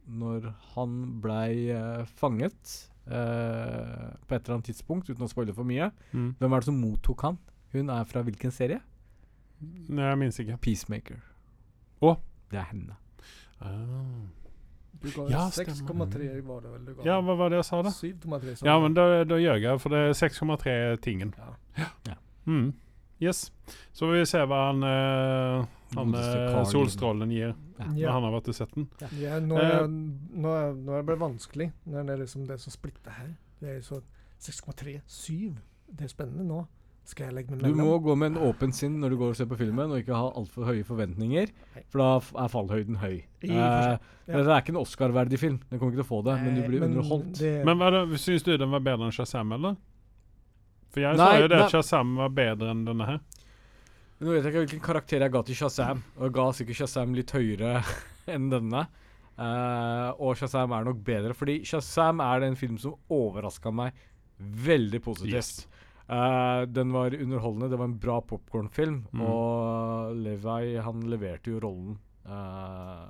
når 0.09 0.47
han 0.73 0.95
blei 1.21 1.73
fanget 2.17 2.73
på 3.05 3.13
et 3.13 4.39
eller 4.39 4.55
annet 4.55 4.69
tidspunkt, 4.69 5.09
uten 5.09 5.25
å 5.25 5.29
spoile 5.29 5.53
for 5.53 5.67
mye 5.67 5.89
mm. 6.13 6.39
Hvem 6.39 6.55
er 6.55 6.63
det 6.63 6.69
som 6.69 6.79
mottok 6.81 7.25
han? 7.27 7.37
Hun 7.73 7.89
er 7.93 8.09
fra 8.09 8.21
hvilken 8.25 8.53
serie? 8.53 8.81
Nei, 9.61 10.09
jeg 10.09 10.19
minnes 10.21 10.41
ikke. 10.41 10.57
Peacemaker. 10.65 11.21
Å? 12.05 12.15
Det 12.53 12.61
er 12.61 12.69
henne. 12.69 12.97
Ah. 13.63 14.29
Du 15.03 15.09
ga 15.11 15.25
Ja, 15.29 15.49
6,3 15.51 16.41
var 16.47 16.61
det 16.61 16.71
vel 16.71 16.85
du 16.85 16.93
ga? 16.95 17.03
Ja, 17.07 17.17
hva 17.21 17.35
var 17.35 17.49
det 17.51 17.57
jeg 17.61 17.65
sa, 17.67 17.81
da? 17.83 17.89
7,3. 17.89 18.65
Ja, 18.65 18.77
men 18.79 18.93
da, 18.95 19.23
da 19.27 19.35
gjør 19.41 19.59
jeg, 19.61 19.79
for 19.83 19.89
det 19.93 19.99
er 19.99 20.13
6,3 20.15 20.75
tingen. 21.03 21.33
Ja. 21.37 21.87
Ja. 22.07 22.15
Mm. 22.47 22.73
Yes. 23.23 23.51
Så 23.95 24.09
vi 24.11 24.23
se 24.27 24.39
hva 24.47 24.61
han, 24.69 24.83
uh, 24.83 25.65
han 25.95 26.15
eh, 26.19 26.63
solstrålen 26.67 27.31
gir 27.31 27.53
Ja. 27.79 27.85
når 27.87 28.11
han 28.11 28.23
har 28.27 28.33
vært 28.35 28.49
og 28.51 28.55
sett 28.55 28.73
den. 28.75 28.87
Ja, 29.19 29.39
nå, 29.39 29.55
er, 29.59 29.83
Eh. 29.83 29.87
nå, 29.87 30.49
er, 30.55 30.73
nå 30.73 30.91
er 30.97 31.01
det 31.03 31.05
bare 31.11 31.19
vanskelig. 31.23 31.71
Når 31.85 32.03
det 32.07 32.13
er 32.15 32.23
liksom 32.23 32.47
det 32.47 32.59
som 32.59 32.71
splitter 32.71 33.11
her. 33.11 33.29
Det 33.61 33.77
er 33.77 33.81
så 33.81 34.01
6,3. 34.39 35.01
7. 35.07 35.55
Det 35.91 36.03
er 36.07 36.11
spennende 36.11 36.43
nå. 36.47 36.65
Skal 37.05 37.25
jeg 37.27 37.33
legge 37.35 37.51
meg 37.51 37.63
Du 37.67 37.75
må 37.75 37.97
gå 38.01 38.13
med 38.15 38.31
en 38.31 38.37
åpen 38.47 38.71
sinn 38.73 38.93
når 39.01 39.09
du 39.11 39.17
går 39.19 39.33
og 39.33 39.35
ser 39.35 39.47
på 39.51 39.57
filmen, 39.59 39.91
og 39.91 39.99
ikke 39.99 40.15
ha 40.15 40.29
altfor 40.39 40.63
høye 40.69 40.85
forventninger, 40.87 41.49
for 41.91 41.99
da 41.99 42.43
er 42.45 42.51
fallhøyden 42.53 42.95
høy. 43.01 43.17
Eh, 43.43 43.49
Ja. 43.51 43.97
Det 44.25 44.39
er 44.47 44.61
ikke 44.61 44.69
en 44.71 44.79
Oscar-verdig 44.79 45.37
film. 45.41 45.57
Den 45.69 45.79
kommer 45.79 45.91
ikke 45.91 45.99
til 45.99 46.07
å 46.07 46.11
få 46.13 46.21
det, 46.23 46.35
men 46.41 46.55
du 46.55 46.61
blir 46.61 46.79
blir 46.79 46.87
underholdt. 46.87 47.33
det- 47.39 47.65
Men 47.65 47.77
hva 47.77 47.89
syns 48.17 48.43
du 48.43 48.55
den 48.57 48.71
var 48.71 48.79
bedre 48.79 49.03
enn 49.09 49.11
Shazam, 49.11 49.51
eller? 49.51 49.75
For 50.91 51.01
jeg 51.01 51.17
sa 51.17 51.39
jo 51.41 51.47
det 51.49 51.59
at 51.59 51.71
Shazam 51.71 52.15
var 52.15 52.29
bedre 52.29 52.71
enn 52.71 52.85
denne 52.85 53.05
her. 53.05 53.19
Nå 54.21 54.31
vet 54.31 54.43
jeg 54.45 54.53
ikke 54.53 54.63
hvilken 54.65 54.81
karakter 54.81 55.19
jeg 55.19 55.31
ga 55.31 55.41
til 55.41 55.55
Shazam, 55.55 56.03
og 56.17 56.23
jeg 56.23 56.33
ga 56.33 56.51
sikkert 56.53 56.75
Shazam 56.77 57.13
litt 57.13 57.31
høyere 57.31 57.83
enn 58.27 58.49
denne. 58.49 58.87
Uh, 59.37 60.13
og 60.21 60.37
Shazam 60.37 60.71
er 60.71 60.85
nok 60.85 61.03
bedre, 61.03 61.33
fordi 61.33 61.65
Shazam 61.65 62.21
er 62.21 62.39
den 62.39 62.55
film 62.55 62.77
som 62.77 62.95
overraska 63.09 63.73
meg 63.73 63.91
veldig 64.39 65.01
positivt. 65.01 65.33
Yes. 65.33 65.67
Eh, 66.09 66.65
den 66.67 66.91
var 66.91 67.15
underholdende, 67.15 67.69
det 67.71 67.79
var 67.79 67.87
en 67.87 67.99
bra 67.99 68.17
popkornfilm, 68.21 69.05
Mm. 69.13 69.21
og 69.21 70.15
Levi 70.19 70.75
han 70.83 71.01
leverte 71.07 71.51
jo 71.53 71.61
rollen 71.63 71.97
uh, 72.27 73.07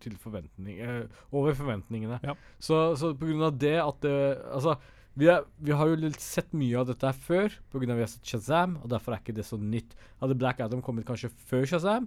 til 0.00 0.12
forventning, 0.20 0.78
uh, 0.80 1.06
over 1.32 1.54
forventningene. 1.56 2.20
Ja. 2.22 2.34
Så, 2.60 2.96
så 3.00 3.14
på 3.16 3.26
grunn 3.30 3.42
av 3.42 3.56
det 3.58 3.76
at 3.80 4.00
det 4.04 4.14
Altså, 4.52 4.76
vi, 5.18 5.26
er, 5.26 5.42
vi 5.58 5.72
har 5.74 5.88
jo 5.88 5.96
litt 5.98 6.20
sett 6.22 6.52
mye 6.54 6.78
av 6.78 6.86
dette 6.92 7.08
her 7.08 7.16
før, 7.16 7.48
på 7.72 7.80
grunn 7.80 7.90
av 7.90 7.98
vi 7.98 8.04
har 8.06 8.12
sett 8.12 8.28
Shazam, 8.28 8.76
og 8.82 8.88
derfor 8.92 9.16
er 9.16 9.22
ikke 9.24 9.34
det 9.34 9.48
så 9.48 9.58
nytt. 9.58 9.96
Hadde 10.20 10.36
Black 10.38 10.60
Adam 10.60 10.82
kommet 10.84 11.08
kanskje 11.08 11.32
før 11.48 11.66
Shazam, 11.66 12.06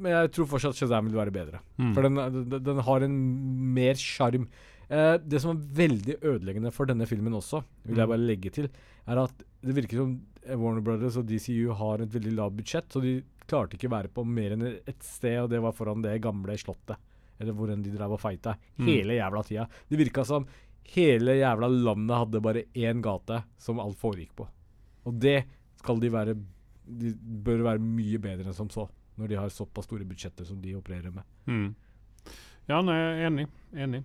men 0.00 0.14
jeg 0.14 0.30
tror 0.32 0.48
fortsatt 0.48 0.78
Shazam 0.78 1.10
vil 1.10 1.18
være 1.18 1.34
bedre. 1.34 1.60
Mm. 1.76 1.92
For 1.92 2.06
den, 2.06 2.16
den, 2.48 2.62
den 2.64 2.78
har 2.86 3.04
en 3.04 3.18
mer 3.74 3.98
sjarm. 4.00 4.46
Eh, 4.90 5.16
det 5.22 5.40
som 5.40 5.52
er 5.56 5.66
veldig 5.86 6.16
ødeleggende 6.26 6.72
for 6.74 6.86
denne 6.90 7.06
filmen 7.06 7.32
også, 7.38 7.62
vil 7.86 7.96
jeg 7.96 8.06
Mm. 8.08 8.10
bare 8.10 8.26
legge 8.26 8.50
til, 8.50 8.68
er 9.06 9.18
at 9.22 9.44
det 9.62 9.74
virker 9.76 9.96
som 10.00 10.20
Warner 10.48 10.80
Brothers 10.82 11.16
og 11.16 11.26
DCU 11.26 11.72
har 11.74 12.00
et 12.02 12.10
veldig 12.10 12.32
lavt 12.34 12.56
budsjett, 12.56 12.88
så 12.90 13.00
de 13.00 13.22
klarte 13.46 13.76
ikke 13.76 13.88
å 13.88 13.94
være 13.96 14.08
på 14.08 14.24
mer 14.26 14.52
enn 14.56 14.62
ett 14.86 15.02
sted, 15.02 15.38
og 15.42 15.50
det 15.50 15.60
var 15.62 15.72
foran 15.72 16.02
det 16.02 16.20
gamle 16.22 16.56
slottet. 16.58 16.96
Eller 17.38 17.52
hvor 17.52 17.70
enn 17.70 17.82
de 17.82 17.90
drev 17.90 18.12
og 18.12 18.20
fighta. 18.20 18.56
Mm. 18.78 18.86
Hele 18.86 19.14
jævla 19.20 19.42
tida. 19.46 19.68
Det 19.88 19.98
virka 19.98 20.24
som 20.26 20.46
hele 20.94 21.38
jævla 21.38 21.68
landet 21.70 22.16
hadde 22.16 22.40
bare 22.42 22.64
én 22.74 23.00
gate 23.00 23.44
som 23.58 23.78
alt 23.80 23.96
foregikk 23.96 24.34
på. 24.36 24.48
Og 25.06 25.18
det 25.20 25.44
skal 25.76 26.00
de 26.00 26.08
være 26.10 26.34
De 26.90 27.12
bør 27.14 27.62
være 27.62 27.78
mye 27.78 28.18
bedre 28.18 28.46
enn 28.50 28.52
som 28.54 28.68
så, 28.68 28.88
når 29.16 29.28
de 29.28 29.36
har 29.36 29.48
såpass 29.48 29.84
store 29.86 30.04
budsjetter 30.04 30.44
som 30.44 30.60
de 30.60 30.74
opererer 30.74 31.12
med. 31.14 31.22
Mm. 31.46 31.74
Ja, 32.68 32.80
nei, 32.82 32.96
jeg 32.96 33.20
er 33.22 33.26
enig. 33.30 33.46
Enig. 33.72 34.04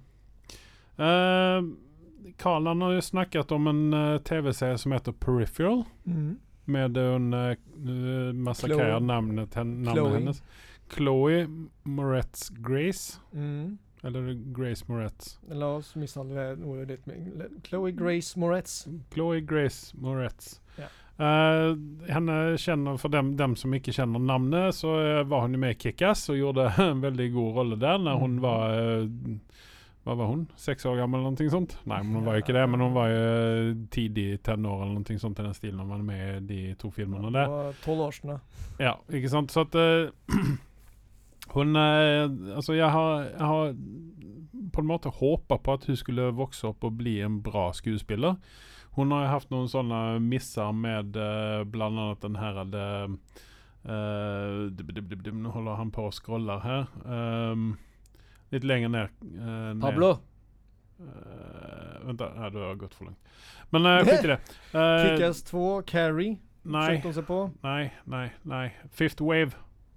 Uh, 1.00 1.64
Karl 2.38 2.68
han 2.68 2.82
har 2.82 2.92
jo 2.98 3.02
snakket 3.02 3.52
om 3.52 3.68
en 3.68 3.94
eh, 3.94 4.18
TV-serie 4.28 4.78
som 4.78 4.92
heter 4.92 5.12
Peripheral. 5.12 5.84
Mm. 6.04 6.38
Med 6.66 6.98
en 6.98 7.34
uh, 7.34 8.34
massakrerer 8.34 9.00
namnet, 9.00 9.54
hen, 9.56 9.86
Chloe. 9.86 10.14
hennes. 10.14 10.42
Chloe 10.96 11.46
Moretz 11.84 12.50
Grace. 12.50 13.20
Mm. 13.34 13.78
Eller 14.04 14.34
Grace 14.54 14.86
Moretz. 14.88 15.40
La 15.50 15.66
oss 15.78 15.96
mishandle 15.96 16.58
ordet 16.66 17.06
mer. 17.06 17.48
Chloe 17.64 17.92
Grace 17.92 18.40
Moretz. 18.40 18.88
Chloe 19.14 19.42
Grace 19.42 19.96
Moretz. 19.98 20.60
Yeah. 20.78 20.90
Uh, 21.16 21.78
henne 22.12 22.58
kjenner, 22.60 22.98
For 23.00 23.10
dem, 23.10 23.36
dem 23.40 23.56
som 23.56 23.74
ikke 23.74 23.94
kjenner 23.96 24.20
navnet, 24.20 24.76
så 24.76 24.92
eh, 25.00 25.22
var 25.24 25.46
hun 25.46 25.56
jo 25.56 25.62
med 25.62 25.78
i 25.78 25.80
Kickass 25.86 26.26
og 26.34 26.38
gjorde 26.42 26.68
en 26.90 27.02
veldig 27.06 27.30
god 27.34 27.54
rolle 27.62 27.80
der 27.80 27.98
når 28.04 28.20
hun 28.26 28.36
Mm. 28.36 28.42
var 28.44 28.76
eh, 28.76 29.08
Hva 30.06 30.14
var 30.14 30.28
hun? 30.30 30.44
Seks 30.62 30.86
år 30.86 31.00
gammel 31.00 31.24
eller 31.24 31.34
noe 31.34 31.50
sånt? 31.50 31.72
Nei, 31.90 31.98
men 32.06 32.20
hun 32.20 32.28
var 32.28 32.36
jo 32.38 32.44
ikke 32.44 32.54
det, 32.54 32.64
men 32.70 32.82
hun 32.84 32.94
var 32.94 33.08
jo 33.10 33.22
eh, 33.26 33.70
tidlig 33.90 34.26
tenår 34.46 34.84
eller 34.84 35.00
noe 35.00 35.18
sånt 35.18 35.40
i 35.42 35.46
den 35.48 35.56
stilen 35.58 35.82
hun 35.82 35.90
var 35.90 36.04
med 36.06 36.28
i 36.28 36.44
de 36.46 36.76
to 36.78 36.92
filmene 36.94 37.32
der. 37.34 37.56
tolv 37.82 38.04
år 38.06 38.14
siden. 38.14 38.44
Ja, 38.78 38.94
ikke 39.10 39.32
sant? 39.34 39.56
Så 39.56 39.64
at 39.66 39.74
uh, 39.74 40.14
Hun 41.56 41.78
uh, 41.78 42.30
Altså, 42.54 42.76
jeg 42.78 42.90
har, 42.92 43.26
jeg 43.32 43.50
har 43.50 43.74
på 44.76 44.84
en 44.84 44.90
måte 44.90 45.10
håpa 45.10 45.58
på 45.58 45.74
at 45.74 45.90
hun 45.90 45.98
skulle 45.98 46.30
vokse 46.38 46.68
opp 46.70 46.86
og 46.86 47.00
bli 47.00 47.16
en 47.26 47.40
bra 47.42 47.72
skuespiller. 47.74 48.38
Hun 49.00 49.12
har 49.14 49.26
jo 49.26 49.34
hatt 49.34 49.50
noen 49.54 49.72
sånne 49.72 50.04
misser 50.22 50.70
med 50.76 51.18
uh, 51.18 51.66
annet 51.66 52.22
den 52.22 52.38
her 52.38 52.62
det, 52.70 52.86
dub, 54.78 55.28
Nå 55.34 55.50
holder 55.54 55.82
han 55.82 55.94
på 55.94 56.06
å 56.06 56.14
scrolle 56.14 56.62
her. 56.62 56.88
Um, 57.06 57.72
litt 58.56 58.64
lenger 58.68 58.94
ned. 58.96 59.20
eh, 59.22 59.52
ned. 59.74 59.82
Pablo! 59.84 60.16
Eh, 61.00 62.08
vent, 62.08 62.20
da. 62.20 62.32
Ja, 62.36 62.50
du 62.50 62.58
har 62.64 62.76
gått 62.76 62.96
for 62.96 63.06
langt. 63.10 63.20
Men 63.70 63.86
uh, 63.90 64.00
skit 64.06 64.24
i 64.24 64.28
det. 64.34 64.40
Eh, 64.74 65.04
Kickass 65.06 65.44
2, 65.44 65.82
Carrie. 65.88 66.38
nei, 66.64 67.02
på. 67.28 67.40
nei, 67.62 67.92
nei, 68.10 68.30
nei. 68.44 68.66
Fifth 68.92 69.22
Wave. 69.22 69.52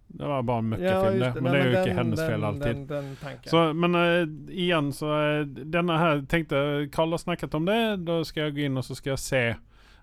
Det 0.09 0.25
var 0.25 0.43
bare 0.43 0.59
en 0.59 0.71
Ja, 0.73 0.79
møkkefilm, 0.79 1.19
just 1.21 1.35
det. 1.35 1.43
Men 1.43 1.53
det 1.53 1.61
er 1.61 1.65
jo 1.67 1.73
den- 1.73 1.83
ikke 1.85 1.97
hennes 1.99 2.19
den, 2.19 2.31
fel 2.31 2.45
alltid. 2.45 2.87
Den. 2.89 3.17
Så, 3.45 3.63
men 3.75 3.95
uh, 3.95 4.53
igjen, 4.57 4.93
så 4.93 5.07
uh, 5.07 5.65
denne 5.77 5.99
her 6.01 6.23
tenkte 6.29 6.89
Karl 6.93 7.11
har 7.13 7.19
snakket 7.19 7.55
om 7.55 7.67
det. 7.69 7.81
Da 8.09 8.23
skal 8.25 8.49
jeg 8.49 8.55
gå 8.57 8.65
inn 8.69 8.81
og 8.81 8.85
så 8.89 8.97
skal 8.97 9.15
jeg 9.15 9.19
se 9.25 9.43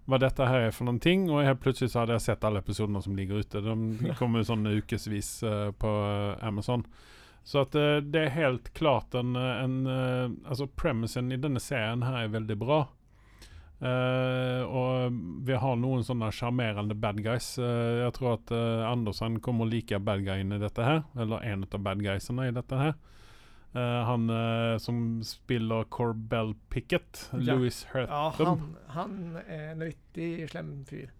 hva 0.05 0.19
dette 0.21 0.45
her 0.45 0.67
er 0.67 0.75
for 0.75 0.85
noen 0.85 1.01
ting. 1.01 1.25
Og 1.33 1.41
helt 1.45 1.61
plutselig 1.63 1.89
så 1.91 2.03
hadde 2.03 2.19
jeg 2.19 2.25
sett 2.27 2.45
alle 2.45 2.61
episodene 2.61 3.01
som 3.01 3.17
ligger 3.17 3.41
ute. 3.41 3.61
De 3.65 4.13
kommer 4.19 4.43
jo 4.43 4.49
sånn 4.51 4.69
ukevis 4.77 5.31
uh, 5.43 5.71
på 5.73 5.93
eh, 6.05 6.45
Amazon. 6.45 6.85
Så 7.45 7.61
at 7.61 7.75
uh, 7.77 7.99
det 8.01 8.23
er 8.25 8.37
helt 8.39 8.71
klart 8.73 9.13
en, 9.13 9.35
eh, 9.37 9.63
en 9.63 9.85
uh, 9.85 10.31
Altså, 10.49 10.65
premisen 10.67 11.29
i 11.31 11.37
denne 11.37 11.61
serien 11.61 12.01
her 12.05 12.23
er 12.23 12.33
veldig 12.33 12.57
bra. 12.57 12.85
Uh, 13.75 14.63
og 14.65 15.17
vi 15.45 15.57
har 15.61 15.75
noen 15.77 16.01
sånne 16.07 16.31
sjarmerende 16.33 16.97
bad 16.97 17.19
guys. 17.21 17.51
Jeg 17.59 18.13
tror 18.15 18.39
at 18.39 18.53
Andersen 18.87 19.37
kommer 19.45 19.67
å 19.67 19.69
like 19.69 19.99
bad 20.01 20.23
guyen 20.25 20.55
i 20.55 20.61
dette 20.61 20.81
her. 20.81 21.03
Eller 21.13 21.45
en 21.45 21.67
av 21.67 21.83
bad 21.85 22.01
guysene 22.01 22.47
i 22.49 22.55
dette 22.55 22.79
her. 22.79 22.95
Han 23.75 24.29
som 24.79 24.99
spiller 25.27 25.83
Corbell 25.91 26.53
Pickett, 26.71 27.25
Ja. 27.33 27.57
Louis 27.57 27.81
Ja, 27.91 28.29
han, 28.37 28.61
han 28.95 29.17
er 29.43 29.73
en 29.73 29.83
riktig 29.83 30.47
slem 30.53 30.71
fyr. 30.87 31.11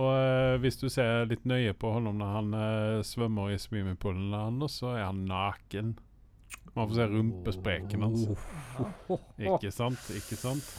Og 0.00 0.10
eh, 0.16 0.54
hvis 0.62 0.78
du 0.80 0.86
ser 0.92 1.26
litt 1.28 1.42
nøye 1.50 1.74
på 1.76 1.90
honom 1.96 2.20
når 2.22 2.30
han 2.36 2.54
eh, 2.56 3.00
svømmer 3.06 3.52
i 3.52 3.58
swimmingpoolen 3.60 4.62
så 4.70 4.94
er 4.96 5.04
han 5.10 5.24
naken. 5.28 5.96
Man 6.76 6.86
får 6.88 6.94
se 7.00 7.06
rumpespreken 7.10 8.04
hans. 8.06 8.26
Ikke 9.42 9.72
sant? 9.74 10.06
Ikke 10.14 10.38
sant? 10.38 10.70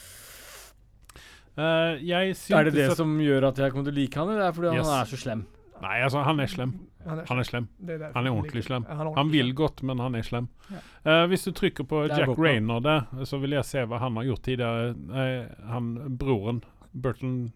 Uh, 1.52 2.00
jeg 2.00 2.32
Er 2.56 2.64
det 2.64 2.74
det 2.78 2.86
at- 2.92 2.98
som 2.98 3.18
gjør 3.20 3.50
at 3.50 3.58
jeg 3.60 3.72
kommer 3.74 3.90
til 3.90 3.94
å 3.94 4.00
like 4.00 4.16
han, 4.16 4.30
eller 4.32 4.42
er 4.46 4.52
det 4.52 4.56
fordi 4.56 4.70
Yes. 4.78 4.88
han 4.88 5.02
er 5.02 5.06
så 5.10 5.18
slem? 5.20 5.42
Nei, 5.82 5.98
altså, 6.06 6.24
han 6.24 6.40
er 6.40 6.48
slem. 6.48 6.72
Han 7.06 7.20
er, 7.20 7.26
Han 7.28 7.40
er 7.40 7.44
slem. 7.44 7.68
det 7.82 8.00
derfor 8.00 8.14
han 8.14 8.28
er 8.28 8.32
ordentlig 8.32 8.64
slem. 8.64 8.84
Han, 8.86 8.98
ordentlig 8.98 9.18
Han 9.18 9.32
vil 9.32 9.46
slem. 9.48 9.56
godt, 9.56 9.84
men 9.84 9.98
han 10.00 10.16
er 10.16 10.22
slem. 10.22 10.48
Ja. 10.70 10.78
Uh, 11.06 11.28
hvis 11.28 11.44
du 11.44 11.52
trykker 11.52 11.84
på 11.90 12.04
er 12.06 12.20
Jack. 12.20 12.38
Raynor 12.38 12.80
der, 12.82 13.02
så 13.26 13.40
vil 13.42 13.52
jeg 13.52 13.66
se 13.66 13.84
hva 13.86 14.00
han 14.00 14.16
har 14.16 14.24
gjort 14.24 14.44
tidligere. 14.44 14.96
Uh, 15.10 15.68
han 15.72 16.18
broren, 16.18 16.64
Burton 16.94 17.52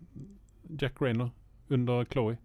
Jack 0.81 0.99
Raynor, 0.99 1.31
under 1.69 2.05
Chloé. 2.05 2.37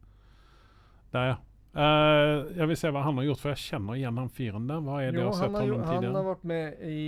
Der, 1.12 1.32
ja. 1.32 1.36
Uh, 1.70 2.50
jeg 2.56 2.66
vil 2.66 2.78
se 2.80 2.90
hva 2.90 3.02
han 3.06 3.18
har 3.20 3.28
gjort, 3.28 3.40
for 3.44 3.52
jeg 3.52 3.62
kjenner 3.62 3.94
igjen 3.98 4.16
han 4.18 4.30
fyren 4.34 4.66
der. 4.66 4.80
Hva 4.82 4.96
er 5.04 5.12
det 5.14 5.20
jeg 5.20 5.26
Jo, 5.26 5.30
har 5.30 5.38
han 5.38 5.40
sett 5.44 5.54
har, 5.54 5.66
han 5.86 6.04
han 6.04 6.18
har 6.18 6.26
vært 6.26 6.44
med 6.50 6.66
i 6.82 6.98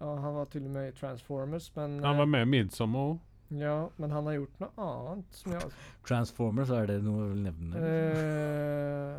Ja, 0.00 0.10
han 0.24 0.34
var 0.34 0.46
til 0.50 0.64
og 0.66 0.72
med 0.74 0.84
i 0.88 0.94
Transformers, 0.98 1.70
men 1.76 1.98
Han 2.02 2.18
var 2.18 2.26
eh, 2.26 2.32
med 2.34 2.42
i 2.46 2.50
Midsommar 2.56 3.12
òg. 3.12 3.16
Ja, 3.58 3.88
men 3.96 4.12
han 4.12 4.26
har 4.28 4.34
gjort 4.36 4.58
noe 4.60 4.70
annet 4.84 5.38
som 5.38 5.52
jeg 5.54 5.70
Transformers, 6.08 6.70
er 6.74 6.90
det 6.90 6.98
noe 7.06 7.22
jeg 7.22 7.30
vil 7.32 7.42
nevne? 7.46 7.72
Uh, 7.80 9.16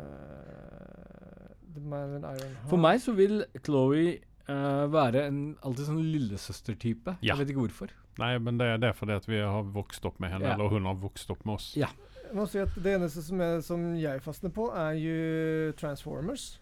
The 1.74 1.80
Man 1.80 2.12
with 2.14 2.26
Iron 2.28 2.52
Heart. 2.52 2.68
For 2.70 2.78
meg 2.84 3.00
så 3.02 3.16
vil 3.16 3.42
Chloé 3.64 4.04
uh, 4.46 4.86
være 4.92 5.24
en 5.30 5.40
alltid 5.66 5.88
sånn 5.88 6.04
lillesøstertype. 6.04 7.16
Ja. 7.24 7.32
Jeg 7.32 7.40
vet 7.42 7.48
ikke 7.54 7.64
hvorfor. 7.64 7.96
Nei, 8.20 8.34
men 8.38 8.58
det, 8.60 8.68
det 8.82 8.90
er 8.92 8.96
fordi 8.96 9.16
at 9.16 9.26
vi 9.28 9.40
har 9.40 9.66
vokst 9.74 10.04
opp 10.08 10.20
med 10.20 10.30
henne, 10.34 10.46
Ja. 10.50 10.54
eller 10.54 10.68
hun 10.72 10.84
har 10.88 10.94
vokst 11.00 11.30
opp 11.32 11.44
med 11.48 11.54
oss. 11.58 11.70
Ja. 11.80 11.88
Jeg 12.30 12.36
må 12.38 12.44
si 12.46 12.60
at 12.62 12.74
Det 12.78 12.92
eneste 12.94 13.22
som, 13.26 13.40
er, 13.42 13.60
som 13.66 13.86
jeg 13.98 14.20
fastner 14.22 14.52
på, 14.54 14.68
er 14.76 14.92
jo 15.00 15.72
Transformers. 15.80 16.60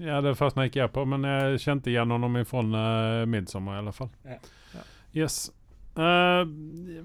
Ja, 0.00 0.20
det 0.24 0.36
fastna 0.38 0.64
ikke 0.68 0.80
jeg 0.84 0.92
på, 0.94 1.02
men 1.10 1.26
jeg 1.28 1.58
kjente 1.64 1.90
igjen 1.92 2.08
noen 2.08 2.44
fra 2.48 2.62
uh, 2.62 3.26
'Midsommer' 3.28 3.74
i 3.76 3.82
alle 3.82 3.92
fall. 3.92 4.08
Ja. 4.24 4.38
Ja. 4.74 4.84
Yes. 5.14 5.50
Uh, 5.94 6.42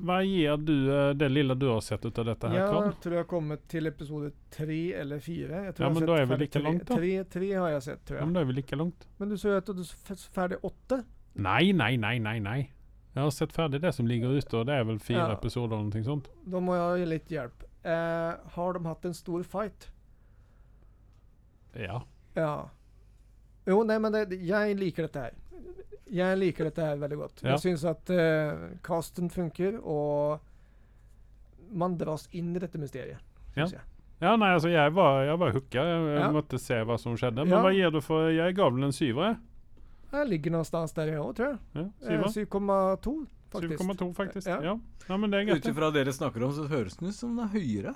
hva 0.02 0.16
gir 0.26 0.56
du 0.66 0.74
uh, 0.90 1.12
det 1.14 1.28
lille 1.30 1.54
du 1.60 1.68
har 1.70 1.82
sett 1.86 2.06
ut 2.08 2.18
av 2.18 2.26
dette 2.26 2.50
her, 2.50 2.56
Jeg 2.58 2.70
Karl? 2.72 2.94
tror 3.04 3.14
jeg 3.14 3.22
har 3.22 3.28
kommet 3.30 3.68
til 3.70 3.86
episode 3.86 4.32
tre 4.50 4.80
eller 4.98 5.20
fire. 5.22 5.60
Jeg 5.68 5.76
tror 5.78 5.86
Ja, 5.86 5.90
jeg 5.90 5.94
har 5.94 6.00
men 6.00 6.08
da 6.10 6.16
er 6.16 6.26
vi 6.32 6.38
like 6.46 6.60
langt, 6.64 6.86
da. 6.88 6.96
Tre, 6.96 7.12
tre 7.36 7.52
har 7.54 7.70
jeg 7.76 7.84
sett, 7.86 8.02
tror 8.06 8.16
jeg. 8.18 8.22
Ja, 8.22 8.26
men 8.26 8.34
da 8.34 8.42
er 8.42 8.50
vi 8.50 8.54
like 8.62 8.76
langt. 8.80 9.06
Men 9.20 9.30
du 9.30 9.38
sa 9.38 9.50
jo 9.50 9.58
at 9.62 9.66
du 9.70 9.84
er 9.84 10.24
ferdig 10.40 10.58
åtte? 10.64 11.04
Nei, 11.36 11.72
nei, 11.72 11.96
nei, 11.98 12.18
nei, 12.18 12.40
nei. 12.40 12.60
Jeg 13.16 13.24
har 13.24 13.32
sett 13.34 13.54
ferdig 13.56 13.82
det 13.82 13.94
som 13.96 14.06
ligger 14.08 14.30
ute, 14.38 14.58
og 14.60 14.66
det 14.70 14.76
er 14.76 14.84
vel 14.86 15.00
fire 15.00 15.28
Ja. 15.30 15.34
episoder 15.36 15.76
eller 15.78 15.90
noe 15.90 16.04
sånt. 16.06 16.28
Da 16.46 16.60
må 16.60 16.76
jeg 16.78 16.84
ha 17.02 17.10
litt 17.10 17.28
hjelp. 17.30 17.64
Eh, 17.84 18.36
har 18.56 18.74
de 18.74 18.84
hatt 18.86 19.06
en 19.06 19.14
stor 19.14 19.44
fight? 19.44 19.90
Ja. 21.76 22.02
Ja. 22.36 22.70
Jo, 23.70 23.84
nei, 23.86 23.98
men 24.02 24.12
det, 24.16 24.40
jeg 24.46 24.78
liker 24.80 25.08
dette 25.08 25.28
her. 25.28 25.38
Jeg 26.10 26.38
liker 26.42 26.70
dette 26.70 26.82
her 26.86 26.98
veldig 26.98 27.18
godt. 27.22 27.44
Ja. 27.44 27.52
Jeg 27.56 27.60
syns 27.66 27.84
at 27.86 28.10
eh, 28.10 28.64
casten 28.86 29.30
funker, 29.30 29.78
og 29.84 30.40
man 31.70 31.98
dras 32.00 32.28
inn 32.34 32.56
i 32.56 32.60
dette 32.64 32.80
mysteriet. 32.82 33.20
synes 33.54 33.74
jeg. 33.76 33.82
Ja, 34.22 34.34
nei, 34.36 34.50
altså, 34.56 34.70
jeg 34.74 34.92
var, 34.94 35.22
jeg 35.24 35.38
var 35.40 35.52
hooka. 35.56 35.84
Jeg, 35.86 36.08
jeg 36.10 36.20
Ja. 36.20 36.32
måtte 36.32 36.60
se 36.60 36.74
hva 36.84 36.98
som 37.00 37.16
skjedde. 37.16 37.46
Men 37.48 37.62
hva 37.64 37.72
gir 37.74 37.92
du 37.92 38.02
for 38.02 38.30
Jeg 38.30 38.56
ga 38.56 38.70
vel 38.70 38.84
en 38.84 38.92
syver, 38.92 39.24
jeg. 39.30 39.38
Jeg 40.12 40.28
ligger 40.30 40.52
någonstans 40.52 40.94
der 40.98 41.12
jeg 41.14 41.20
òg, 41.22 41.36
tror 41.38 41.48
jeg. 41.48 41.58
Ja, 41.76 42.16
Eh, 42.16 42.24
7,2, 42.34 43.28
faktisk. 43.52 43.84
7,2, 43.84 44.14
faktisk. 44.18 44.48
Ja. 44.48 44.62
Ja. 44.64 44.78
ja, 45.10 45.18
men 45.18 45.30
det 45.32 45.40
er 45.40 45.46
greit. 45.52 45.66
Ut 45.66 45.72
ifra 45.74 45.92
det 45.94 46.06
dere 46.06 46.14
snakker 46.14 46.44
om, 46.48 46.54
så 46.54 46.68
høres 46.68 46.98
den 46.98 47.08
ut 47.12 47.16
som 47.16 47.36
den 47.36 47.46
er 47.46 47.52
høyere. 47.54 47.96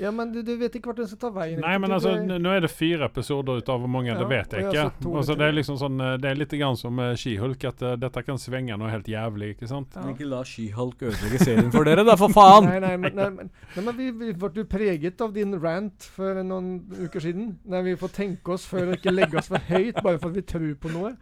Ja, 0.00 0.10
men 0.10 0.32
du, 0.32 0.40
du 0.42 0.54
vet 0.56 0.74
ikke 0.78 0.88
hvor 0.90 0.96
den 0.96 1.08
skal 1.10 1.18
ta 1.20 1.30
veien. 1.34 1.60
Nei, 1.60 1.74
men 1.82 1.92
altså, 1.92 2.14
nå 2.16 2.52
er 2.54 2.64
det 2.64 2.70
fire 2.72 3.08
episoder 3.10 3.60
ut 3.60 3.68
av 3.72 3.82
hvor 3.82 3.90
mange, 3.92 4.14
det 4.16 4.28
vet 4.30 4.54
jeg 4.56 4.68
ikke. 4.70 4.86
Altså, 5.12 5.36
det 5.36 5.48
er 5.48 5.56
liksom 5.56 5.76
sånn 5.80 6.00
eh, 6.00 6.14
Det 6.22 6.30
er 6.30 6.38
litt 6.40 6.54
grann 6.56 6.78
som 6.80 7.00
uh, 7.02 7.10
skihulk, 7.18 7.66
at 7.68 7.84
uh, 7.84 7.92
dette 8.00 8.22
kan 8.24 8.40
svinge 8.40 8.78
noe 8.80 8.88
helt 8.92 9.10
jævlig, 9.10 9.52
ikke 9.56 9.68
sant? 9.68 9.92
Ja. 9.92 10.06
Men 10.06 10.16
ikke 10.16 10.28
la 10.30 10.40
She-Hulk 10.48 11.04
ødelegge 11.10 11.42
serien 11.42 11.68
for 11.74 11.88
dere, 11.88 12.06
da, 12.08 12.16
for 12.20 12.32
faen! 12.32 12.70
Nei, 12.70 12.78
nei, 12.84 12.94
men, 13.04 13.16
nei, 13.18 13.28
men, 13.36 13.52
nei, 13.76 13.84
men 13.88 13.98
vi, 13.98 14.08
vi 14.22 14.32
ble 14.40 14.66
preget 14.70 15.20
av 15.24 15.34
din 15.36 15.56
rant 15.60 16.08
for 16.16 16.40
noen 16.40 16.72
uker 17.02 17.26
siden. 17.26 17.52
Nei, 17.68 17.84
vi 17.90 17.96
får 18.00 18.14
tenke 18.16 18.56
oss 18.56 18.64
før 18.70 18.92
og 18.92 18.96
ikke 18.96 19.12
legge 19.12 19.40
oss 19.42 19.52
for 19.52 19.68
høyt 19.68 20.00
bare 20.00 20.16
for 20.16 20.30
at 20.32 20.38
vi 20.40 20.46
tror 20.54 20.72
på 20.80 20.94
noe. 20.94 21.12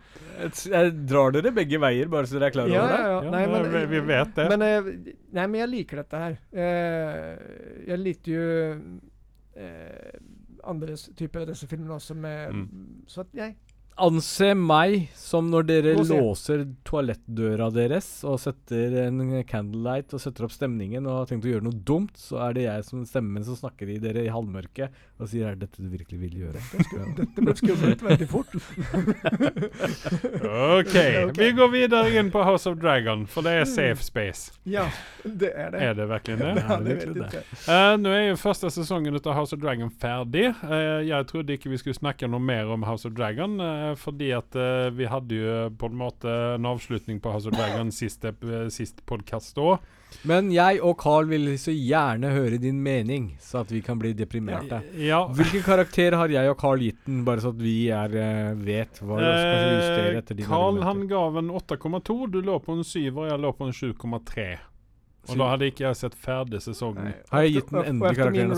Jeg 0.41 0.95
drar 1.11 1.35
dere 1.35 1.53
begge 1.55 1.81
veier, 1.83 2.09
bare 2.13 2.31
så 2.31 2.39
dere 2.39 2.49
er 2.49 2.55
klar 2.55 2.71
over 2.71 2.77
Ja, 2.79 2.87
det. 2.87 3.01
ja, 3.01 3.11
ja. 3.11 3.19
Ja, 3.27 3.35
Nei, 3.35 3.43
men, 3.51 3.69
vi, 3.75 3.85
vi 3.91 4.05
vet 4.09 4.33
det. 4.39 4.47
Men, 4.55 4.65
uh, 4.65 5.19
nei, 5.37 5.45
men 5.45 5.61
jeg 5.61 5.73
liker 5.75 6.03
dette 6.05 6.23
her. 6.25 6.39
Uh, 6.55 7.85
jeg 7.91 8.01
likte 8.01 8.35
jo 8.37 8.47
eh, 8.61 10.15
andre 10.71 10.97
typer 11.17 11.45
av 11.45 11.53
disse 11.53 11.69
filmene 11.71 11.97
også 11.97 12.17
med 12.19 12.55
Mm. 12.55 13.05
Så 13.09 13.25
at 13.27 13.37
jeg 13.37 13.57
Anse 14.01 14.55
meg 14.57 15.11
som 15.19 15.51
når 15.53 15.67
dere 15.69 15.93
låser 15.99 16.63
toalettdøra 16.89 17.67
deres 17.75 18.07
og 18.25 18.39
setter 18.41 18.95
en 19.03 19.19
candlelight 19.45 20.15
og 20.17 20.23
setter 20.23 20.47
opp 20.47 20.55
stemningen 20.55 21.05
og 21.05 21.19
har 21.19 21.29
tenkt 21.29 21.45
å 21.45 21.51
gjøre 21.51 21.67
noe 21.67 21.83
dumt, 21.85 22.17
så 22.17 22.39
er 22.47 22.57
det 22.57 22.65
jeg 22.65 22.87
som 22.87 23.03
stemmen 23.05 23.45
som 23.45 23.59
snakker 23.59 23.91
i 23.93 23.99
dere 24.01 24.25
i 24.25 24.33
halvmørket 24.33 24.95
og 25.21 25.29
sier 25.29 25.51
er 25.51 25.55
det 25.59 25.67
dette 25.69 25.83
du 25.85 25.89
virkelig 25.93 26.19
vil 26.23 26.35
gjøre. 26.43 26.61
Dette 27.19 27.43
ble 27.45 27.53
skummelt 27.59 28.01
veldig 28.05 28.29
fort. 28.31 28.55
OK. 30.81 30.97
Ok. 31.29 31.37
Vi 31.37 31.51
går 31.59 31.69
videre 31.75 32.09
inn 32.17 32.31
på 32.33 32.41
House 32.47 32.65
of 32.71 32.79
Dragon, 32.81 33.27
for 33.29 33.41
det 33.45 33.53
er 33.61 33.65
safe 33.69 34.03
space. 34.05 34.55
Ja, 34.65 34.87
det 35.25 35.53
er 35.53 35.71
det. 35.75 35.83
Er 35.85 35.93
det 35.99 36.07
virkelig 36.15 36.37
det? 36.41 36.55
Ja, 36.71 36.77
det 36.81 36.95
vet 36.97 37.15
det? 37.15 37.29
ikke. 37.29 37.43
Eh, 37.75 37.95
nå 38.01 38.09
er 38.15 38.25
jo 38.31 38.37
første 38.41 38.71
sesongen 38.73 39.15
ut 39.17 39.27
av 39.29 39.35
House 39.37 39.53
of 39.57 39.61
Dragon 39.63 39.91
ferdig. 40.01 40.47
Uh, 40.65 41.01
jeg 41.05 41.27
trodde 41.31 41.53
ikke 41.57 41.71
vi 41.73 41.79
skulle 41.81 41.99
snakke 41.99 42.29
noe 42.31 42.41
mer 42.41 42.65
om 42.73 42.83
House 42.89 43.09
of 43.09 43.13
Dragon, 43.19 43.53
uh, 43.61 43.93
fordi 44.01 44.31
at 44.37 44.57
vi 44.97 45.05
hadde 45.11 45.35
jo 45.37 45.55
på 45.79 45.87
en 45.91 45.99
måte 46.01 46.31
en 46.57 46.67
avslutning 46.69 47.21
på 47.21 47.33
House 47.33 47.49
of 47.51 47.55
Dragon 47.57 47.91
sist, 47.95 48.25
sist 48.73 49.05
podkast 49.09 49.57
da. 49.59 49.77
Men 50.27 50.51
jeg 50.55 50.81
og 50.85 50.97
Carl 51.01 51.29
vil 51.31 51.53
så 51.61 51.75
gjerne 51.75 52.33
høre 52.35 52.59
din 52.63 52.83
mening, 52.83 53.31
så 53.41 53.63
at 53.65 53.73
vi 53.73 53.83
kan 53.85 53.99
bli 54.01 54.13
deprimerte. 54.19 54.83
Ja. 55.01 55.23
Hvilken 55.37 55.65
karakter 55.67 56.19
har 56.19 56.33
jeg 56.33 56.51
og 56.51 56.59
Carl 56.61 56.83
gitt 56.85 57.01
den, 57.07 57.23
bare 57.27 57.45
så 57.45 57.55
at 57.55 57.61
vi 57.63 57.77
er, 57.95 58.17
eh, 58.17 58.53
vet 58.59 59.01
hva 59.01 59.21
vi 59.21 59.31
skal 59.31 59.71
justere 59.77 59.91
justerer 59.91 60.19
etter 60.21 60.35
Eh, 60.35 60.41
dine 60.41 60.49
Carl 60.49 60.83
han 60.83 61.07
ga 61.07 61.21
gav 61.21 61.39
en 61.39 61.51
8,2. 61.51 62.27
Du 62.31 62.41
lå 62.41 62.59
på 62.63 62.77
en 62.77 62.85
7, 62.85 63.17
og 63.17 63.29
jeg 63.29 63.41
lå 63.41 63.53
på 63.57 63.69
en 63.69 63.73
7,3. 63.73 64.59
Og 65.29 65.37
da 65.37 65.47
hadde 65.51 65.67
ikke 65.69 65.85
jeg 65.85 65.97
sett 66.01 66.15
ferdig 66.17 66.61
sesongen. 66.65 67.05
Nei, 67.05 67.13
Har 67.31 67.43
jeg 67.45 67.53
gitt 67.59 67.69
den 67.71 67.85
endelige 67.85 68.17
karakteren 68.17 68.53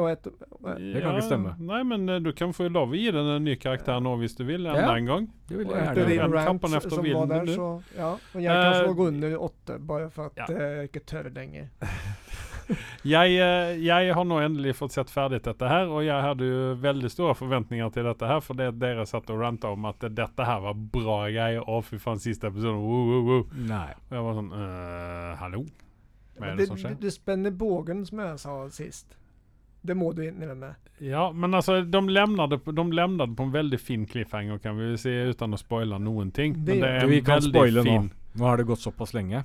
og 0.00 0.08
etter- 0.08 0.32
Det 0.78 1.02
kan 1.04 1.14
ikke 1.18 1.26
stemme. 1.26 1.52
Nei, 1.60 1.82
men 1.84 2.08
eh, 2.08 2.18
du 2.24 2.32
kan 2.32 2.52
få 2.56 2.68
lov 2.72 2.88
å 2.90 2.96
gi 2.96 3.10
den 3.12 3.28
en 3.36 3.44
ny 3.44 3.54
karakter 3.56 4.00
nå 4.00 4.16
hvis 4.18 4.34
du 4.36 4.44
vil, 4.48 4.64
enda 4.66 4.80
Ja. 4.88 4.94
en 4.96 5.06
gang. 5.06 5.28
Det 5.48 5.58
vil 5.58 5.66
Og 5.68 5.76
jeg 5.76 5.86
etter 5.92 6.06
din 6.08 6.20
rant 6.32 6.46
kampen 6.48 6.74
efter 6.74 6.90
som 6.90 7.04
var 7.04 7.26
der, 7.26 7.44
nu. 7.44 7.54
så 7.54 7.82
Ja. 7.96 8.16
Men 8.34 8.42
jeg 8.42 8.52
kan 8.52 8.72
Eh, 8.82 8.86
må 8.88 8.94
gå 8.96 9.06
under 9.08 9.36
åtte, 9.38 9.78
bare 9.86 10.10
for 10.10 10.26
at 10.26 10.36
ja. 10.36 10.44
eh, 10.54 10.76
jeg 10.80 10.90
ikke 10.92 11.04
tør 11.06 11.30
lenger. 11.34 11.68
Jeg, 13.02 13.32
jeg 13.80 14.12
har 14.12 14.24
nå 14.28 14.40
endelig 14.44 14.74
fått 14.76 14.92
sett 14.92 15.08
ferdig 15.08 15.38
dette 15.42 15.64
her, 15.70 15.86
og 15.88 16.02
jeg 16.04 16.20
hadde 16.20 16.44
jo 16.44 16.74
veldig 16.82 17.08
store 17.10 17.32
forventninger 17.38 17.88
til 17.94 18.04
dette 18.04 18.28
her, 18.28 18.40
for 18.44 18.58
det 18.60 18.74
dere 18.78 19.06
satt 19.08 19.30
og 19.32 19.40
ranta 19.40 19.70
om 19.72 19.86
at 19.88 20.04
dette 20.12 20.44
her 20.44 20.60
var 20.60 20.74
bra 20.74 21.30
greier. 21.32 21.62
Å, 21.64 21.78
fy 21.82 21.96
faen, 21.96 22.20
siste 22.20 22.44
episode, 22.50 22.76
wow, 22.76 23.06
wow, 23.08 23.22
wow. 23.30 23.46
Nei. 23.56 23.94
Og 24.10 24.18
jeg 24.18 24.26
var 24.26 24.36
sånn 24.42 24.52
øh, 24.52 25.36
Hallo? 25.40 25.64
Hva 26.38 26.46
Men 26.46 26.50
er 26.52 26.56
det, 26.56 26.62
det 26.62 26.68
som 26.72 26.80
skjer? 26.80 26.96
Du, 26.98 27.06
du 27.06 27.10
spenner 27.14 27.50
bågen, 27.50 28.04
som 28.06 28.22
jeg 28.24 28.38
sa 28.44 28.58
sist. 28.74 29.18
Det 29.82 29.94
må 29.96 30.12
du 30.12 30.24
innrømme. 30.26 30.74
Ja, 30.98 31.28
men 31.32 31.54
altså, 31.54 31.80
de 31.82 32.00
lämnade, 32.08 32.58
det 32.64 32.72
de 32.74 32.92
lämnade 32.92 33.34
på 33.36 33.42
en 33.46 33.52
veldig 33.54 33.78
fin 33.80 34.06
cliffhanger, 34.06 34.58
kan 34.58 34.76
vi 34.76 34.96
si, 34.98 35.12
uten 35.30 35.54
å 35.54 35.60
spoile 35.60 36.00
noen 36.02 36.32
ting. 36.34 36.56
Men 36.58 36.64
Det 36.66 36.80
det 36.82 36.88
er 36.88 37.04
en 37.04 37.10
Vi 37.10 37.20
kan 37.22 37.42
spoile 37.42 37.84
fin 37.86 38.10
Nå 38.38 38.44
har 38.44 38.58
det 38.58 38.66
gått 38.68 38.82
såpass 38.82 39.14
lenge. 39.14 39.44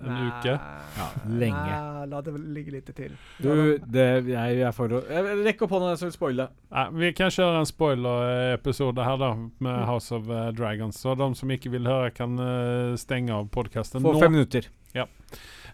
En 0.00 0.08
Næ. 0.08 0.28
uke. 0.28 0.52
Ja, 0.96 1.06
lenge. 1.28 1.72
Næ, 1.76 2.06
la 2.08 2.20
det 2.24 2.32
ligge 2.56 2.72
litt 2.72 2.88
til. 2.96 3.12
Du, 3.38 3.78
det, 3.78 4.06
jeg 4.28 4.60
er 4.64 4.72
for 4.72 4.88
å 4.88 5.02
jeg- 5.04 5.44
Rekk 5.44 5.62
opp 5.62 5.70
hånda, 5.76 5.90
jeg 5.92 5.98
skal 5.98 6.12
spoile. 6.12 6.48
Nei, 6.72 6.84
vi 6.92 7.12
kan 7.12 7.30
kjøre 7.30 7.58
en 7.60 7.68
spoiler-episode 7.68 9.04
her, 9.04 9.16
da, 9.20 9.34
med 9.60 9.84
House 9.84 10.12
of 10.12 10.28
eh, 10.30 10.50
Dragons. 10.52 10.96
Så 10.96 11.14
de 11.14 11.34
som 11.34 11.48
ikke 11.50 11.70
vil 11.70 11.84
høre, 11.84 12.10
kan 12.16 12.38
uh, 12.40 12.96
stenge 12.96 13.32
av 13.32 13.48
podkasten 13.52 14.02
Få 14.02 14.18
fem 14.20 14.32
minutter. 14.32 14.68
Eh, 14.94 15.04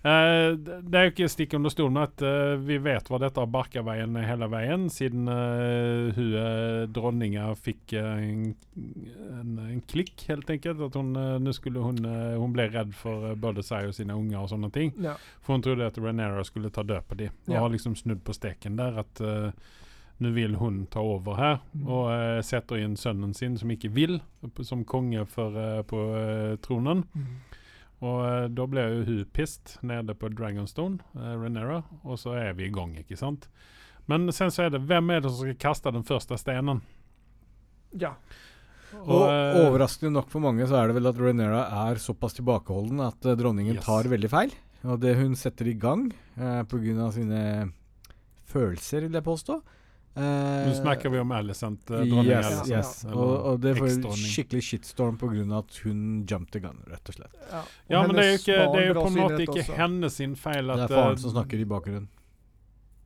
det 0.02 0.76
det 0.90 0.96
er 0.98 1.04
jo 1.06 1.10
ikke 1.12 1.26
stikk 1.28 1.54
under 1.58 1.72
stolen 1.72 1.98
at 2.00 2.22
eh, 2.24 2.54
vi 2.64 2.78
vet 2.80 3.08
hva 3.10 3.18
dette 3.20 3.36
har 3.42 3.50
barka 3.52 3.82
veien 3.84 4.14
hele 4.16 4.46
veien, 4.48 4.86
siden 4.92 5.28
uh, 5.28 6.08
hun 6.16 6.30
eh, 6.40 6.86
dronninga 6.88 7.50
fikk 7.60 7.92
eh, 8.00 8.22
en, 8.30 8.54
en, 8.80 9.58
en 9.66 9.82
klikk, 9.90 10.24
helt 10.30 10.48
enkelt. 10.50 10.80
At 10.88 10.96
hun, 10.96 11.12
eh, 11.20 11.34
nå 11.44 11.52
skulle 11.56 11.84
hun, 11.84 12.00
eh, 12.08 12.38
hun 12.40 12.54
ble 12.56 12.68
redd 12.72 12.94
for 12.96 13.28
eh, 13.30 13.36
både 13.36 13.62
seg 13.66 13.90
og 13.90 13.94
sine 13.98 14.16
unger 14.16 14.40
og 14.40 14.48
sånne 14.54 14.72
ting. 14.72 14.94
Ja. 15.04 15.18
For 15.44 15.58
hun 15.58 15.66
trodde 15.66 15.90
at 15.90 16.00
Renera 16.00 16.46
skulle 16.48 16.72
ta 16.72 16.82
død 16.86 17.04
på 17.10 17.20
dem. 17.20 17.36
Og 17.48 17.54
Ja. 17.54 17.60
har 17.60 17.68
liksom 17.76 17.96
snudd 18.00 18.24
på 18.24 18.32
steken 18.36 18.80
der. 18.80 18.98
At 19.04 19.20
eh, 19.20 19.52
nå 20.20 20.32
vil 20.36 20.56
hun 20.60 20.86
ta 20.92 21.00
over 21.00 21.36
her, 21.40 21.60
Mm. 21.72 21.86
og 21.88 22.08
uh, 22.12 22.40
setter 22.44 22.76
inn 22.76 22.96
sønnen 22.96 23.30
sin, 23.34 23.54
som 23.56 23.70
ikke 23.72 23.88
vil, 23.94 24.18
som 24.62 24.82
konge 24.84 25.22
for, 25.26 25.54
uh, 25.56 25.80
på 25.88 25.96
uh, 25.96 26.56
tronen. 26.60 27.04
Mm. 27.16 27.38
Og 28.00 28.20
eh, 28.24 28.46
da 28.56 28.64
ble 28.70 28.84
jo 28.86 29.00
hun 29.08 29.24
pissed 29.36 29.74
nede 29.84 30.14
på 30.16 30.30
Dragonstone, 30.32 31.02
eh, 31.18 31.34
Renera, 31.36 31.82
og 32.04 32.16
så 32.20 32.32
er 32.40 32.54
vi 32.56 32.68
i 32.70 32.72
gang, 32.72 32.94
ikke 33.02 33.18
sant? 33.20 33.48
Men 34.08 34.30
sen 34.32 34.48
så 34.50 34.64
er 34.66 34.70
det 34.74 34.80
hvem 34.88 35.10
er 35.14 35.20
det 35.20 35.30
som 35.30 35.44
skal 35.44 35.58
kaste 35.60 35.92
den 35.94 36.06
første 36.08 36.38
steinen? 36.40 36.80
ja. 37.98 38.14
Og 39.06 39.20
eh, 39.30 39.56
overraskende 39.68 40.10
nok 40.16 40.32
for 40.32 40.42
mange 40.42 40.64
så 40.66 40.74
er 40.80 40.88
det 40.90 40.96
vel 40.96 41.06
at 41.06 41.18
Renera 41.22 41.60
er 41.86 42.00
såpass 42.02 42.34
tilbakeholden 42.34 42.98
at 43.04 43.22
eh, 43.28 43.36
dronningen 43.38 43.76
Yes. 43.78 43.84
tar 43.86 44.08
veldig 44.10 44.30
feil. 44.32 44.54
Og 44.82 44.98
det 44.98 45.12
hun 45.20 45.36
setter 45.38 45.68
i 45.70 45.76
gang 45.78 46.08
eh, 46.34 46.62
pga. 46.66 47.10
sine 47.14 47.70
følelser, 48.50 49.06
vil 49.06 49.14
jeg 49.20 49.22
påstå 49.28 49.60
Nå 50.14 50.72
snakker 50.74 51.08
vi 51.08 51.18
om 51.22 51.30
Alicent, 51.32 51.90
uh, 51.90 51.96
dronning 52.00 52.26
Yes, 52.32 52.46
Alicent. 52.46 52.70
yes. 52.70 53.04
Og, 53.12 53.34
og 53.46 53.60
det 53.62 53.76
får 53.78 53.86
eksdronning. 53.86 54.30
skikkelig 54.34 54.62
shitstorm 54.66 55.18
pga. 55.20 55.44
at 55.58 55.76
hun 55.84 56.00
jumped 56.26 56.50
the 56.52 56.60
gun, 56.60 56.80
rett 56.90 57.08
og 57.08 57.14
slett. 57.14 57.36
Ja, 57.50 57.60
og 57.60 57.92
Ja, 57.94 58.06
men 58.06 58.16
det 58.16 58.24
er 58.24 58.30
jo 58.32 58.38
ikke, 58.40 58.56
det 58.74 58.80
er 58.82 58.88
jo 58.88 58.94
på 58.98 59.06
en 59.06 59.20
måte 59.20 59.42
ikke 59.44 59.60
også. 59.62 59.76
hennes 59.78 60.12
sin 60.18 60.34
feil 60.36 60.66
Det 60.66 60.80
er 60.80 60.88
faren 60.88 61.12
eh, 61.12 61.22
som 61.22 61.30
snakker 61.36 61.62
i 61.62 61.64
bakgrunnen. 61.64 62.08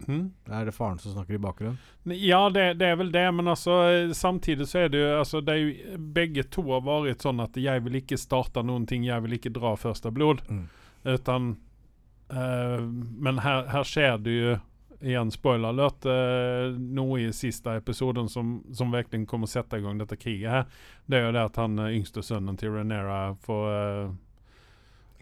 Hmm? 0.07 0.33
Det 0.45 0.53
er 0.53 0.65
det 0.65 0.75
faren 0.75 0.99
som 0.99 1.13
snakker 1.13 1.35
i 1.35 1.39
bakgrunnen. 1.39 1.79
Ja, 2.05 2.49
det, 2.51 2.79
det 2.81 2.87
er 2.87 2.97
vel 2.97 3.13
det, 3.13 3.35
men 3.35 3.47
altså 3.49 3.77
samtidig 4.13 4.67
så 4.69 4.79
er 4.85 4.89
det 4.89 4.99
jo 5.01 5.19
altså, 5.21 5.41
det 5.41 5.53
er 5.55 5.61
jo 5.63 5.99
Begge 6.17 6.43
to 6.51 6.63
har 6.73 6.83
vært 6.85 7.23
sånn 7.23 7.41
at 7.41 7.57
'jeg 7.57 7.85
vil 7.85 8.01
ikke 8.01 8.19
starte 8.19 8.63
noen 8.65 8.87
ting, 8.87 9.05
jeg 9.05 9.23
vil 9.23 9.33
ikke 9.39 9.53
dra 9.55 9.77
første 9.77 10.11
blod'. 10.11 10.43
Mm. 10.49 10.69
Utan 11.05 11.57
uh, 12.33 12.81
Men 13.21 13.39
her, 13.39 13.67
her 13.69 13.85
skjer 13.85 14.19
det 14.25 14.33
jo 14.41 14.57
Igjen, 15.03 15.31
spoiler 15.31 15.69
alert. 15.69 16.05
eh, 16.07 16.77
noe 16.79 17.19
i 17.21 17.33
siste 17.33 17.75
episoden 17.77 18.29
som, 18.29 18.63
som 18.73 18.93
virkelig 18.93 19.27
kommer 19.27 19.47
sette 19.51 19.79
i 19.79 19.83
gang 19.85 19.99
dette 19.99 20.17
kriget 20.17 20.51
her. 20.51 20.65
Det 21.07 21.19
er 21.19 21.27
jo 21.27 21.33
det 21.33 21.43
at 21.51 21.57
han 21.57 21.79
eh, 21.79 21.97
yngste 21.99 22.23
sønnen 22.23 22.57
til 22.61 22.71
Renera 22.71 23.35
får 23.45 23.67
eh, 23.73 24.15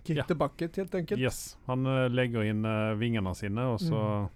Kick 0.05 0.17
Ja. 0.19 0.25
tilbake, 0.27 0.69
helt 0.77 0.95
enkelt. 0.95 1.21
Yes. 1.21 1.57
Han 1.67 1.87
eh, 1.87 2.09
legger 2.11 2.43
inn 2.43 2.65
uh, 2.67 2.95
vingene 2.99 3.35
sine, 3.39 3.69
og 3.75 3.79
så 3.81 4.01
Mm. 4.03 4.29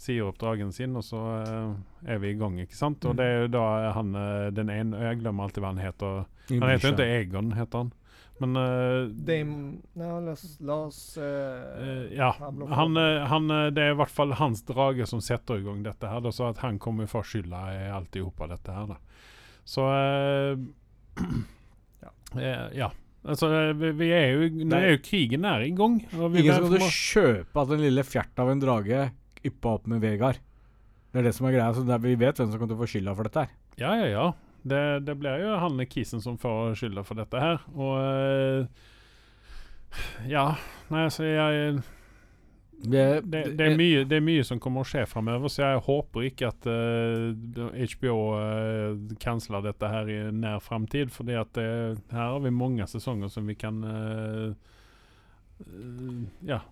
sier 0.00 0.24
opp 0.30 0.38
dragen 0.40 0.70
sin, 0.72 0.94
og 0.96 1.02
så 1.04 1.18
eh, 1.42 2.12
er 2.14 2.18
vi 2.22 2.30
i 2.30 2.36
gang, 2.38 2.54
ikke 2.62 2.74
sant? 2.78 3.04
Og 3.04 3.12
Mm. 3.12 3.16
det 3.18 3.24
er 3.26 3.40
jo 3.42 3.48
da 3.48 3.92
han 3.92 4.14
eh, 4.14 4.50
den 4.50 4.70
ene 4.70 4.96
Jeg 5.02 5.18
glemmer 5.20 5.44
alltid 5.44 5.60
hva 5.62 5.74
han 5.74 5.82
heter. 5.82 6.24
Han 6.48 6.68
heter 6.70 6.88
jo 6.88 6.94
ikke 6.94 7.20
Egon, 7.20 7.52
heter 7.52 7.78
han. 7.78 7.92
Men 8.40 8.56
uh, 8.56 9.10
Dame 9.12 9.56
no, 10.00 10.14
la 10.24 10.32
oss, 10.32 10.44
la 10.64 10.76
oss 10.86 11.00
eh, 11.20 11.24
eh, 11.84 12.14
Ja. 12.16 12.30
Han, 12.40 12.96
han, 12.96 13.52
det 13.76 13.84
er 13.84 13.92
i 13.92 13.98
hvert 14.00 14.14
fall 14.14 14.32
hans 14.38 14.62
drage 14.68 15.04
som 15.08 15.20
setter 15.20 15.60
i 15.60 15.66
gang 15.66 15.82
dette 15.84 16.08
her, 16.08 16.22
da, 16.24 16.32
så 16.32 16.48
at 16.48 16.62
han 16.64 16.80
kommer 16.80 17.10
få 17.10 17.20
skylda 17.26 17.66
i 17.76 18.22
hop 18.24 18.40
av 18.40 18.54
dette 18.54 18.78
her. 18.78 18.94
da. 18.94 18.98
Så 19.68 19.86
eh, 19.92 20.56
Ja. 22.00 22.10
eh, 22.40 22.66
ja. 22.80 22.90
Altså, 23.20 23.50
vi, 23.76 23.90
vi 23.98 24.06
er 24.16 24.30
jo 24.32 24.46
Nå 24.64 24.78
er 24.78 24.94
jo 24.94 25.00
krigen 25.04 25.42
nær 25.44 25.60
i 25.60 25.72
gang. 25.76 25.98
Ingen 26.08 26.54
som 26.56 26.72
kan 26.72 26.94
kjøpe 26.96 27.64
at 27.64 27.74
en 27.76 27.82
lille 27.84 28.04
fjert 28.08 28.40
av 28.40 28.48
en 28.48 28.62
drage 28.62 29.10
yppa 29.44 29.74
opp 29.76 29.90
med 29.92 30.00
Vegard. 30.00 30.40
Det 31.10 31.20
er 31.20 31.26
det 31.28 31.34
som 31.36 31.48
er 31.48 31.58
greia. 31.58 31.72
Så 31.76 31.84
det 31.84 31.92
er, 31.96 32.00
vi 32.04 32.16
vet 32.16 32.40
hvem 32.40 32.48
som 32.48 32.56
kommer 32.56 32.72
til 32.72 32.78
å 32.78 32.84
få 32.84 32.88
skylda 32.94 33.16
for 33.18 33.28
dette 33.28 33.44
her. 33.44 33.52
Ja, 33.80 33.92
ja, 34.00 34.08
ja. 34.08 34.24
Det, 34.62 35.00
det 35.06 35.14
blir 35.16 35.40
jo 35.44 35.54
Hanne 35.60 35.86
Kisen 35.88 36.20
som 36.22 36.38
får 36.38 36.74
skylda 36.80 37.04
for 37.06 37.20
dette 37.20 37.40
her. 37.40 37.62
Og 37.76 37.94
eh, 38.00 38.66
Ja, 40.30 40.52
nei, 40.90 41.06
altså 41.08 41.24
jeg 41.26 41.80
Det, 42.80 43.04
det, 43.28 43.40
det, 43.58 43.66
er 43.66 43.76
mye, 43.76 44.04
det 44.08 44.16
er 44.16 44.24
mye 44.24 44.44
som 44.46 44.60
kommer 44.62 44.84
å 44.84 44.88
skje 44.88 45.02
framover, 45.08 45.52
så 45.52 45.66
jeg 45.66 45.82
håper 45.84 46.28
ikke 46.30 46.48
at 46.48 46.68
uh, 46.70 47.74
HBO 47.76 48.14
uh, 48.40 49.16
canceler 49.20 49.66
dette 49.66 49.90
her 49.92 50.08
i 50.08 50.18
nær 50.32 50.62
framtid. 50.64 51.12
For 51.12 51.28
at 51.36 51.60
her 51.60 52.00
har 52.14 52.40
vi 52.40 52.54
mange 52.54 52.86
sesonger 52.88 53.28
som 53.28 53.50
vi 53.50 53.58
kan 53.60 53.84
uh, 53.84 54.54
eh, 55.60 56.24
Ja, 56.48 56.62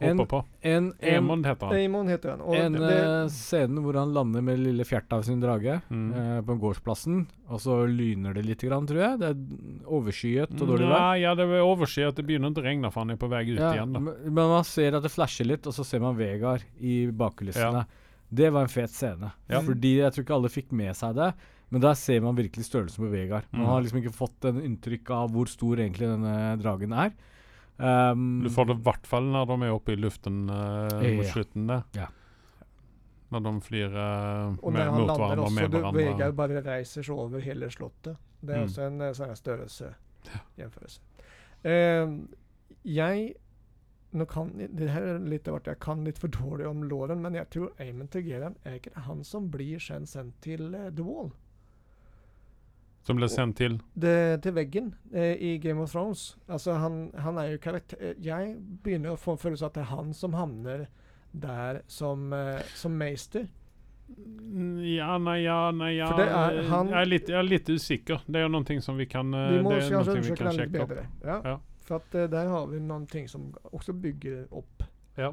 En- 0.00 0.18
på. 0.26 0.44
En, 0.62 0.92
en, 1.00 1.14
Emond 1.14 1.46
heter 1.46 1.66
han. 1.66 1.74
Damon 1.76 2.08
heter 2.08 2.30
han. 2.30 2.40
Og 2.40 2.54
en 2.56 2.72
det, 2.72 2.80
det, 2.80 2.96
eh, 3.04 3.28
scene 3.28 3.80
hvor 3.84 3.94
han 3.94 4.12
lander 4.12 4.42
med 4.42 4.58
lille 4.58 4.84
fjertet 4.84 5.12
av 5.12 5.22
sin 5.22 5.40
drage 5.40 5.80
Mm. 5.90 6.12
eh, 6.14 6.40
på 6.42 6.56
gårdsplassen, 6.58 7.26
og 7.48 7.60
så 7.60 7.86
lyner 7.86 8.34
det 8.34 8.44
litt, 8.44 8.60
grann, 8.60 8.86
tror 8.86 8.98
jeg. 9.00 9.18
Det 9.20 9.28
er 9.30 9.84
overskyet 9.86 10.50
og 10.60 10.68
dårlig 10.68 10.88
vær. 10.90 11.16
Ja, 11.20 11.34
det 11.34 11.46
er 11.46 11.62
overskyet. 11.64 12.14
det 12.16 12.26
begynner 12.26 12.50
å 12.52 12.62
regne, 12.64 12.90
for 12.92 13.00
han 13.04 13.10
er 13.10 13.16
på 13.16 13.28
vei 13.30 13.42
ut 13.52 13.58
Ja, 13.58 13.72
igjen. 13.74 13.92
da. 13.92 14.00
men 14.00 14.34
man 14.34 14.64
ser 14.64 14.94
at 14.96 15.02
det 15.02 15.10
flasher 15.12 15.44
litt, 15.44 15.66
og 15.66 15.72
så 15.74 15.84
ser 15.84 16.00
man 16.00 16.16
Vegard 16.16 16.62
i 16.80 17.06
bakkulissene. 17.10 17.86
Det 18.32 18.50
var 18.52 18.62
en 18.62 18.68
fet 18.68 18.90
scene. 18.90 19.32
Ja. 19.48 19.60
Fordi 19.60 19.98
jeg 20.00 20.12
tror 20.12 20.24
ikke 20.24 20.34
alle 20.34 20.48
fikk 20.48 20.72
med 20.72 20.94
seg 20.96 21.14
det. 21.14 21.32
Men 21.70 21.80
der 21.80 21.94
ser 21.94 22.20
man 22.20 22.36
virkelig 22.36 22.64
størrelsen 22.68 23.04
på 23.04 23.10
Vegard. 23.10 23.44
Man 23.52 23.62
Mm. 23.62 23.66
har 23.66 23.82
liksom 23.82 24.02
ikke 24.02 24.14
fått 24.14 24.44
en 24.44 24.60
inntrykk 24.60 25.10
av 25.10 25.30
hvor 25.30 25.46
stor 25.48 25.76
egentlig 25.76 26.06
denne 26.08 26.58
dragen 26.60 26.92
er. 26.92 27.12
Um, 27.78 28.42
Du 28.44 28.50
får 28.54 28.66
det 28.68 28.76
i 28.78 28.82
hvert 28.86 29.06
fall 29.10 29.24
når 29.32 29.46
de 29.50 29.56
er 29.66 29.72
oppe 29.74 29.92
i 29.92 29.96
luften 29.98 30.44
mot 30.46 31.24
Ja. 31.24 31.30
slutten 31.32 31.66
der. 31.66 31.82
Ja. 31.98 32.06
Når 33.34 33.42
de 33.42 33.52
flyr 33.66 33.96
eh, 33.98 34.54
og 34.62 34.72
med, 34.72 34.78
når 34.78 34.84
han 34.84 34.94
mot 34.94 35.08
lander 35.08 35.16
hverandre 35.16 35.40
og 35.40 35.46
også, 35.48 35.54
med 35.60 35.70
du, 35.70 35.78
hverandre. 35.78 36.04
Vegard 36.04 36.36
bare 36.38 36.62
reiser 36.62 37.02
seg 37.02 37.18
over 37.18 37.40
hele 37.40 37.70
slottet. 37.70 38.16
Det 38.44 38.54
er 38.54 38.60
Mm. 38.60 38.68
også 38.68 38.86
en 38.86 39.00
eh, 39.00 39.12
sånn 39.12 39.34
størrelse 39.36 39.94
Ja. 40.56 40.68
Uh, 41.64 42.26
jeg 42.84 43.34
nå 44.14 44.24
kan, 44.28 44.52
Det 44.56 44.88
her 44.90 45.02
er 45.02 45.18
litt 45.18 45.48
av 45.48 45.62
jeg 45.64 45.80
kan 45.80 46.04
litt 46.04 46.18
for 46.18 46.28
dårlig 46.28 46.66
om 46.68 46.82
låren, 46.86 47.20
men 47.20 47.34
jeg 47.34 47.48
tror 47.50 47.72
Amon 47.80 48.06
Targaryen 48.06 48.54
er 48.64 48.78
ikke 48.78 48.94
det 48.94 49.02
han 49.08 49.24
som 49.24 49.50
blir 49.50 49.78
sendt 49.80 50.34
til 50.40 50.70
The 50.70 51.02
Wall? 51.02 51.32
Som 53.04 53.18
ble 53.20 53.28
sendt 53.28 53.58
til 53.60 53.74
det, 54.00 54.14
til 54.42 54.54
veggen 54.56 54.94
eh, 55.12 55.34
i 55.36 55.58
Game 55.60 55.82
of 55.84 55.92
Thrones. 55.92 56.36
Altså, 56.48 56.72
han, 56.80 57.10
han 57.20 57.36
er 57.38 57.50
jo 57.52 57.58
karakter... 57.60 57.98
eh, 58.00 58.14
Jeg 58.24 58.54
begynner 58.82 59.12
å 59.12 59.20
få 59.20 59.34
en 59.36 59.42
følelse 59.42 59.66
av 59.66 59.74
at 59.74 59.74
det 59.76 59.82
er 59.84 59.90
han 59.96 60.14
som 60.16 60.32
havner 60.38 60.86
der 61.34 61.82
som, 61.90 62.32
eh, 62.32 62.62
som 62.78 62.96
meister. 62.96 63.44
Ja, 64.84 65.16
nei, 65.18 65.38
ja, 65.44 65.70
nei, 65.72 65.94
ja 65.96 66.08
er 66.12 66.62
han- 66.68 66.88
jeg, 66.88 67.00
er 67.00 67.06
litt, 67.08 67.28
jeg 67.28 67.38
er 67.38 67.48
litt 67.48 67.68
usikker. 67.72 68.20
Det 68.26 68.40
er 68.44 68.48
noe 68.52 68.80
som 68.84 68.96
vi 69.00 69.06
kan 69.06 69.32
eh, 69.34 69.50
Vi 69.56 69.62
må 69.64 69.70
Det 69.74 69.82
er 69.82 69.90
kanskje 69.90 70.14
undersøke 70.18 70.44
den 70.48 70.60
litt 70.60 70.72
bedre. 70.72 71.06
Ja. 71.24 71.40
Ja. 71.44 71.56
For 71.84 71.96
at 72.00 72.14
eh, 72.14 72.26
der 72.32 72.48
har 72.48 72.66
vi 72.70 72.80
noe 72.80 73.26
som 73.28 73.50
også 73.72 73.92
bygger 74.00 74.46
opp. 74.52 74.84
Ja. 75.20 75.32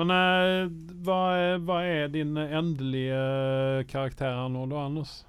Men 0.00 0.10
eh, 0.10 0.68
hva, 1.04 1.18
er- 1.36 1.58
hva 1.60 1.82
er 1.84 2.08
din 2.08 2.36
endelige 2.36 3.84
karakter 3.92 4.48
nå, 4.48 4.64
da, 4.70 4.86
Anders? 4.86 5.24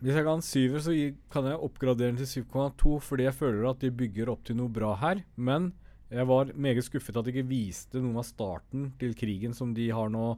Hvis 0.00 0.16
jeg 0.16 0.24
kan 0.24 0.40
syver, 0.44 0.80
så 0.80 0.94
kan 1.32 1.48
jeg 1.50 1.60
oppgradere 1.60 2.14
den 2.14 2.20
til 2.22 2.44
7,2 2.46 2.94
fordi 3.04 3.26
jeg 3.26 3.36
føler 3.36 3.66
at 3.68 3.82
de 3.82 3.92
bygger 3.92 4.30
opp 4.32 4.46
til 4.48 4.56
noe 4.56 4.72
bra 4.72 4.94
her. 5.02 5.20
Men 5.36 5.74
jeg 6.10 6.26
var 6.26 6.54
meget 6.56 6.86
skuffet 6.86 7.18
at 7.20 7.26
de 7.26 7.34
ikke 7.34 7.50
viste 7.50 8.00
noe 8.02 8.22
av 8.22 8.26
starten 8.26 8.90
til 9.00 9.12
krigen 9.18 9.52
som 9.56 9.74
de 9.76 9.90
har 9.94 10.08
nå 10.12 10.32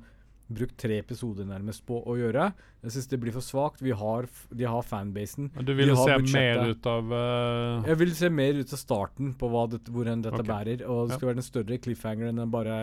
brukt 0.52 0.74
tre 0.80 0.98
episoder 1.00 1.46
nærmest 1.48 1.84
på 1.88 1.96
å 2.02 2.16
gjøre. 2.18 2.50
Jeg 2.82 2.94
syns 2.96 3.08
det 3.08 3.18
blir 3.22 3.34
for 3.34 3.44
svakt. 3.44 3.80
Vi 3.84 3.94
har, 3.96 4.26
de 4.50 4.68
har 4.68 4.84
fanbasen. 4.84 5.48
Du 5.62 5.72
ville 5.78 5.96
se 5.96 6.18
budsjettet. 6.18 6.34
mer 6.34 6.74
ut 6.74 6.88
av 6.90 7.14
uh... 7.14 7.88
Jeg 7.88 8.00
vil 8.02 8.14
se 8.18 8.32
mer 8.34 8.58
ut 8.60 8.74
av 8.76 8.80
starten 8.80 9.32
på 9.38 9.50
hva 9.52 9.66
det, 9.72 9.82
hvor 9.94 10.10
enn 10.10 10.24
dette 10.26 10.42
okay. 10.42 10.50
bærer. 10.50 10.86
Og 10.88 11.06
det 11.06 11.14
Ja. 11.14 11.20
skal 11.20 11.30
være 11.30 11.40
en 11.40 11.48
større 11.48 11.78
cliffhanger 11.86 12.32
enn 12.32 12.42
bare 12.52 12.80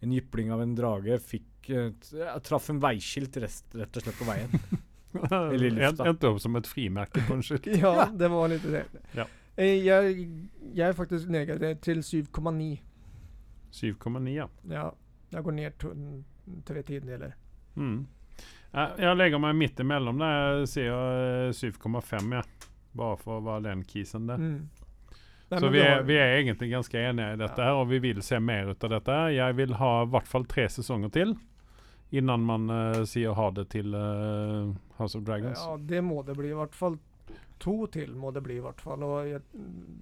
en 0.00 0.14
jypling 0.14 0.54
av 0.54 0.62
en 0.64 0.76
drage 0.78 1.18
fikk 1.20 1.72
uh, 1.74 1.90
traff 2.46 2.70
en 2.72 2.80
veiskilt 2.80 3.36
rest, 3.42 3.66
rett 3.74 4.00
og 4.00 4.06
slett 4.06 4.22
på 4.22 4.30
veien. 4.30 4.54
Eller 5.14 5.64
i 5.68 5.70
lufta. 5.70 6.06
Endte 6.08 6.28
opp 6.30 6.40
som 6.40 6.56
et 6.60 6.66
frimerke 6.70 7.22
på 7.26 7.34
en 7.38 7.42
skilt. 7.42 7.66
Ja, 7.82 8.06
det 8.12 8.28
var 8.30 8.48
litt 8.52 8.62
det. 8.70 8.84
Ja. 9.16 9.26
Eh, 9.56 9.76
Jeg, 9.84 10.28
jeg 10.74 10.86
er 10.88 10.96
faktisk 10.98 11.28
nedgradert 11.32 11.80
til 11.82 11.98
7,9. 12.06 12.78
7,9, 13.72 14.28
ja. 14.34 14.46
Ja, 14.70 14.88
jeg 15.34 15.44
går 15.46 15.52
ned 15.58 15.76
to, 15.78 15.92
tre 16.66 16.82
tiendedeler. 16.82 17.34
Mm. 17.76 18.06
Eh, 18.74 18.94
Jeg 18.98 19.16
legger 19.18 19.38
meg 19.42 19.54
midt 19.58 19.80
imellom 19.82 20.18
der. 20.22 20.60
Jeg 20.62 20.70
sier 20.74 21.48
eh, 21.50 21.54
7,5, 21.54 22.34
ja. 22.38 22.42
Bare 22.98 23.16
for 23.20 23.38
å 23.38 23.44
være 23.46 23.68
den 23.68 23.84
kisen 23.86 24.26
der. 24.26 24.40
Mm. 24.42 24.68
Nei, 25.50 25.58
Så 25.58 25.68
vi 25.74 25.80
er, 25.82 26.02
vi 26.06 26.14
er 26.14 26.36
egentlig 26.38 26.68
ganske 26.70 26.98
enige 26.98 27.32
i 27.34 27.38
dette, 27.40 27.58
her, 27.62 27.74
og 27.78 27.88
vi 27.90 27.98
vil 28.02 28.20
se 28.22 28.38
mer 28.42 28.68
ut 28.70 28.84
av 28.86 28.92
dette. 28.96 29.14
Jeg 29.34 29.56
vil 29.58 29.72
ha 29.80 29.88
i 30.04 30.10
hvert 30.12 30.28
fall 30.30 30.44
tre 30.50 30.68
sesonger 30.70 31.10
til 31.14 31.32
innan 32.10 32.42
man 32.46 32.70
uh, 32.70 33.04
sier 33.08 33.36
ha 33.38 33.50
det 33.54 33.68
til 33.74 33.94
uh, 33.94 34.72
House 34.98 35.18
of 35.18 35.24
Dragons. 35.24 35.58
Ja, 35.58 35.76
det 35.78 36.02
må 36.04 36.22
det 36.26 36.36
bli. 36.38 36.50
I 36.50 36.58
hvert 36.58 36.76
fall 36.76 36.98
to 37.60 37.86
til 37.92 38.14
må 38.16 38.32
det 38.34 38.42
bli. 38.44 38.58
i 38.58 38.64
hvert 38.64 38.80
fall. 38.80 39.04
Og 39.06 39.28
jeg, 39.28 39.42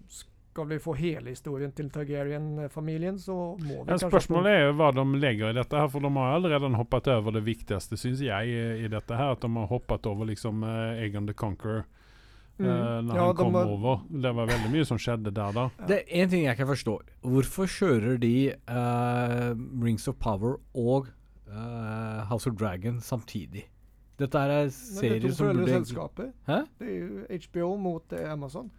skal 0.08 0.68
vi 0.72 0.78
få 0.82 0.94
hele 0.98 1.30
historien 1.30 1.72
til 1.72 1.90
Targaryen-familien, 1.94 3.18
så 3.22 3.34
må 3.60 3.84
vi 3.84 3.92
Ja, 3.92 3.98
spørsmålet 4.00 4.54
er 4.54 4.64
jo 4.66 4.72
hva 4.80 4.88
de 4.96 5.04
legger 5.20 5.52
i 5.52 5.58
dette, 5.58 5.76
her, 5.76 5.90
for 5.92 6.02
de 6.02 6.10
har 6.16 6.34
allerede 6.34 6.72
hoppet 6.74 7.10
over 7.14 7.36
det 7.36 7.44
viktigste, 7.46 7.98
syns 8.00 8.24
jeg, 8.24 8.48
i, 8.48 8.84
i 8.84 8.90
dette. 8.90 9.14
her, 9.14 9.36
At 9.36 9.44
de 9.44 9.52
har 9.54 9.70
hoppet 9.70 10.06
over 10.10 10.26
liksom 10.32 10.64
uh, 10.66 10.98
Egon 10.98 11.26
the 11.30 11.36
Conqueror 11.36 11.84
Mm. 12.58 12.66
Uh, 12.66 13.02
når 13.06 13.14
Ja, 13.14 13.24
han 13.26 13.36
kom 13.38 13.52
de, 13.52 13.60
over. 13.70 14.00
Det 14.10 14.32
var 14.34 14.48
veldig 14.50 14.70
mye 14.72 14.86
som 14.88 14.98
skjedde 14.98 15.30
der, 15.30 15.52
da. 15.54 15.68
Det 15.86 16.00
er 16.00 16.24
én 16.24 16.30
ting 16.30 16.42
jeg 16.42 16.56
ikke 16.56 16.66
forstår. 16.72 17.04
Hvorfor 17.22 17.70
kjører 17.70 18.18
de 18.18 18.32
uh, 18.66 19.52
Rings 19.84 20.08
of 20.10 20.18
Power 20.18 20.56
og 20.74 21.06
eh, 21.52 22.28
House 22.28 22.50
of 22.50 22.56
Dragon 22.56 23.00
samtidig? 23.00 23.66
Dette 24.18 24.38
er 24.38 24.68
serier 24.74 25.30
som 25.32 25.52
burde 25.54 25.68
selskaper. 25.70 26.32
Hæ? 26.48 26.62
Det 26.78 26.88
er 26.88 26.96
jo 26.98 27.40
HBO 27.44 27.76
mot 27.76 28.12
Amazon. 28.12 28.30
Amazon. 28.32 28.70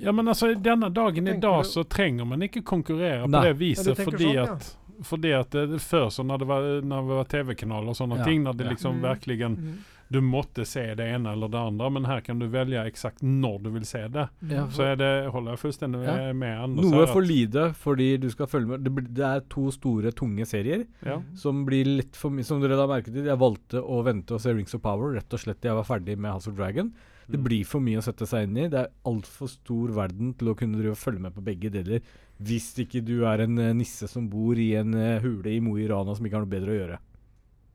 Ja, 0.00 0.12
men 0.12 0.28
altså, 0.28 0.54
denne 0.54 0.88
dagen 0.88 1.28
i 1.28 1.34
dag 1.40 1.66
så 1.68 1.84
trenger 1.84 2.24
man 2.24 2.40
ikke 2.42 2.62
konkurrere 2.64 3.26
Nei. 3.28 3.40
på 3.40 3.44
det 3.44 3.58
viset, 3.60 3.98
ja, 3.98 4.04
fordi 4.04 4.24
sånn, 4.24 4.34
ja. 4.34 4.46
at 4.54 4.76
fordi 5.02 5.32
at 5.34 5.50
det, 5.50 5.80
Før 5.82 6.08
så 6.14 6.22
når 6.24 6.38
det 6.38 6.46
var, 6.46 6.66
var 7.08 7.24
TV-kanaler 7.24 7.88
og 7.92 7.96
sånne 7.98 8.18
Ja, 8.20 8.24
ting, 8.24 8.42
når 8.46 8.56
det 8.56 8.64
ja. 8.64 8.70
liksom 8.70 8.96
Mm. 8.96 9.02
verkligen 9.02 9.56
Mm. 9.58 9.78
Du 10.12 10.18
måtte 10.20 10.66
se 10.68 10.82
det 10.98 11.06
ene 11.14 11.32
eller 11.32 11.48
det 11.48 11.58
andre, 11.62 11.88
men 11.96 12.04
her 12.08 12.20
kan 12.26 12.38
du 12.42 12.46
velge 12.52 12.82
eksakt 12.84 13.22
når 13.24 13.62
du 13.64 13.70
vil 13.78 13.86
se 13.88 14.02
det. 14.12 14.26
Ja, 14.50 14.66
Så 14.68 14.84
er 14.92 14.96
det, 15.00 15.10
holder 15.32 15.54
jeg 15.56 15.62
fullstendig 15.62 16.02
Ja. 16.04 16.32
med 16.36 16.58
Anders 16.66 16.90
Noe 16.92 17.06
for 17.08 17.22
lite 17.24 17.70
fordi 17.80 18.10
du 18.20 18.28
skal 18.30 18.46
følge 18.52 18.68
med. 18.74 18.84
Det, 18.84 19.06
det 19.14 19.24
er 19.24 19.40
to 19.48 19.70
store, 19.72 20.12
tunge 20.12 20.44
serier 20.46 20.84
Ja. 21.06 21.20
som 21.34 21.64
blir 21.64 21.84
litt 21.88 22.14
for 22.14 22.30
mye 22.30 22.44
Som 22.44 22.60
dere 22.60 22.76
har 22.76 22.88
merket 22.90 23.14
jeg 23.24 23.38
valgte 23.38 23.80
å 23.82 24.02
vente 24.04 24.32
og 24.36 24.40
se 24.44 24.52
Rings 24.52 24.74
of 24.74 24.82
Power 24.82 25.14
rett 25.16 25.32
og 25.32 25.40
slett 25.40 25.60
til 25.62 25.70
jeg 25.72 25.80
var 25.80 25.88
ferdig 25.98 26.18
med 26.18 26.30
House 26.32 26.46
of 26.48 26.56
Dragon. 26.56 26.92
Det 27.30 27.38
Mm. 27.38 27.44
blir 27.44 27.64
for 27.64 27.80
mye 27.80 27.98
å 27.98 28.02
sette 28.02 28.26
seg 28.26 28.44
inn 28.48 28.56
i. 28.58 28.68
Det 28.68 28.80
er 28.80 28.88
altfor 29.06 29.48
stor 29.48 29.88
verden 29.94 30.34
til 30.36 30.48
å 30.48 30.56
kunne 30.58 30.76
drive 30.76 30.90
og 30.92 30.98
følge 30.98 31.20
med 31.20 31.32
på 31.34 31.42
begge 31.42 31.70
deler. 31.70 32.00
Hvis 32.42 32.74
ikke 32.84 33.02
du 33.04 33.24
er 33.24 33.40
en 33.44 33.56
eh, 33.58 33.72
nisse 33.72 34.08
som 34.10 34.28
bor 34.28 34.54
i 34.58 34.74
en 34.74 34.92
eh, 34.94 35.20
hule 35.20 35.46
i 35.46 35.60
Mo 35.60 35.76
i 35.78 35.86
Rana 35.86 36.14
som 36.16 36.26
ikke 36.26 36.34
har 36.34 36.44
noe 36.44 36.50
bedre 36.50 36.74
å 36.74 36.80
gjøre. 36.80 36.98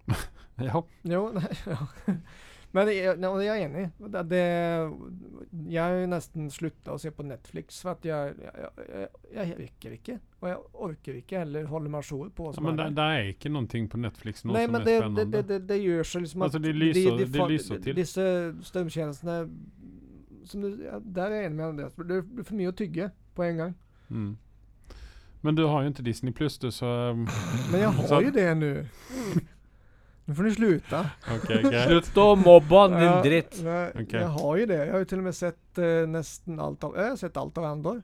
Ja. 0.58 0.80
Jo, 1.06 1.28
nei, 1.38 1.50
ja. 1.70 1.76
Men 2.74 2.90
jeg, 2.90 3.14
jeg 3.22 3.48
er 3.48 3.60
enig. 3.68 3.84
Det, 4.12 4.22
det, 4.32 4.40
jeg 5.72 6.08
nesten 6.10 6.48
slutta 6.52 6.96
å 6.96 6.98
se 7.02 7.12
på 7.14 7.24
Netflix, 7.26 7.78
for 7.86 7.94
at 7.94 8.06
jeg, 8.06 8.34
jeg, 8.42 9.06
jeg, 9.36 9.54
rekker 9.60 9.94
ikke. 10.00 10.16
Og 10.42 10.50
jeg 10.50 10.58
orker 10.88 11.20
ikke 11.22 11.44
heller 11.44 11.70
holde 11.70 11.92
meg 11.94 12.10
jour 12.10 12.32
på 12.36 12.50
Ja, 12.58 12.64
men 12.66 12.80
det, 12.80 12.88
det 12.98 13.06
er 13.20 13.30
ikke 13.32 13.52
noe 13.54 13.84
på 13.94 14.02
Netflix 14.02 14.44
nå 14.46 14.56
Nei, 14.58 14.66
som 14.66 14.80
er 14.80 14.88
det, 14.90 14.96
spennende. 15.00 15.26
det, 15.32 15.44
det, 15.52 15.60
det 15.70 15.78
gjør 15.84 16.10
seg 16.12 16.26
liksom 16.26 16.46
Altså, 16.48 16.62
de 16.66 16.74
lyser- 16.76 17.18
de 17.22 17.28
de, 17.38 17.48
lyser 17.54 17.84
til. 17.86 17.98
Disse 18.02 18.26
strømtjenestene 18.72 19.38
som 20.48 20.62
du, 20.64 20.70
ja, 20.86 20.98
Der 21.04 21.30
er 21.32 21.42
jeg 21.42 21.52
enig 21.52 21.58
med 21.62 21.66
Andreas. 21.70 21.96
Det 22.02 22.22
blir 22.26 22.48
for 22.50 22.58
mye 22.58 22.72
å 22.74 22.78
tygge 22.82 23.12
på 23.38 23.46
en 23.48 23.62
gang. 23.64 23.76
Mm. 24.10 24.32
Men 25.46 25.56
du 25.56 25.68
har 25.70 25.84
jo 25.86 25.94
ikke 25.94 26.04
Disney 26.10 26.34
Pluss, 26.34 26.58
du, 26.58 26.72
så 26.74 27.14
Men 27.16 27.78
jeg 27.80 27.94
har 28.02 28.08
Så- 28.10 28.22
jo 28.26 28.34
det 28.34 28.48
nå. 28.58 28.74
Nå 30.28 30.36
får 30.36 30.44
du 30.44 30.52
sluta. 30.52 31.06
Okay, 31.38 31.62
okay. 31.64 31.84
Slutt 31.88 32.18
å 32.20 32.28
mobbe 32.36 32.82
han, 32.82 32.96
din 32.98 33.08
Ja, 33.08 33.20
dritt! 33.24 33.60
nei, 33.64 33.84
okay. 33.94 34.20
Jeg 34.20 34.32
har 34.34 34.58
jo 34.60 34.66
det. 34.68 34.80
Jeg 34.82 34.92
har 34.92 35.04
jo 35.06 35.08
til 35.14 35.22
og 35.22 35.28
med 35.30 35.38
sett 35.38 35.80
eh, 35.80 36.02
nesten 36.12 36.60
alt 36.60 36.84
av 36.84 36.98
Jeg 37.00 37.14
har 37.14 37.22
sett 37.22 37.40
alt 37.40 37.62
av 37.62 37.70
Andor. 37.70 38.02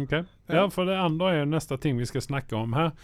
Ok. 0.00 0.14
Ja, 0.48 0.64
for 0.72 0.88
det 0.88 0.96
andre 0.98 1.34
er 1.34 1.38
jo 1.42 1.50
neste 1.52 1.76
ting 1.78 2.00
vi 2.00 2.08
skal 2.08 2.24
snakke 2.24 2.56
om 2.56 2.72
her. 2.78 2.94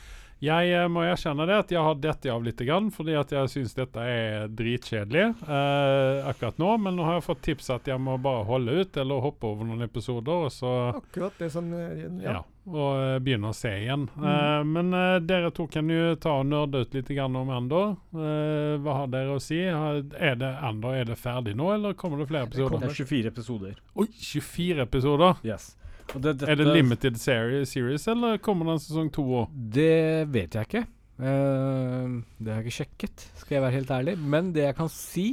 Jeg 0.40 0.70
eh, 0.72 0.86
må 0.88 1.02
erkjenne 1.04 1.44
det 1.44 1.56
at 1.66 1.72
jeg 1.74 1.84
har 1.84 1.98
dette 2.00 2.32
av 2.32 2.44
litt, 2.44 2.60
grann, 2.64 2.88
fordi 2.94 3.12
at 3.20 3.32
jeg 3.34 3.52
syns 3.52 3.76
dette 3.76 4.00
er 4.00 4.46
dritkjedelig 4.56 5.26
eh, 5.28 6.28
akkurat 6.30 6.56
nå. 6.60 6.70
Men 6.80 6.96
nå 6.96 7.04
har 7.04 7.18
jeg 7.18 7.26
fått 7.28 7.42
tips 7.44 7.68
at 7.76 7.90
jeg 7.92 8.00
må 8.00 8.16
bare 8.24 8.46
holde 8.48 8.80
ut 8.80 8.96
eller 9.02 9.20
hoppe 9.20 9.50
over 9.50 9.68
noen 9.68 9.84
episoder, 9.84 10.46
og 10.48 10.54
så 10.54 10.72
Akkurat 10.94 11.36
det 11.44 11.50
som 11.52 11.68
eh, 11.76 12.06
ja. 12.24 12.38
Ja. 12.40 12.40
Og 12.70 13.00
eh, 13.00 13.16
begynne 13.22 13.50
å 13.50 13.56
se 13.56 13.72
igjen. 13.82 14.06
Mm. 14.14 14.28
Eh, 14.30 14.60
men 14.70 14.94
eh, 14.96 15.16
dere 15.26 15.50
to 15.54 15.66
kan 15.70 15.90
jo 15.90 16.14
ta 16.20 16.36
og 16.40 16.46
nerde 16.50 16.84
ut 16.84 16.94
litt 16.96 17.10
grann 17.10 17.36
om 17.38 17.50
Andor. 17.54 17.96
Eh, 18.14 18.76
hva 18.82 19.00
har 19.00 19.10
dere 19.12 19.36
å 19.36 19.42
si? 19.42 19.60
Er 19.66 20.38
det 20.40 20.52
Andor 20.66 20.96
er 20.98 21.10
det 21.10 21.18
ferdig 21.20 21.56
nå, 21.58 21.72
eller 21.74 21.98
kommer 21.98 22.22
det 22.22 22.30
flere 22.30 22.50
Det 22.50 22.60
Det 22.60 22.90
er 22.90 22.96
24 23.02 23.34
episoder. 23.34 23.76
Oi, 23.94 24.08
24 24.14 24.86
episoder! 24.86 25.42
Yes. 25.46 25.74
Det, 26.10 26.40
Er 26.42 26.58
det 26.58 26.66
limited 26.66 27.20
series, 27.20 27.70
series 27.70 28.08
eller 28.10 28.40
kommer 28.42 28.66
det 28.66 28.78
en 28.78 28.82
sesong 28.82 29.12
to 29.14 29.22
òg? 29.44 29.52
Det 29.54 30.26
vet 30.32 30.56
jeg 30.58 30.66
ikke. 30.66 30.86
Uh, 31.20 32.22
det 32.40 32.48
har 32.48 32.62
jeg 32.62 32.70
ikke 32.70 32.78
sjekket, 32.78 33.24
skal 33.36 33.58
jeg 33.58 33.62
være 33.66 33.76
helt 33.76 33.92
ærlig. 33.92 34.14
Men 34.18 34.54
det 34.56 34.64
jeg 34.64 34.76
kan 34.78 34.88
si, 34.90 35.26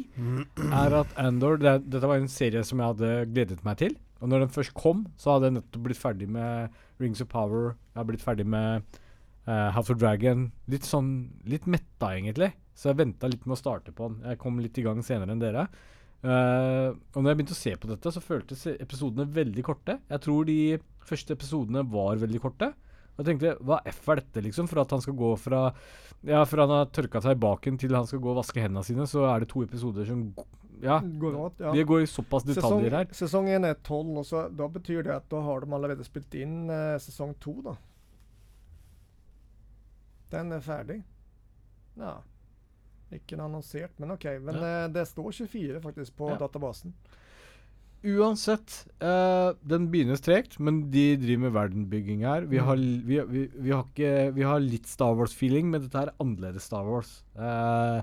er 0.67 0.97
at 0.99 1.13
Andor 1.21 1.57
det, 1.61 1.79
Dette 1.87 2.09
var 2.11 2.19
en 2.19 2.29
serie 2.31 2.61
som 2.67 2.83
jeg 2.83 2.93
hadde 2.93 3.13
gledet 3.31 3.63
meg 3.65 3.79
til. 3.81 3.95
Og 4.21 4.31
når 4.31 4.45
den 4.45 4.53
først 4.53 4.73
kom, 4.77 5.05
så 5.19 5.35
hadde 5.35 5.49
jeg 5.49 5.57
nettopp 5.59 5.83
blitt 5.87 5.99
ferdig 5.99 6.29
med 6.31 6.73
Rings 7.01 7.21
of 7.23 7.29
Power. 7.31 7.75
Jeg 7.93 8.01
har 8.01 8.07
blitt 8.09 8.25
ferdig 8.25 8.47
med 8.49 8.87
uh, 9.47 9.69
House 9.75 9.93
of 9.93 9.99
Dragon. 10.01 10.47
Litt 10.71 10.87
sånn 10.87 11.11
Litt 11.49 11.67
metta, 11.69 12.13
egentlig. 12.15 12.53
Så 12.77 12.91
jeg 12.91 13.01
venta 13.01 13.29
litt 13.29 13.45
med 13.45 13.57
å 13.57 13.59
starte 13.59 13.93
på 13.95 14.09
den. 14.09 14.23
Jeg 14.25 14.41
kom 14.41 14.59
litt 14.61 14.77
i 14.77 14.85
gang 14.85 15.03
senere 15.05 15.33
enn 15.33 15.43
dere. 15.43 15.67
Uh, 16.25 16.97
og 17.13 17.21
når 17.21 17.29
jeg 17.29 17.39
begynte 17.39 17.55
å 17.55 17.61
se 17.61 17.75
på 17.77 17.89
dette, 17.91 18.13
så 18.13 18.23
føltes 18.23 18.65
episodene 18.73 19.29
veldig 19.33 19.65
korte. 19.65 19.99
Jeg 20.09 20.25
tror 20.25 20.49
de 20.49 20.59
første 21.07 21.37
episodene 21.37 21.85
var 21.89 22.19
veldig 22.21 22.41
korte. 22.43 22.73
Og 23.17 23.23
jeg 23.23 23.31
tenkte, 23.31 23.55
hva 23.65 23.79
F 23.89 24.03
er 24.13 24.21
dette, 24.21 24.43
liksom? 24.45 24.67
For 24.69 24.83
at 24.83 24.93
han 24.93 25.01
skal 25.01 25.17
gå 25.17 25.31
fra 25.41 25.61
Ja, 26.25 26.43
fra 26.49 26.65
han 26.65 26.73
har 26.73 26.91
tørka 26.93 27.21
seg 27.21 27.37
i 27.37 27.41
baken 27.41 27.77
til 27.81 27.95
han 27.97 28.05
skal 28.09 28.21
gå 28.21 28.29
og 28.33 28.39
vaske 28.39 28.61
hendene 28.61 28.85
sine, 28.85 29.05
så 29.09 29.25
er 29.29 29.41
det 29.41 29.51
to 29.51 29.63
episoder 29.65 30.05
som 30.09 30.31
Ja. 30.83 30.99
Går 31.01 31.35
åt, 31.35 31.59
ja. 31.59 31.71
Vi 31.73 31.83
går 31.83 32.01
i 32.03 32.07
såpass 32.07 32.43
Sesong, 32.45 32.55
detaljer 32.83 32.91
her. 32.97 33.05
sesong 33.17 33.47
én 33.49 33.65
er 33.65 33.73
tolv, 33.83 34.17
og 34.21 34.57
da 34.57 34.67
betyr 34.67 35.03
det 35.07 35.15
at 35.15 35.29
da 35.31 35.41
har 35.41 35.61
de 35.65 35.73
allerede 35.73 36.05
spilt 36.05 36.33
inn 36.37 36.69
eh, 36.69 36.97
sesong 37.01 37.33
to, 37.43 37.55
da. 37.65 37.75
Den 40.33 40.51
er 40.51 40.59
ferdig. 40.65 40.99
Ja. 41.97 42.17
Ikke 43.15 43.37
annonsert, 43.39 43.93
men 44.03 44.11
OK. 44.11 44.25
Men 44.43 44.57
eh, 44.59 44.87
det 44.91 45.05
står 45.07 45.31
24 45.47 45.79
faktisk 45.85 46.17
på 46.19 46.29
Ja. 46.33 46.37
databasen. 46.41 46.93
Uansett, 48.07 48.85
eh, 49.01 49.53
den 49.65 49.87
begynner 49.89 50.15
strekt, 50.19 50.59
men 50.59 50.83
de 50.91 51.15
driver 51.17 51.47
med 51.47 51.53
verdenbygging 51.55 52.21
her. 52.27 52.45
Vi 52.45 52.59
har, 52.61 52.75
vi, 52.77 53.17
vi, 53.25 53.47
vi 53.55 53.71
har, 53.73 53.83
ikke, 53.89 54.11
vi 54.35 54.43
har 54.45 54.59
litt 54.61 54.85
Star 54.87 55.15
Wars-feeling, 55.17 55.71
men 55.73 55.81
dette 55.87 56.03
er 56.05 56.11
annerledes 56.21 56.67
Star 56.69 56.85
Wars. 56.85 57.23
Eh, 57.35 58.01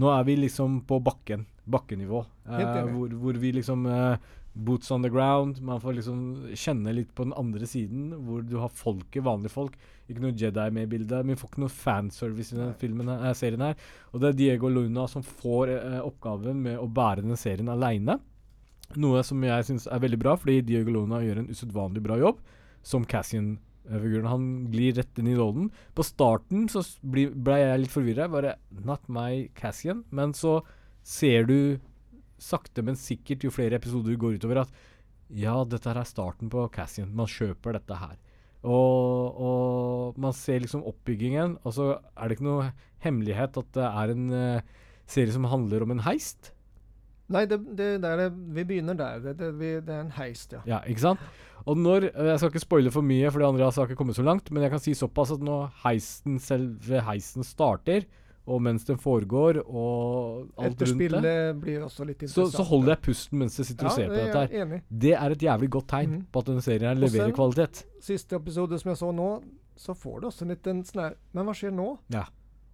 nå 0.00 0.08
er 0.14 0.24
vi 0.24 0.38
liksom 0.40 0.80
på 0.88 0.96
bakken. 1.04 1.44
Bakkenivå. 1.64 2.24
Eh, 2.48 2.80
hvor, 2.92 3.14
hvor 3.20 3.38
vi 3.40 3.52
liksom 3.56 3.86
eh, 3.88 4.32
Boots 4.54 4.90
on 4.90 5.02
the 5.02 5.10
ground. 5.10 5.60
Man 5.62 5.80
får 5.80 5.96
liksom 5.98 6.18
kjenne 6.54 6.92
litt 6.94 7.10
på 7.14 7.26
den 7.26 7.34
andre 7.36 7.66
siden, 7.66 8.12
hvor 8.26 8.44
du 8.46 8.56
har 8.62 8.70
folket, 8.70 9.24
vanlige 9.26 9.50
folk. 9.50 9.74
Ikke 10.06 10.22
noe 10.22 10.36
Jedi 10.38 10.66
med 10.70 10.86
i 10.86 10.90
bildet. 10.92 11.26
Vi 11.26 11.36
får 11.40 11.50
ikke 11.50 11.64
noe 11.64 11.74
fanservice 11.74 12.54
i 12.54 12.60
denne 12.60 12.76
filmen, 12.78 13.10
eh, 13.10 13.32
serien 13.34 13.64
her. 13.66 13.74
Og 14.12 14.22
det 14.22 14.30
er 14.30 14.38
Diego 14.38 14.70
Luna 14.70 15.08
som 15.10 15.26
får 15.26 15.74
eh, 15.74 15.98
oppgaven 16.04 16.62
med 16.68 16.78
å 16.78 16.86
bære 16.86 17.24
denne 17.24 17.40
serien 17.40 17.72
aleine. 17.72 18.20
Noe 19.00 19.24
som 19.26 19.42
jeg 19.42 19.66
syns 19.66 19.88
er 19.90 20.02
veldig 20.04 20.20
bra, 20.22 20.36
fordi 20.38 20.60
Diego 20.62 20.94
Luna 20.94 21.18
gjør 21.24 21.42
en 21.42 21.50
usedvanlig 21.50 22.04
bra 22.04 22.20
jobb 22.20 22.38
som 22.86 23.02
Cassian-figuren. 23.10 24.30
Han 24.30 24.46
glir 24.70 24.94
rett 25.00 25.18
inn 25.18 25.32
i 25.32 25.36
rollen. 25.38 25.72
På 25.96 26.06
starten 26.06 26.68
så 26.70 26.84
ble 27.02 27.58
jeg 27.58 27.82
litt 27.82 27.96
forvirra. 27.96 28.30
Bare 28.30 28.54
Not 28.84 29.08
my 29.08 29.48
Cassian. 29.58 30.04
Men 30.14 30.36
så 30.36 30.60
ser 31.04 31.46
du 31.48 31.58
sakte, 32.40 32.82
men 32.84 32.98
sikkert, 32.98 33.44
jo 33.44 33.52
flere 33.54 33.78
episoder 33.78 34.16
går 34.20 34.38
utover, 34.40 34.64
at 34.64 35.34
ja, 35.34 35.54
dette 35.68 35.88
her 35.88 36.00
er 36.00 36.08
starten 36.08 36.50
på 36.52 36.66
Cassian. 36.74 37.12
Man 37.16 37.30
kjøper 37.30 37.78
dette 37.78 37.98
her. 38.00 38.16
Og, 38.64 39.38
og 39.44 40.18
man 40.20 40.34
ser 40.36 40.62
liksom 40.64 40.84
oppbyggingen, 40.88 41.58
og 41.64 41.76
så 41.76 41.90
er 42.16 42.28
det 42.28 42.38
ikke 42.38 42.48
noe 42.48 42.68
hemmelighet 43.04 43.60
at 43.60 43.70
det 43.76 43.86
er 43.86 44.12
en 44.14 44.26
uh, 44.32 44.84
serie 45.10 45.34
som 45.34 45.48
handler 45.50 45.84
om 45.84 45.94
en 45.94 46.04
heist. 46.06 46.54
Nei, 47.32 47.46
det, 47.48 47.58
det, 47.76 47.88
det 48.04 48.08
er 48.10 48.32
vi 48.32 48.66
begynner 48.68 48.96
der. 48.98 49.20
Det, 49.24 49.34
det, 49.40 49.50
vi, 49.60 49.74
det 49.84 49.92
er 49.92 50.04
en 50.04 50.14
heist, 50.16 50.56
ja. 50.56 50.62
Ja, 50.68 50.80
ikke 50.88 51.06
sant? 51.06 51.22
Og 51.64 51.78
når 51.80 52.10
eh, 52.10 52.26
Jeg 52.28 52.40
skal 52.40 52.50
ikke 52.52 52.60
spoile 52.60 52.92
for 52.92 53.06
mye, 53.06 53.30
for 53.32 53.40
de 53.40 53.46
andre 53.48 53.64
har 53.64 53.88
ikke 53.88 53.96
kommet 53.96 54.18
så 54.18 54.24
langt, 54.26 54.50
men 54.52 54.64
jeg 54.64 54.74
kan 54.74 54.82
si 54.84 54.92
såpass 54.96 55.32
at 55.32 55.44
når 55.44 55.70
heisten, 55.86 56.36
selve 56.42 57.00
heisen 57.06 57.46
starter, 57.46 58.04
og 58.46 58.60
mens 58.60 58.84
den 58.84 58.98
foregår, 59.00 59.62
og 59.64 60.50
alt 60.60 60.82
rundt 60.84 61.22
det, 61.24 61.34
blir 61.62 61.80
også 61.86 62.04
litt 62.04 62.20
så, 62.20 62.26
interessant. 62.28 62.56
så 62.58 62.64
holder 62.68 62.92
jeg 62.94 63.00
pusten 63.06 63.38
mens 63.40 63.56
jeg 63.56 63.66
sitter 63.70 63.86
og 63.88 63.92
ser 63.96 64.08
på 64.08 64.14
det 64.14 64.24
dette 64.26 64.38
er 64.42 64.48
her. 64.52 64.66
enig. 64.66 64.80
Det 64.90 65.12
er 65.16 65.30
et 65.30 65.44
jævlig 65.48 65.70
godt 65.70 65.86
tegn 65.88 66.10
Mhm. 66.10 66.26
på 66.32 66.38
at 66.38 66.46
denne 66.52 66.62
serien 66.62 66.88
her 66.90 66.94
leverer 67.06 67.30
også, 67.32 67.36
kvalitet. 67.40 67.84
Siste 68.00 68.36
episode 68.36 68.78
som 68.80 68.90
jeg 68.90 68.98
så 69.00 69.12
nå, 69.14 69.42
så 69.76 69.94
får 69.96 70.20
du 70.20 70.26
også 70.28 70.42
en 70.42 70.48
liten 70.54 70.84
sånn 70.84 71.02
her 71.02 71.14
Men 71.32 71.46
hva 71.46 71.54
skjer 71.54 71.72
nå? 71.72 71.98
Ja. 72.12 72.24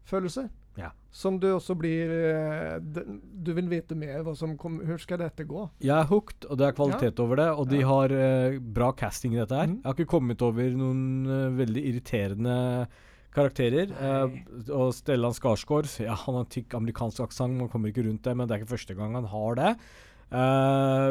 Følelse. 0.05 0.51
Ja. 0.77 0.91
Som 1.11 1.39
du 1.41 1.47
også 1.53 1.75
blir 1.77 2.11
eh, 2.11 2.79
Du 2.81 3.53
vil 3.55 3.68
vite 3.68 3.95
mer 3.99 4.23
hva 4.23 4.35
som 4.37 4.57
kom, 4.57 4.79
Hvordan 4.81 5.01
skal 5.01 5.18
dette 5.18 5.45
gå? 5.45 5.68
Jeg 5.81 5.97
er 5.97 6.05
hooked, 6.07 6.47
og 6.49 6.59
det 6.59 6.66
er 6.68 6.73
kvalitet 6.73 7.21
over 7.21 7.37
det. 7.37 7.49
Og 7.59 7.68
de 7.68 7.81
har 7.83 8.11
eh, 8.14 8.59
bra 8.59 8.93
casting 8.93 9.35
i 9.35 9.41
dette 9.41 9.55
her. 9.55 9.66
Mm. 9.66 9.77
Jeg 9.83 9.85
har 9.85 9.95
ikke 9.95 10.07
kommet 10.12 10.43
over 10.43 10.71
noen 10.71 11.27
uh, 11.27 11.51
veldig 11.59 11.83
irriterende 11.91 12.87
karakterer. 13.35 13.93
Eh, 13.95 14.37
og 14.74 14.93
Stellan 14.97 15.37
Skarsgård 15.37 15.91
ja, 16.03 16.16
Han 16.26 16.41
har 16.41 16.51
tykk 16.53 16.76
amerikansk 16.78 17.24
aksent, 17.28 17.59
man 17.59 17.70
kommer 17.72 17.93
ikke 17.93 18.07
rundt 18.07 18.24
det, 18.26 18.37
men 18.37 18.49
det 18.49 18.57
er 18.57 18.62
ikke 18.62 18.74
første 18.76 18.97
gang 18.99 19.16
han 19.18 19.31
har 19.31 19.61
det. 19.61 19.72
Eh, 20.31 21.09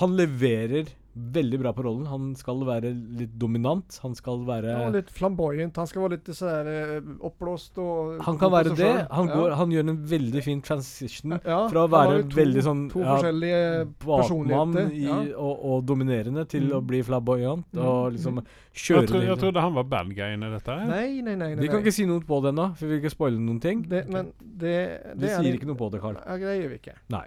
han 0.00 0.16
leverer 0.18 0.92
veldig 1.14 1.58
bra 1.62 1.72
på 1.72 1.84
rollen. 1.86 2.06
Han 2.10 2.34
skal 2.34 2.64
være 2.66 2.90
litt 3.18 3.36
dominant. 3.38 3.98
Han 4.02 4.14
skal 4.18 4.40
være 4.48 4.72
Ja, 4.74 4.88
litt 4.90 5.10
flamboyant. 5.14 5.76
Han 5.78 5.86
skal 5.86 6.02
være 6.02 6.16
litt 6.16 6.30
sånn 6.34 6.66
eh, 6.66 7.00
oppblåst 7.24 7.78
og 7.78 8.20
Han 8.26 8.38
kan 8.38 8.50
være 8.50 8.74
det. 8.76 8.88
Han, 9.10 9.28
Han, 9.28 9.44
ja. 9.46 9.54
han 9.60 9.70
gjør 9.70 9.88
en 9.92 10.00
veldig 10.10 10.42
fin 10.42 10.60
transition 10.60 11.36
ja, 11.38 11.60
fra 11.70 11.84
å 11.86 11.90
være 11.92 12.22
to, 12.28 12.36
veldig 12.40 12.62
sånn 12.66 12.82
To 12.90 13.00
ja, 13.04 13.14
forskjellige 13.14 13.60
personligheter. 14.04 14.90
i, 14.92 15.04
Ja. 15.06 15.18
og, 15.38 15.64
og 15.70 15.84
dominerende 15.86 16.46
til 16.48 16.64
Mm. 16.64 16.72
å 16.78 16.80
bli 16.86 17.02
flamboyant 17.02 17.64
Mm, 17.74 17.84
og 17.84 18.12
liksom 18.12 18.34
Jeg, 18.42 18.46
kjøre 18.74 19.06
tro, 19.06 19.18
jeg 19.20 19.28
ned- 19.28 19.38
trodde 19.38 19.60
han 19.60 19.74
var 19.74 19.84
bad 19.84 20.14
guy 20.14 20.34
i 20.34 20.36
dette. 20.36 20.76
Nei, 20.88 21.20
nei, 21.22 21.34
nei. 21.36 21.54
nei, 21.54 21.62
Vi 21.62 21.68
kan 21.68 21.80
ikke 21.82 21.92
si 21.92 22.06
noe 22.06 22.20
på 22.20 22.42
det 22.42 22.52
ennå, 22.54 22.74
for 22.76 22.86
vi 22.86 22.92
vil 22.98 23.02
ikke 23.04 23.14
spoile 23.14 23.38
noen 23.38 23.60
ting. 23.60 23.82
det, 23.88 24.08
Men 24.08 24.32
det, 24.40 25.00
det 25.14 25.18
Vi 25.18 25.26
er 25.30 25.40
sier 25.42 25.54
ikke 25.54 25.66
noe 25.66 25.76
på 25.76 25.90
det, 25.92 26.00
Carl. 26.00 26.16
Ja, 26.26 26.36
det 26.36 26.58
gjør 26.62 26.68
vi 26.70 26.78
ikke. 26.82 26.94
Nei. 27.10 27.26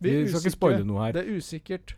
Vi, 0.00 0.10
Vi 0.22 0.28
skal 0.28 0.40
ikke 0.40 0.52
spoile 0.56 0.84
noe 0.84 1.04
her. 1.04 1.12
Det 1.12 1.26
er 1.26 1.36
usikkert. 1.36 1.94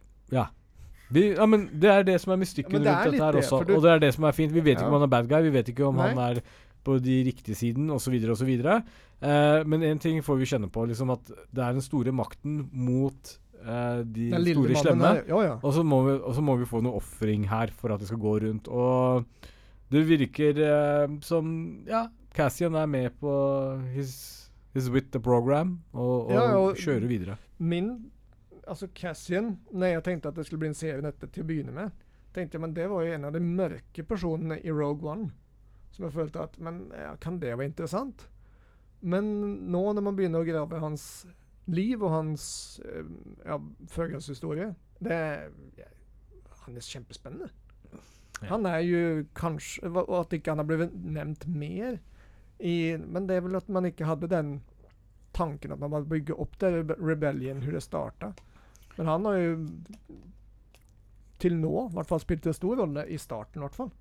Vi, 1.11 1.23
ja, 1.35 1.47
men 1.47 1.69
Det 1.73 1.89
er 1.91 2.03
det 2.05 2.21
som 2.21 2.33
er 2.35 2.41
mystikken 2.43 2.83
det 2.83 2.87
rundt 2.93 3.13
dette 3.13 3.25
her 3.25 3.39
også. 3.41 3.59
Det, 3.63 3.67
du- 3.69 3.77
Og 3.77 3.83
det 3.83 3.91
er 3.95 3.99
det 4.07 4.15
som 4.15 4.25
er 4.29 4.33
fint. 4.37 4.53
Vi 4.53 4.61
vet 4.61 4.77
ikke 4.79 4.87
om 4.91 4.93
han 4.99 5.03
er 5.09 5.13
bad 5.15 5.29
guy, 5.29 5.43
vi 5.43 5.51
vet 5.55 5.69
ikke 5.73 5.87
om 5.89 5.97
Nei. 5.97 6.09
han 6.13 6.19
er 6.37 6.41
på 6.85 6.99
de 7.03 7.25
riktige 7.25 7.57
siden 7.57 7.91
osv. 7.91 8.15
osv. 8.31 8.51
Uh, 9.19 9.65
men 9.67 9.83
én 9.83 9.99
ting 9.99 10.21
får 10.23 10.37
vi 10.39 10.45
kjenne 10.47 10.69
på, 10.71 10.85
liksom 10.87 11.11
at 11.11 11.25
det 11.53 11.65
er 11.65 11.73
den 11.73 11.83
store 11.83 12.13
makten 12.15 12.69
mot 12.73 13.33
eh, 13.67 14.05
de 14.07 14.29
store 14.31 14.77
slemme. 14.79 15.11
Ja, 15.27 15.41
ja. 15.43 15.55
Og 15.63 15.73
så 15.75 15.83
må, 15.83 16.03
vi- 16.07 16.41
må 16.43 16.57
vi 16.61 16.65
få 16.71 16.81
noe 16.83 16.95
ofring 17.01 17.49
her 17.51 17.67
for 17.75 17.91
at 17.93 17.99
det 18.01 18.07
skal 18.09 18.19
gå 18.23 18.37
rundt. 18.45 18.69
Og 18.69 19.25
det 19.91 20.05
virker 20.07 20.61
eh, 20.63 21.09
som 21.21 21.83
Ja, 21.89 22.07
Cassian 22.37 22.75
er 22.77 22.87
med 22.87 23.11
på 23.21 23.33
his, 23.95 24.49
his 24.75 24.89
with 24.89 25.11
the 25.11 25.19
program 25.21 25.81
og, 25.93 26.29
og 26.29 26.33
Ja, 26.33 26.45
og- 26.57 26.77
kjører 26.77 27.09
videre. 27.09 27.39
Min 27.59 28.11
Altså 28.69 28.89
Cassian, 28.95 29.55
når 29.73 29.95
jeg 29.95 30.05
tenkte 30.07 30.31
at 30.31 30.39
det 30.39 30.47
skulle 30.47 30.63
bli 30.65 30.73
en 30.73 30.79
serie 30.79 31.05
dette 31.05 31.29
til 31.33 31.45
å 31.45 31.49
begynne 31.49 31.75
med, 31.75 32.07
tenkte 32.37 32.59
jeg 32.59 32.65
men 32.65 32.75
det 32.77 32.89
var 32.91 33.05
jo 33.05 33.15
en 33.17 33.29
av 33.29 33.35
de 33.35 33.41
mørke 33.43 34.05
personene 34.07 34.59
i 34.61 34.75
Rogue 34.75 35.09
One. 35.09 35.31
Som 35.95 36.05
jeg 36.05 36.15
følte 36.15 36.43
at 36.45 36.59
Men 36.61 36.83
ja, 36.93 37.15
kan 37.17 37.39
det 37.41 37.55
være 37.57 37.71
interessant? 37.71 38.29
Men 39.01 39.31
nå 39.73 39.83
når 39.95 40.05
man 40.05 40.19
begynner 40.19 40.43
å 40.43 40.49
grave 40.49 40.81
hans 40.83 41.27
liv 41.71 42.03
og 42.03 42.13
hans 42.13 42.45
eh, 42.85 43.09
ja, 43.47 43.59
fødselshistorie 43.93 44.73
det 45.05 45.15
er, 45.15 45.51
ja, 45.79 45.89
Han 46.65 46.77
er 46.77 46.85
kjempespennende. 46.85 47.51
Ja. 48.41 48.49
Han 48.53 48.67
er 48.67 48.81
jo 48.85 49.03
kanskje 49.39 49.89
Og 49.91 50.15
at 50.21 50.35
ikke 50.37 50.53
han 50.53 50.63
har 50.63 50.69
blitt 50.69 50.95
nevnt 50.95 51.47
mer. 51.49 52.01
I, 52.59 52.97
men 52.99 53.29
det 53.29 53.39
er 53.39 53.47
vel 53.47 53.57
at 53.59 53.69
man 53.71 53.87
ikke 53.87 54.09
hadde 54.09 54.31
den 54.31 54.59
tanken 55.37 55.73
at 55.73 55.79
man 55.79 55.93
må 55.93 56.01
bygge 56.11 56.35
opp 56.35 56.57
det 56.59 56.73
rebe- 56.75 56.97
rebellion, 56.99 57.61
hvordan 57.63 57.79
det 57.79 57.85
starta. 57.85 58.33
Men 58.99 59.11
han 59.13 59.29
har 59.29 59.39
jo 59.39 59.55
til 61.39 61.55
nå 61.55 61.73
i 61.87 61.95
hvert 61.95 62.11
fall 62.11 62.23
spilt 62.23 62.49
en 62.51 62.57
stor 62.57 62.81
rolle 62.81 63.07
i 63.07 63.19
starten, 63.23 63.61
i 63.61 63.65
hvert 63.65 63.79
fall. 63.79 63.93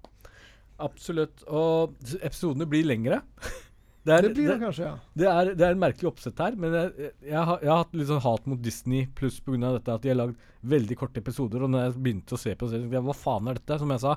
Absolutt. 0.81 1.43
Og 1.49 1.95
episodene 2.21 2.67
blir 2.69 2.85
lengre. 2.87 3.21
Det 4.07 4.13
er, 4.15 4.23
Det 4.23 4.35
blir 4.37 4.45
det 4.47 4.53
det, 4.53 4.63
kanskje, 4.63 4.85
ja. 4.85 4.91
det, 5.19 5.25
er, 5.27 5.49
det 5.59 5.63
er 5.67 5.73
en 5.73 5.79
merkelig 5.81 6.07
oppsett 6.07 6.37
her, 6.39 6.53
men 6.55 6.71
jeg, 6.71 7.09
jeg, 7.27 7.41
har, 7.49 7.57
jeg 7.59 7.67
har 7.67 7.81
hatt 7.81 7.97
litt 7.99 8.07
sånn 8.07 8.21
hat 8.23 8.45
mot 8.47 8.61
Disney 8.63 9.01
pluss 9.17 9.41
pga. 9.43 9.73
dette 9.75 9.95
at 9.97 10.05
de 10.05 10.13
har 10.13 10.15
lagd 10.15 10.45
veldig 10.63 10.95
korte 11.01 11.19
episoder. 11.19 11.65
Og 11.65 11.73
når 11.73 11.83
jeg 11.83 11.95
begynte 12.05 12.37
å 12.37 12.39
se 12.39 12.53
på 12.55 12.69
det, 12.69 12.79
tenkte 12.85 12.95
jeg 12.95 13.03
hva 13.03 13.15
faen 13.17 13.49
er 13.51 13.59
dette? 13.59 13.79
Som 13.81 13.91
jeg 13.91 14.03
sa, 14.05 14.13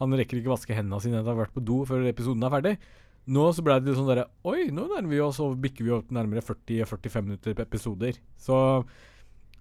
han 0.00 0.16
rekker 0.16 0.40
ikke 0.40 0.54
vaske 0.54 0.78
hendene 0.78 1.02
sine 1.04 1.20
etter 1.20 1.28
å 1.28 1.36
ha 1.36 1.42
vært 1.42 1.52
på 1.58 1.64
do 1.68 1.82
før 1.90 2.08
episoden 2.08 2.46
er 2.48 2.54
ferdig. 2.56 2.72
Nå 3.36 3.44
så 3.56 3.66
ble 3.66 3.76
det 3.82 3.90
litt 3.90 4.00
sånn 4.00 4.08
derre 4.08 4.24
Oi, 4.48 4.70
nå 4.72 4.86
nærmer 4.88 5.12
vi 5.12 5.20
oss 5.26 5.42
og 5.44 5.60
bikker 5.60 5.84
vi 5.84 5.92
opp 5.98 6.08
nærmere 6.12 6.44
40-45 6.44 7.28
minutter 7.28 7.60
episoder. 7.66 8.16
Så 8.40 8.56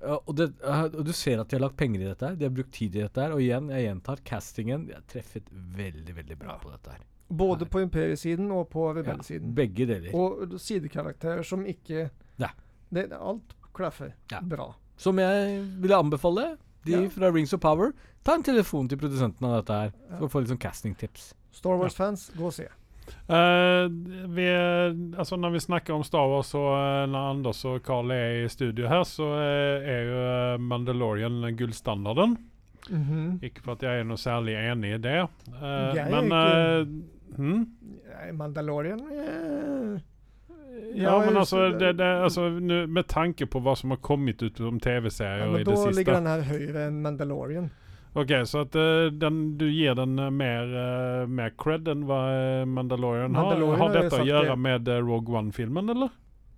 og, 0.03 0.35
det, 0.35 0.47
og 0.63 1.05
du 1.05 1.11
ser 1.13 1.39
at 1.41 1.47
de 1.49 1.55
har 1.57 1.61
lagt 1.67 1.77
penger 1.79 2.01
i 2.01 2.09
dette 2.09 2.27
her. 2.27 2.35
De 2.35 2.45
har 2.45 2.51
brukt 2.53 2.71
tid 2.75 2.95
i 2.95 3.01
dette 3.03 3.21
her. 3.21 3.31
Og 3.31 3.39
igjen, 3.41 3.69
jeg 3.69 3.85
gjentar, 3.87 4.21
castingen 4.27 4.85
de 4.87 4.93
har 4.97 5.03
treffet 5.07 5.43
veldig, 5.51 6.15
veldig 6.15 6.37
bra 6.39 6.57
på 6.61 6.71
dette 6.73 6.91
her. 6.95 6.99
Både 7.33 7.65
på 7.65 7.81
imperiesiden 7.81 8.51
og 8.53 8.69
på 8.69 8.83
Ja, 8.89 8.97
rebellsiden. 9.01 9.53
begge 9.55 9.85
deler. 9.89 10.13
og 10.13 10.57
sidekarakterer 10.59 11.43
som 11.43 11.65
ikke 11.65 12.09
Ja. 12.39 12.49
det, 12.91 13.11
Alt 13.13 13.53
klaffer 13.73 14.13
Ja. 14.31 14.41
bra. 14.41 14.75
Som 14.97 15.17
jeg 15.17 15.63
ville 15.81 15.95
anbefale 15.95 16.57
de 16.85 16.91
Ja. 16.91 17.07
fra 17.09 17.31
Rings 17.31 17.53
of 17.53 17.59
Power, 17.61 17.91
ta 18.23 18.35
en 18.35 18.43
telefon 18.43 18.87
til 18.89 18.97
produsenten 18.97 19.43
av 19.47 19.63
dette 19.65 19.73
her 19.73 19.91
for 20.19 20.27
å 20.27 20.31
få 20.31 20.39
litt 20.41 20.49
sånn 20.49 20.59
castingtips. 20.59 21.33
Star 21.51 21.77
Wars-fans, 21.77 22.29
gå 22.37 22.45
og 22.45 22.53
se. 22.53 22.67
Eh, 23.29 23.87
vi, 24.35 24.45
altså 25.17 25.35
når 25.39 25.53
vi 25.55 25.59
snakker 25.63 25.93
om 25.95 26.03
Star 26.03 26.27
Wars, 26.29 26.53
og 26.55 26.69
uh, 26.71 27.03
når 27.09 27.29
Anders 27.33 27.63
og 27.65 27.81
Carl 27.85 28.11
er 28.11 28.43
i 28.45 28.49
studio 28.51 28.87
her, 28.91 29.03
så 29.07 29.23
uh, 29.23 29.87
er 29.93 30.09
jo 30.09 30.57
Mandalorian 30.63 31.41
gullstandarden. 31.59 32.37
Mhm. 32.89 33.39
Ikke 33.43 33.61
for 33.63 33.77
at 33.77 33.83
jeg 33.87 34.01
er 34.01 34.03
noe 34.09 34.19
særlig 34.19 34.57
enig 34.59 34.95
i 34.97 34.97
det. 34.99 35.19
men 35.61 36.25
ikke- 36.25 36.41
eh, 36.41 36.85
hm? 37.37 37.67
Mandalorian 38.37 38.99
Ja, 40.95 41.19
men 41.25 41.37
altså, 41.37 41.69
det, 41.79 41.93
det, 41.97 42.05
altså 42.25 42.49
nu, 42.59 42.87
Med 42.87 43.07
tanke 43.07 43.45
på 43.49 43.59
hva 43.63 43.75
som 43.77 43.93
har 43.93 43.97
kommet 44.03 44.41
ut 44.43 44.59
om 44.61 44.79
TV-serier 44.79 45.47
men 45.51 45.61
i 45.61 45.63
Da 45.63 45.71
det 45.71 45.77
siste. 45.79 45.95
ligger 45.99 46.13
den 46.19 46.27
her 46.27 46.41
høyere 46.49 46.87
enn 46.89 47.01
Mandalorian. 47.05 47.71
Ok, 48.13 48.31
så 48.45 48.61
at 48.61 48.75
uh, 48.77 49.07
den, 49.09 49.57
du 49.57 49.65
gir 49.71 49.95
den 49.97 50.19
uh, 50.21 50.29
mer, 50.29 50.69
uh, 50.69 51.29
mer 51.29 51.53
cred 51.57 51.87
enn 51.89 52.03
hva 52.05 52.19
Mandalorian 52.69 53.33
har? 53.33 53.47
Mandalorian 53.47 53.79
Har 53.79 53.89
har 53.89 53.95
dette 54.03 54.19
å 54.21 54.27
gjøre 54.27 54.51
det. 54.51 54.57
med 54.67 54.91
Rogue 55.01 55.33
One-filmen, 55.39 55.89
eller? 55.95 56.13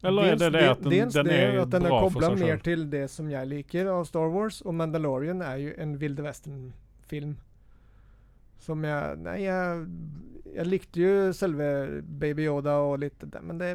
Eller 0.05 0.33
Dels 0.33 0.41
er 0.43 0.51
det 0.51 0.59
det 0.59 0.69
at 0.69 0.81
den, 0.83 0.91
dels 0.93 1.15
den 1.15 1.29
er 1.33 1.59
at 1.63 1.71
den 1.73 1.87
er 1.87 1.95
kobla 2.03 2.29
mer 2.35 2.59
til 2.61 2.85
det 2.91 3.05
som 3.09 3.29
jeg 3.31 3.49
liker 3.49 3.89
av 3.89 4.03
Star 4.05 4.29
Wars, 4.33 4.59
og 4.65 4.75
Mandalorian 4.77 5.41
er 5.41 5.61
jo 5.63 5.75
en 5.81 5.95
Vilde 6.01 6.25
Western-film. 6.25 7.37
Som 8.61 8.83
jeg 8.85 9.21
Nei, 9.23 9.37
jeg, 9.45 9.85
jeg 10.57 10.67
likte 10.69 11.01
jo 11.01 11.13
selve 11.37 11.69
Baby 12.03 12.49
Yoda 12.49 12.77
og 12.85 12.99
litt 13.05 13.23
det, 13.23 13.41
men 13.41 13.61
det, 13.61 13.71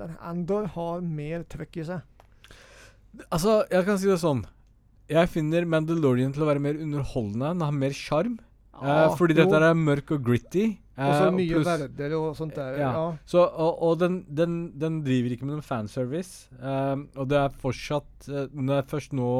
den 0.00 0.16
Andor 0.24 0.70
har 0.74 1.04
mer 1.04 1.44
trøkk 1.50 1.82
i 1.82 1.86
seg. 1.92 2.16
Altså, 3.28 3.60
jeg 3.70 3.86
kan 3.86 3.98
si 4.00 4.10
det 4.10 4.20
sånn. 4.22 4.44
Jeg 5.10 5.30
finner 5.32 5.66
Mandalorian 5.66 6.32
til 6.34 6.44
å 6.44 6.48
være 6.50 6.62
mer 6.62 6.78
underholdende. 6.78 7.50
Den 7.56 7.66
har 7.66 7.74
mer 7.74 7.96
sjarm. 7.96 8.38
Eh, 8.80 9.16
fordi 9.18 9.34
jo, 9.36 9.42
dette 9.42 9.58
er 9.60 9.76
mørk 9.76 10.14
og 10.16 10.22
gritty. 10.24 10.68
Og 11.00 11.10
så 11.16 11.26
eh, 11.26 11.34
mye 11.34 11.60
verder 11.64 12.14
og 12.16 12.28
sånt 12.36 12.54
der. 12.56 12.76
Ja. 12.80 12.90
Ja. 12.94 13.02
Så, 13.28 13.42
og 13.42 13.82
og 13.88 13.98
den, 14.00 14.20
den, 14.28 14.54
den 14.80 15.00
driver 15.04 15.34
ikke 15.34 15.48
med 15.48 15.56
noen 15.56 15.66
fanservice. 15.66 16.48
Um, 16.60 17.06
og 17.16 17.28
det 17.32 17.40
er 17.40 17.58
fortsatt 17.62 18.28
uh, 18.28 18.46
Det 18.52 18.76
er 18.76 18.88
først 18.88 19.16
nå 19.16 19.30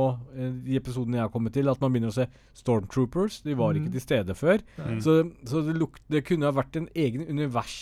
i 0.65 0.79
episoden 0.81 1.17
jeg 1.17 1.25
har 1.25 1.33
kommet 1.33 1.55
til, 1.57 1.71
at 1.73 1.81
man 1.83 1.93
begynner 1.93 2.13
å 2.13 2.19
se 2.19 2.29
Stormtroopers. 2.61 3.41
De 3.47 3.57
var 3.57 3.73
mm. 3.73 3.81
ikke 3.81 3.95
til 3.97 4.07
stede 4.07 4.37
før. 4.37 4.65
Mm. 4.81 5.01
Så, 5.05 5.21
så 5.49 5.65
det, 5.69 5.79
luk, 5.79 6.01
det 6.13 6.25
kunne 6.29 6.49
ha 6.49 6.57
vært 6.57 6.81
en 6.81 6.91
egen 6.97 7.29
univers. 7.29 7.79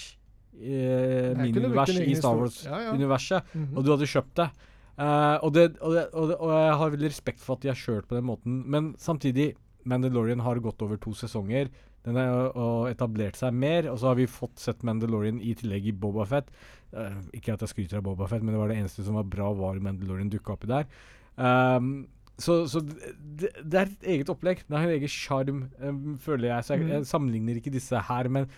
Eh, 0.58 1.38
Min 1.38 1.54
en 1.62 2.02
i 2.02 2.16
Star. 2.18 2.34
Wars-universet. 2.34 3.38
Ja, 3.38 3.42
ja. 3.54 3.60
Mhm. 3.60 3.76
Og 3.76 3.84
du 3.84 3.92
hadde 3.94 4.10
kjøpt 4.10 4.34
det. 4.40 4.50
Eh, 4.98 5.36
og, 5.46 5.52
det, 5.54 5.68
og, 5.78 5.94
det, 5.94 6.04
og, 6.12 6.30
det 6.32 6.36
og 6.42 6.52
jeg 6.54 6.78
har 6.80 6.94
veldig 6.94 7.10
respekt 7.12 7.42
for 7.44 7.54
at 7.54 7.62
de 7.62 7.70
har 7.70 7.78
kjørt 7.78 8.08
på 8.10 8.18
den 8.18 8.26
måten. 8.26 8.62
Men 8.66 8.92
samtidig, 8.98 9.52
Mandalorian 9.88 10.42
har 10.42 10.60
gått 10.64 10.82
over 10.84 10.98
to 11.00 11.14
sesonger. 11.16 11.70
Den 12.06 12.18
har 12.18 12.90
etablert 12.90 13.38
seg 13.38 13.54
mer. 13.54 13.88
Og 13.92 14.00
så 14.00 14.10
har 14.10 14.18
vi 14.18 14.28
fått 14.30 14.58
sett 14.62 14.84
Mandalorian 14.86 15.40
i 15.44 15.54
tillegg 15.58 15.90
i 15.90 15.96
Bobafett. 15.96 16.50
Uh, 16.88 17.18
ikke 17.36 17.54
at 17.54 17.62
jeg 17.64 17.74
skryter 17.74 18.00
av 18.00 18.06
Bobafett, 18.06 18.44
men 18.44 18.54
det 18.54 18.60
var 18.62 18.70
det 18.72 18.78
eneste 18.80 19.04
som 19.04 19.18
var 19.18 19.26
bra, 19.28 19.50
var 19.56 19.80
Mandalorian 19.84 20.30
dukka 20.32 20.54
oppi 20.54 20.70
der. 20.70 20.86
Um, 21.36 22.06
så 22.38 22.60
så 22.70 22.80
det, 22.80 23.50
det 23.66 23.78
er 23.80 23.88
et 23.90 24.06
eget 24.14 24.30
opplegg. 24.30 24.62
Det 24.66 24.78
har 24.78 24.86
en 24.86 24.94
egen 24.94 25.10
sjarm, 25.12 25.64
um, 25.82 26.14
føler 26.22 26.52
jeg. 26.52 26.64
Så 26.64 26.78
jeg, 26.78 26.88
jeg 26.94 27.10
sammenligner 27.10 27.58
ikke 27.60 27.74
disse 27.74 28.02
her, 28.08 28.30
men 28.32 28.48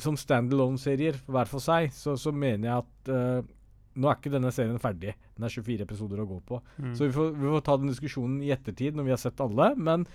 som 0.00 0.16
standalone-serier 0.18 1.20
hver 1.28 1.48
for 1.50 1.64
seg, 1.64 1.92
så, 1.94 2.16
så 2.18 2.32
mener 2.32 2.70
jeg 2.70 2.82
at 2.82 3.12
uh, 3.14 3.54
nå 3.98 4.08
er 4.10 4.16
ikke 4.20 4.30
denne 4.32 4.52
serien 4.54 4.78
ferdig. 4.82 5.12
Den 5.36 5.44
er 5.48 5.52
24 5.52 5.82
episoder 5.84 6.20
å 6.22 6.26
gå 6.30 6.38
på. 6.46 6.60
Mm. 6.78 6.92
Så 6.94 7.08
vi 7.08 7.14
får, 7.16 7.32
vi 7.34 7.52
får 7.56 7.64
ta 7.66 7.76
den 7.82 7.90
diskusjonen 7.90 8.38
i 8.46 8.52
ettertid 8.54 8.94
når 8.98 9.08
vi 9.08 9.14
har 9.16 9.20
sett 9.22 9.40
alle. 9.42 9.72
Men 9.76 10.06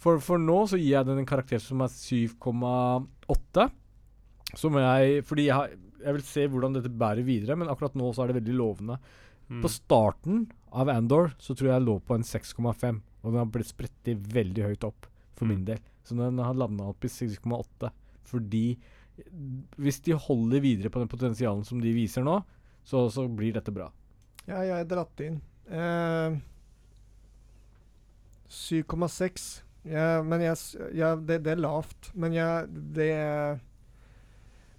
for, 0.00 0.20
for 0.24 0.38
nå 0.40 0.58
så 0.70 0.78
gir 0.80 0.94
jeg 0.98 1.08
den 1.08 1.22
en 1.22 1.28
karakter 1.28 1.60
som 1.64 1.80
er 1.84 1.90
7,8. 1.92 3.66
Som 4.58 4.76
jeg 4.80 5.22
Fordi 5.28 5.46
jeg, 5.48 5.54
har, 5.56 5.74
jeg 6.04 6.16
vil 6.16 6.24
se 6.26 6.46
hvordan 6.50 6.76
dette 6.76 6.90
bærer 7.00 7.24
videre, 7.26 7.56
men 7.60 7.70
akkurat 7.70 7.96
nå 7.98 8.10
så 8.16 8.24
er 8.24 8.32
det 8.32 8.40
veldig 8.40 8.56
lovende. 8.58 8.98
Mm. 9.50 9.60
På 9.64 9.70
starten 9.72 10.44
av 10.70 10.90
Andor 10.92 11.32
så 11.42 11.54
tror 11.56 11.70
jeg 11.72 11.76
jeg 11.78 11.86
lå 11.88 11.96
på 12.06 12.16
en 12.18 12.26
6,5. 12.26 13.00
Og 13.20 13.32
den 13.34 13.40
har 13.42 13.50
blitt 13.52 13.70
sprettet 13.72 14.30
veldig 14.32 14.68
høyt 14.70 14.86
opp 14.88 15.08
for 15.36 15.46
Mm. 15.46 15.50
min 15.54 15.64
del. 15.64 15.78
Så 16.04 16.16
den 16.16 16.38
har 16.38 16.54
landa 16.54 16.84
opp 16.90 17.04
i 17.04 17.08
6,8. 17.08 17.90
Fordi 18.30 18.64
hvis 19.76 20.00
de 20.06 20.12
holder 20.16 20.60
videre 20.64 20.90
på 20.92 21.00
den 21.02 21.08
potensialen 21.10 21.64
som 21.66 21.80
de 21.82 21.92
viser 21.92 22.24
nå, 22.24 22.38
så, 22.90 23.04
så 23.14 23.24
blir 23.28 23.54
dette 23.56 23.70
bra. 23.74 23.86
Ja, 24.48 24.60
jeg 24.66 24.76
er 24.82 24.88
dratt 24.90 25.20
inn. 25.22 25.38
Eh, 25.70 26.38
7,6. 28.50 29.62
Ja, 29.82 30.22
men 30.22 30.42
jeg, 30.44 30.56
ja, 30.98 31.14
det, 31.16 31.38
det 31.46 31.54
er 31.54 31.60
lavt. 31.62 32.10
Men 32.14 32.34
jeg, 32.36 32.66
det 32.96 33.10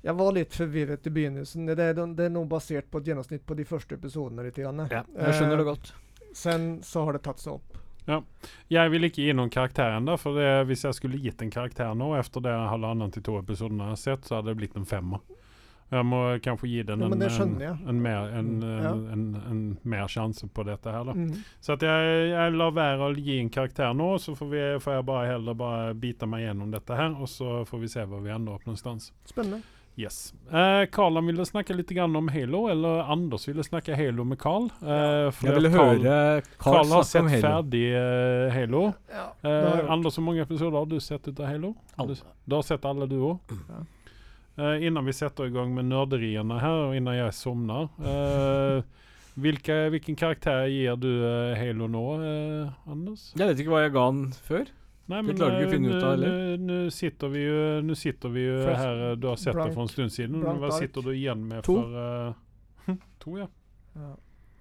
Jeg 0.01 0.15
var 0.17 0.31
litt 0.33 0.53
forvirret 0.57 1.05
i 1.07 1.13
begynnelsen. 1.13 1.65
Det, 1.69 1.77
er- 1.79 1.97
det 2.17 2.25
er 2.27 2.33
noe 2.33 2.49
basert 2.49 2.89
på 2.91 3.01
et 3.01 3.09
gjennomsnitt 3.11 3.45
på 3.47 3.57
de 3.57 3.65
første 3.69 3.95
episodene. 3.97 4.43
Litt 4.47 4.57
grann. 4.57 4.83
Jeg 4.89 5.37
skjønner 5.37 5.57
det 5.61 5.65
Eh, 5.65 5.69
godt. 5.71 5.93
Sen 6.33 6.67
så 6.83 7.03
har 7.05 7.13
det 7.17 7.23
tatt 7.27 7.39
seg 7.43 7.53
opp. 7.59 7.77
Jeg 8.71 8.89
vil 8.91 9.05
ikke 9.07 9.21
gi 9.23 9.33
noen 9.37 9.51
karakter 9.53 9.93
ennå, 9.99 10.15
for 10.19 10.35
det, 10.35 10.47
hvis 10.67 10.81
jeg 10.87 10.97
skulle 10.97 11.19
gitt 11.21 11.41
en 11.45 11.51
karakter 11.53 11.93
nå, 11.95 12.09
etter 12.17 12.41
det 12.43 12.51
halvannen 12.71 13.11
til 13.13 13.23
to 13.23 13.35
episodene 13.39 13.85
jeg 13.91 13.93
har 13.93 13.99
sett, 14.01 14.25
så 14.27 14.39
hadde 14.39 14.49
det 14.51 14.57
blitt 14.57 14.75
en 14.75 14.87
femmer. 14.89 15.21
Jeg 15.91 16.05
må 16.07 16.19
kanskje 16.39 16.69
gi 16.71 16.83
den 16.87 17.01
Ja, 17.03 17.07
en, 17.11 17.19
det 17.19 17.27
en, 17.41 17.87
en, 17.89 18.01
mer, 18.01 18.29
en, 18.39 18.51
Mm, 18.61 18.83
ja. 18.83 18.91
en, 19.13 19.23
en 19.49 19.77
mer 19.83 20.07
sjanse 20.07 20.47
på 20.47 20.63
dette 20.65 20.87
her, 20.93 21.03
da. 21.03 21.11
Mm. 21.17 21.33
Så 21.59 21.73
at 21.75 21.81
jeg, 21.83 22.29
jeg 22.31 22.53
lar 22.55 22.71
være 22.71 23.09
å 23.09 23.11
gi 23.17 23.39
en 23.41 23.49
karakter 23.51 23.91
nå, 23.93 24.13
så 24.23 24.35
får, 24.39 24.49
vi, 24.53 24.63
får 24.79 24.93
jeg 24.99 25.05
bare 25.11 25.27
heller 25.33 25.53
bare 25.59 25.93
bite 25.93 26.25
meg 26.31 26.45
gjennom 26.47 26.71
dette 26.71 26.95
her, 26.95 27.11
og 27.19 27.27
så 27.27 27.65
får 27.67 27.83
vi 27.83 27.91
se 27.91 28.05
hvor 28.07 28.23
vi 28.23 28.31
ender 28.31 28.55
opp 28.55 28.65
någonstans. 28.69 29.11
Spennende. 29.27 29.61
Yes. 29.99 30.31
Eh, 30.47 30.85
Karl 30.87 31.19
ville 31.27 31.43
snakke 31.45 31.75
litt 31.75 31.91
om 31.99 32.29
Halo, 32.31 32.61
eller 32.71 33.03
Anders 33.11 33.43
ville 33.49 33.61
snakke 33.67 33.93
Halo 33.99 34.23
med 34.23 34.39
Carl. 34.39 34.69
Eh, 34.81 35.27
Jeg 35.43 35.53
ville 35.57 35.69
Carl- 35.69 35.99
høre 35.99 36.41
Carl 36.57 36.77
Carl 36.79 36.87
har 36.95 37.03
sett 37.03 37.27
Halo. 37.27 37.41
ferdig 37.43 37.83
uh, 37.91 38.49
Halo. 38.55 38.93
Ja, 39.11 39.25
Eh. 39.43 39.91
Anders, 39.91 40.15
hvor 40.15 40.23
mange 40.23 40.41
episoder 40.47 40.77
har 40.79 40.85
du 40.87 40.99
sett 41.03 41.27
ut 41.27 41.37
av 41.43 41.45
Halo? 41.51 41.75
Har 41.97 42.07
Du, 42.07 42.15
du 42.47 42.55
har 42.55 42.61
sett 42.63 42.85
alle 42.85 43.05
du 43.11 43.17
òg? 43.19 43.39
Ja. 43.67 43.83
Eh, 44.59 44.83
innan 44.87 45.05
vi 45.07 45.13
setter 45.15 45.45
i 45.47 45.53
gang 45.53 45.71
med 45.73 45.85
nerderiene 45.87 46.57
her, 46.59 46.81
og 46.89 46.95
innan 46.97 47.15
jeg 47.15 47.33
somner 47.37 47.87
eh, 48.03 48.81
hvilke, 49.39 49.77
Hvilken 49.93 50.17
karakter 50.19 50.65
gir 50.67 50.97
du 50.99 51.07
eh, 51.23 51.53
Halo 51.55 51.87
nå, 51.87 52.01
eh, 52.27 52.89
Anders? 52.91 53.29
Jeg 53.39 53.47
vet 53.47 53.61
ikke 53.63 53.71
hva 53.71 53.83
jeg 53.85 53.93
ga 53.95 54.03
den 54.11 54.25
før. 54.35 54.65
Nei, 55.11 55.21
Det 55.27 55.37
klarer 55.39 55.55
du 55.55 55.63
ikke 55.63 55.69
å 55.69 55.71
finne 55.75 55.93
ut 55.95 56.03
av, 56.03 56.11
eller? 56.17 56.57
Nå 56.61 56.75
sitter 56.93 57.31
vi 57.33 57.45
jo 57.47 57.61
nå 57.87 57.95
sitter 57.99 58.31
vi 58.35 58.43
jo 58.45 58.57
First 58.67 58.83
her 58.83 59.01
eh, 59.07 59.15
Du 59.19 59.25
har 59.31 59.39
sett 59.39 59.53
det 59.55 59.57
blank- 59.61 59.73
for 59.79 59.87
en 59.87 59.93
stund 59.95 60.13
siden. 60.17 60.43
Hva 60.43 60.67
ark. 60.69 60.77
sitter 60.83 61.07
du 61.07 61.11
igjen 61.15 61.47
med 61.47 61.63
To. 61.67 61.77
for 61.79 62.03
eh, 62.91 62.95
To, 63.23 63.37
ja. 63.39 63.47
Ja. 63.95 64.11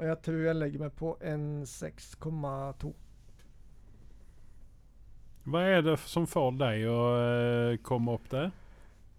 Og 0.01 0.07
jeg 0.09 0.16
tror 0.24 0.41
jeg 0.47 0.57
legger 0.62 0.86
meg 0.86 0.95
på 0.97 1.12
en 1.28 1.45
6,2. 1.68 2.95
Hva 5.51 5.61
er 5.74 5.82
det 5.84 5.99
som 6.07 6.26
får 6.30 6.51
deg 6.61 6.86
å 6.88 6.99
eh, 7.18 7.76
komme 7.84 8.14
opp 8.16 8.26
der? 8.32 8.51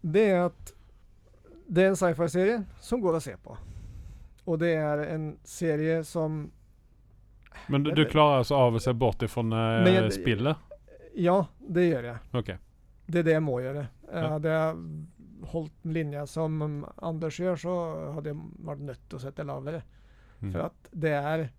Det 0.01 0.23
er 0.31 0.47
at 0.49 0.73
det 1.71 1.83
er 1.83 1.93
en 1.93 1.99
sci-fi-serie 1.99 2.63
som 2.83 3.01
går 3.03 3.19
å 3.19 3.23
se 3.23 3.35
på. 3.39 3.55
Og 4.49 4.57
det 4.59 4.73
er 4.75 5.05
en 5.13 5.29
serie 5.47 6.01
som 6.03 6.43
Men 7.67 7.85
du, 7.85 7.91
du 7.95 8.03
klarer 8.09 8.41
altså 8.41 8.57
av 8.57 8.75
å 8.75 8.81
se 8.81 8.93
bort 8.97 9.23
ifra 9.23 9.43
uh, 9.45 10.09
spillet? 10.11 10.67
Ja, 11.15 11.37
det 11.59 11.85
gjør 11.87 12.09
jeg. 12.09 12.19
Okay. 12.41 12.59
Det 13.05 13.21
er 13.21 13.27
det 13.27 13.37
jeg 13.37 13.45
må 13.45 13.59
gjøre. 13.61 13.87
Eh, 14.07 14.19
Ja. 14.21 14.27
Hadde 14.33 14.51
jeg 14.51 15.47
holdt 15.51 15.85
en 15.85 15.93
linje 15.95 16.25
som 16.27 16.85
Anders 16.97 17.39
gjør, 17.39 17.55
så 17.59 17.73
hadde 18.17 18.33
jeg 18.33 18.43
vært 18.67 18.85
nødt 18.89 19.03
til 19.07 19.17
å 19.17 19.23
sette 19.23 19.45
lavere. 19.47 19.81
Mm. 20.41 20.51
For 20.51 20.67
at 20.67 20.93
det 21.05 21.15
er 21.17 21.49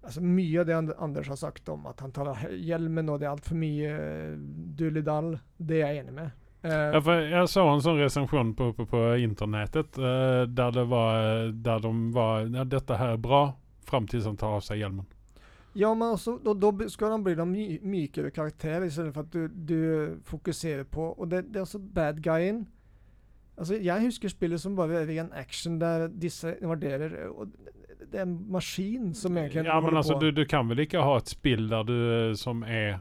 Altså 0.00 0.22
Mye 0.24 0.62
av 0.62 0.64
det 0.64 0.94
Anders 0.96 1.28
har 1.28 1.36
sagt 1.36 1.68
om 1.68 1.82
at 1.90 2.00
han 2.00 2.12
tar 2.16 2.30
av 2.32 2.44
hjelmen, 2.56 3.10
og 3.12 3.18
det 3.20 3.26
er 3.26 3.34
altfor 3.34 3.58
mye 3.60 3.90
Dulledal, 3.92 4.76
dullidall, 4.78 5.28
det 5.58 5.82
er 5.82 5.90
jeg 5.92 6.04
enig 6.06 6.14
med. 6.16 6.30
Eh, 6.62 6.70
Ja, 6.94 7.00
for 7.00 7.12
jeg 7.24 7.48
så 7.48 7.64
en 7.72 7.80
sånn 7.80 7.98
recension 8.00 8.54
på, 8.54 8.72
på, 8.76 8.86
på 8.86 9.00
internetet 9.22 9.98
eh, 9.98 10.42
der 10.46 10.70
det 10.76 10.84
var 10.90 11.52
där 11.52 11.80
de 11.80 12.12
var 12.12 12.40
ja, 12.40 12.64
'Dette 12.64 12.96
her 12.96 13.12
er 13.14 13.16
bra', 13.16 13.52
fram 13.84 14.06
til 14.06 14.22
han 14.22 14.36
tar 14.36 14.56
av 14.58 14.60
seg 14.60 14.78
hjelmen. 14.78 15.06
Ja, 15.74 15.94
men 15.94 16.08
også, 16.08 16.38
då, 16.44 16.54
då 16.54 16.72
b- 16.72 16.88
ska 16.88 17.08
de 17.08 17.22
bli 17.24 17.32
en 17.32 17.50
my 17.52 17.78
mykere 17.82 18.30
karakter 18.30 18.84
istället 18.84 19.14
för 19.14 19.20
att 19.20 19.32
du, 19.32 19.48
du 19.48 20.18
fokuserer 20.24 20.84
på 20.84 21.02
Og 21.18 21.28
det, 21.30 21.42
det 21.42 21.56
er 21.56 21.60
altså 21.60 21.78
bad 21.78 22.22
guyen. 22.22 22.66
Altså, 23.58 23.74
jeg 23.74 24.00
husker 24.02 24.28
spillet 24.28 24.60
som 24.60 24.76
bare 24.76 25.06
ren 25.06 25.30
action, 25.32 25.78
der 25.80 26.08
disse 26.08 26.54
invaderer 26.62 27.28
og 27.30 27.48
Det 28.12 28.18
er 28.18 28.22
en 28.22 28.46
maskin 28.50 29.14
som 29.14 29.36
egentlig 29.36 29.64
Ja, 29.66 29.80
men 29.80 29.96
altså, 29.96 30.18
du, 30.18 30.30
du 30.30 30.44
kan 30.44 30.68
vel 30.68 30.78
ikke 30.78 31.02
ha 31.02 31.16
et 31.16 31.28
spill 31.28 31.68
der 31.70 31.82
du 31.82 32.34
som 32.36 32.62
er 32.66 32.98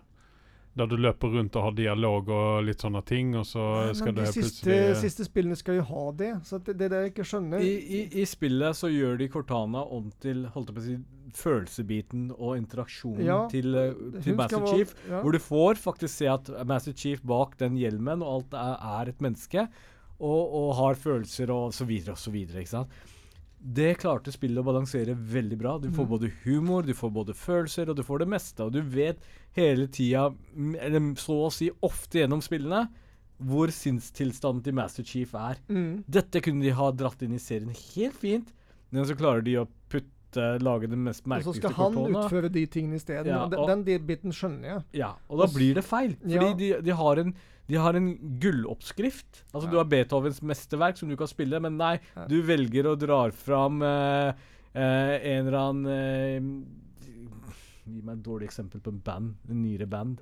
Der 0.78 0.86
du 0.88 0.96
løper 0.96 1.28
rundt 1.34 1.56
og 1.58 1.64
har 1.64 1.72
dialog 1.76 2.30
og 2.30 2.64
litt 2.64 2.80
sånne 2.80 3.02
ting, 3.04 3.34
og 3.36 3.44
så 3.46 3.94
skal 3.98 4.14
men 4.14 4.16
du 4.16 4.22
de 4.22 4.32
plutselig 4.32 4.52
siste, 4.54 5.00
siste 5.02 5.26
spillene 5.26 5.56
skal 5.58 5.76
jo 5.80 5.84
ha 5.90 6.04
det. 6.16 6.30
Så 6.46 6.60
det, 6.64 6.78
det 6.78 6.86
er 6.86 6.90
det 6.94 7.00
jeg 7.02 7.12
ikke 7.16 7.26
skjønner. 7.32 7.60
I, 7.66 7.74
i, 8.00 8.02
I 8.22 8.26
spillet 8.30 8.78
så 8.78 8.88
gjør 8.94 9.18
de 9.20 9.28
Cortana 9.34 9.82
om 9.84 10.12
til 10.24 10.46
holdt 10.54 10.70
jeg 10.70 10.78
på 10.78 10.84
å 10.84 10.86
si, 10.86 10.98
følelsesbiten 11.40 12.30
og 12.38 12.56
interaksjonen 12.58 13.26
Ja, 13.28 13.42
til, 13.52 13.76
eh, 13.76 13.92
til 14.24 14.38
Master 14.40 14.62
være- 14.64 14.74
Chief. 14.78 14.94
ja. 15.10 15.20
Hvor 15.22 15.32
du 15.36 15.40
får 15.40 15.78
faktisk 15.82 16.14
se 16.16 16.28
at 16.32 16.50
Master 16.66 16.94
Chief 16.94 17.22
bak 17.22 17.58
den 17.60 17.76
hjelmen 17.78 18.24
og 18.24 18.32
alt 18.40 18.54
er, 18.54 18.78
er 19.02 19.10
et 19.10 19.20
menneske. 19.22 19.68
Og, 20.20 20.54
og 20.62 20.74
har 20.76 20.96
følelser 21.00 21.50
og 21.54 21.74
så 21.74 21.86
videre 21.88 22.12
og 22.12 22.20
så 22.20 22.32
videre. 22.34 22.60
ikke 22.64 22.74
sant? 22.78 22.90
Det 23.62 23.98
klarte 24.00 24.32
spillet 24.32 24.58
å 24.62 24.64
balansere 24.64 25.14
veldig 25.16 25.58
bra. 25.60 25.78
Du 25.80 25.90
får 25.92 26.06
Mm. 26.06 26.10
både 26.10 26.32
humor, 26.46 26.82
du 26.84 26.94
får 26.94 27.12
både 27.12 27.34
følelser, 27.36 27.90
og 27.90 27.96
du 27.98 28.04
får 28.04 28.20
det 28.20 28.28
meste. 28.30 28.60
Og 28.64 28.72
du 28.72 28.82
vet 28.82 29.18
hele 29.56 29.88
tida, 29.88 30.34
eller 30.80 31.00
så 31.16 31.48
å 31.48 31.52
si 31.52 31.70
ofte 31.84 32.20
gjennom 32.22 32.42
spillene, 32.42 32.88
hvor 33.42 33.68
sinnstilstanden 33.72 34.64
til 34.64 34.74
Master 34.74 35.04
Chief 35.04 35.34
er. 35.36 35.58
Mm. 35.70 36.04
Dette 36.10 36.42
kunne 36.42 36.62
de 36.64 36.70
ha 36.76 36.92
dratt 36.92 37.22
inn 37.22 37.34
i 37.34 37.38
serien 37.40 37.70
helt 37.96 38.16
fint, 38.16 38.48
men 38.92 39.06
så 39.06 39.16
klarer 39.16 39.44
de 39.44 39.56
å 39.62 39.68
putte 39.90 40.60
lage 40.62 40.88
det 40.90 40.98
mest 40.98 41.24
Og 41.26 41.44
så 41.44 41.56
skal 41.56 41.72
han 41.74 41.94
Cortana. 41.94 42.26
utføre 42.28 42.52
de 42.52 42.66
tingene 42.68 42.96
isteden. 43.00 43.28
Ja, 43.28 43.48
den, 43.48 43.84
den 43.84 44.06
biten 44.06 44.32
skjønner 44.32 44.64
jeg. 44.64 44.84
Ja, 44.94 45.14
og 45.30 45.40
da 45.40 45.48
blir 45.48 45.74
det 45.76 45.84
feil. 45.84 46.16
Fordi 46.22 46.34
Ja. 46.34 46.54
de, 46.54 46.82
de, 46.82 46.92
har 46.92 47.16
en, 47.18 47.34
de 47.70 47.78
har 47.78 47.94
en 47.94 48.10
gulloppskrift. 48.42 49.44
Altså 49.54 49.68
Ja. 49.68 49.72
Du 49.72 49.78
har 49.78 49.86
Beethovens 49.86 50.42
mesterverk 50.42 50.98
som 50.98 51.10
du 51.12 51.16
kan 51.20 51.30
spille, 51.30 51.60
men 51.62 51.78
nei, 51.78 52.00
Ja. 52.16 52.26
du 52.28 52.42
velger 52.42 52.90
å 52.90 52.96
dra 52.98 53.20
fram 53.32 53.82
uh, 53.86 54.34
uh, 54.34 55.14
en 55.22 55.48
eller 55.48 55.60
annen 55.60 56.66
uh, 56.66 56.76
Gi 57.90 58.02
meg 58.06 58.20
et 58.20 58.26
dårlig 58.26 58.46
eksempel 58.50 58.82
på 58.86 58.92
en 58.94 59.00
band. 59.02 59.36
En 59.50 59.62
nyere 59.64 59.88
band. 59.90 60.20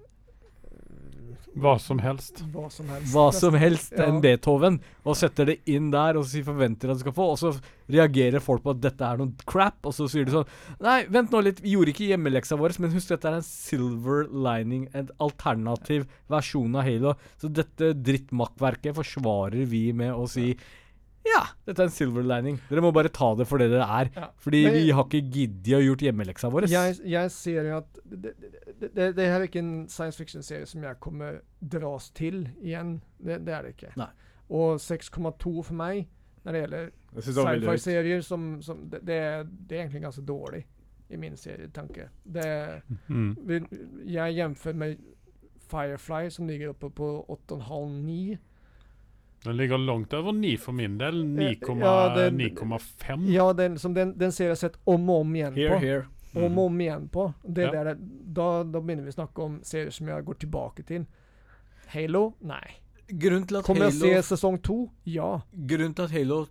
Hva 1.57 1.73
som 1.81 1.99
helst. 1.99 2.43
Hva 2.53 2.67
som 2.71 2.87
helst. 2.91 3.11
Hva 3.13 3.25
som 3.33 3.53
helst 3.57 3.93
Ja. 3.97 4.05
enn 4.05 4.21
Beethoven, 4.21 4.79
og 5.05 5.15
setter 5.15 5.45
det 5.45 5.59
inn 5.65 5.89
der 5.91 6.17
og 6.17 6.25
så 6.25 6.43
forventer 6.43 6.91
at 6.91 6.97
du 6.97 7.03
skal 7.05 7.15
få, 7.17 7.31
og 7.33 7.37
så 7.37 7.51
reagerer 7.89 8.39
folk 8.43 8.63
på 8.63 8.71
at 8.75 8.81
dette 8.81 9.01
er 9.01 9.17
noe 9.17 9.33
crap, 9.45 9.77
og 9.85 9.93
så 9.93 10.07
sier 10.09 10.25
de 10.25 10.31
sånn 10.31 10.45
Nei, 10.79 11.05
vent 11.05 11.31
nå 11.31 11.41
litt, 11.43 11.61
vi 11.61 11.71
gjorde 11.75 11.93
ikke 11.93 12.09
hjemmeleksa 12.11 12.57
vår, 12.57 12.79
men 12.79 12.91
husk, 12.91 13.09
dette 13.09 13.25
er 13.25 13.39
en 13.39 13.41
silver 13.41 14.27
lining, 14.29 14.87
en 14.93 15.09
alternativ 15.19 16.05
versjon 16.29 16.75
av 16.75 16.83
Halo. 16.83 17.15
Så 17.41 17.51
dette 17.51 17.93
drittmakkverket 17.93 18.95
forsvarer 18.95 19.65
vi 19.65 19.91
med 19.93 20.13
å 20.13 20.27
si 20.29 20.51
ja, 20.51 20.55
dette 21.65 21.79
er 21.81 21.87
en 21.89 21.93
silver 21.93 22.23
lining. 22.23 22.59
Dere 22.69 22.81
må 22.81 22.91
bare 22.95 23.09
ta 23.13 23.33
det 23.35 23.47
for 23.47 23.57
det 23.61 23.69
det 23.71 23.81
er. 23.81 24.09
Ja. 24.15 24.27
Fordi 24.37 24.63
Men- 24.65 24.73
vi 24.73 24.89
har 24.91 25.03
ikke 25.05 25.21
giddet 25.31 25.73
å 25.77 25.81
gjort 25.83 26.01
hjemmeleksa 26.05 26.49
vår. 26.51 26.67
Jeg, 26.71 26.95
jeg 27.05 27.31
ser 27.31 27.63
jo 27.69 27.77
at 27.77 27.99
det, 28.05 28.33
det, 28.79 28.91
det, 28.95 29.15
det 29.17 29.25
her 29.27 29.39
er 29.41 29.47
ikke 29.47 29.59
en 29.63 29.87
science 29.89 30.17
fiction-serie 30.17 30.65
som 30.65 30.83
jeg 30.83 30.99
kommer 30.99 31.41
dras 31.61 32.09
til 32.11 32.47
igjen. 32.61 33.01
Det, 33.19 33.41
det 33.45 33.53
er 33.53 33.61
det 33.67 33.75
ikke. 33.75 33.93
Nei. 33.97 34.09
Og 34.49 34.77
6,2 34.79 35.63
for 35.63 35.73
meg 35.73 36.07
når 36.45 36.53
det 36.55 36.61
gjelder 36.61 36.89
sci-fi-serier, 37.19 38.21
som, 38.23 38.61
som 38.63 38.85
det, 38.89 39.01
det, 39.03 39.15
er, 39.19 39.43
det 39.43 39.75
er 39.77 39.81
egentlig 39.83 40.01
ganske 40.05 40.23
dårlig 40.25 40.63
i 41.09 41.17
min 41.19 41.35
serietanke. 41.39 42.09
Det, 42.23 42.81
Mm. 43.09 43.35
vi- 43.47 44.13
jeg 44.13 44.35
jamfører 44.37 44.75
med 44.75 44.97
Firefly, 45.67 46.29
som 46.31 46.47
ligger 46.47 46.69
oppe 46.69 46.89
på 46.95 47.25
8,5-9. 47.27 48.37
Den 49.43 49.57
ligger 49.57 49.77
langt 49.77 50.13
over 50.17 50.31
9 50.33 50.57
for 50.59 50.71
min 50.73 50.97
del. 50.97 51.21
9,5. 51.23 51.79
ja, 51.79 52.15
den, 52.15 53.29
Ja, 53.31 53.53
den, 53.53 53.77
som 53.79 53.93
den, 53.93 54.13
den 54.17 54.31
ser 54.31 54.47
jeg 54.51 54.57
sett 54.57 54.77
om 54.85 55.09
og 55.09 55.21
om 55.21 55.35
igjen 55.35 55.53
Here, 55.55 55.69
på. 55.75 55.79
here. 55.79 56.05
Om 56.35 56.57
og 56.59 56.65
om 56.65 56.79
igjen 56.81 57.07
på. 57.09 57.27
Det 57.43 57.63
Ja. 57.67 57.71
der, 57.71 57.85
er- 57.93 58.01
da, 58.33 58.63
da 58.63 58.79
begynner 58.81 59.03
vi 59.03 59.13
å 59.13 59.17
snakke 59.17 59.43
om 59.45 59.59
serier 59.63 59.91
som 59.91 60.07
jeg 60.07 60.25
går 60.25 60.39
tilbake 60.39 60.83
til. 60.85 61.05
Halo? 61.93 62.33
Nei. 62.41 62.65
Grunnen 63.07 63.47
til 63.47 63.57
at 63.57 63.63
Kommer 63.65 63.87
jeg 63.87 63.93
å 63.95 64.21
se 64.21 64.35
sesong 64.35 64.57
to? 64.61 64.89
Ja. 65.05 65.41
Grunnen 65.55 65.93
til 65.95 66.03
at 66.09 66.11
Halo 66.11 66.41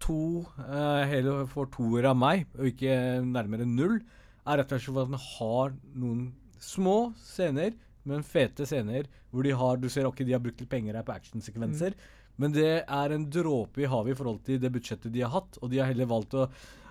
2 0.00 0.14
uh, 0.60 1.04
Halo 1.10 1.46
får 1.50 1.70
toer 1.74 2.06
av 2.06 2.16
meg, 2.16 2.46
og 2.56 2.68
ikke 2.70 2.94
nærmere 3.26 3.66
null, 3.66 3.98
er 4.46 4.60
rett 4.62 4.72
og 4.72 4.80
slett 4.80 5.00
at 5.02 5.10
den 5.10 5.18
har 5.18 5.72
noen 5.98 6.20
små 6.62 7.12
scener, 7.18 7.72
men 8.04 8.22
fete 8.22 8.64
scener, 8.64 9.08
hvor 9.32 9.42
de 9.44 9.50
har 9.50 9.76
Du 9.76 9.88
ser 9.90 10.06
ok, 10.08 10.22
de 10.24 10.32
har 10.32 10.40
brukt 10.40 10.60
litt 10.62 10.70
penger 10.70 10.94
her 10.94 11.02
på 11.04 11.12
actionsekvenser, 11.18 11.94
men 12.38 12.54
det 12.54 12.72
er 12.80 13.14
en 13.14 13.28
dråpe 13.30 13.82
i 13.82 13.90
havet 13.90 14.14
i 14.14 14.18
forhold 14.18 14.42
til 14.46 14.60
det 14.62 14.70
budsjettet 14.74 15.12
de 15.14 15.24
har 15.24 15.34
hatt, 15.34 15.58
og 15.60 15.72
de 15.72 15.80
har 15.82 15.90
heller 15.92 16.10
valgt 16.10 16.38
å 16.38 16.48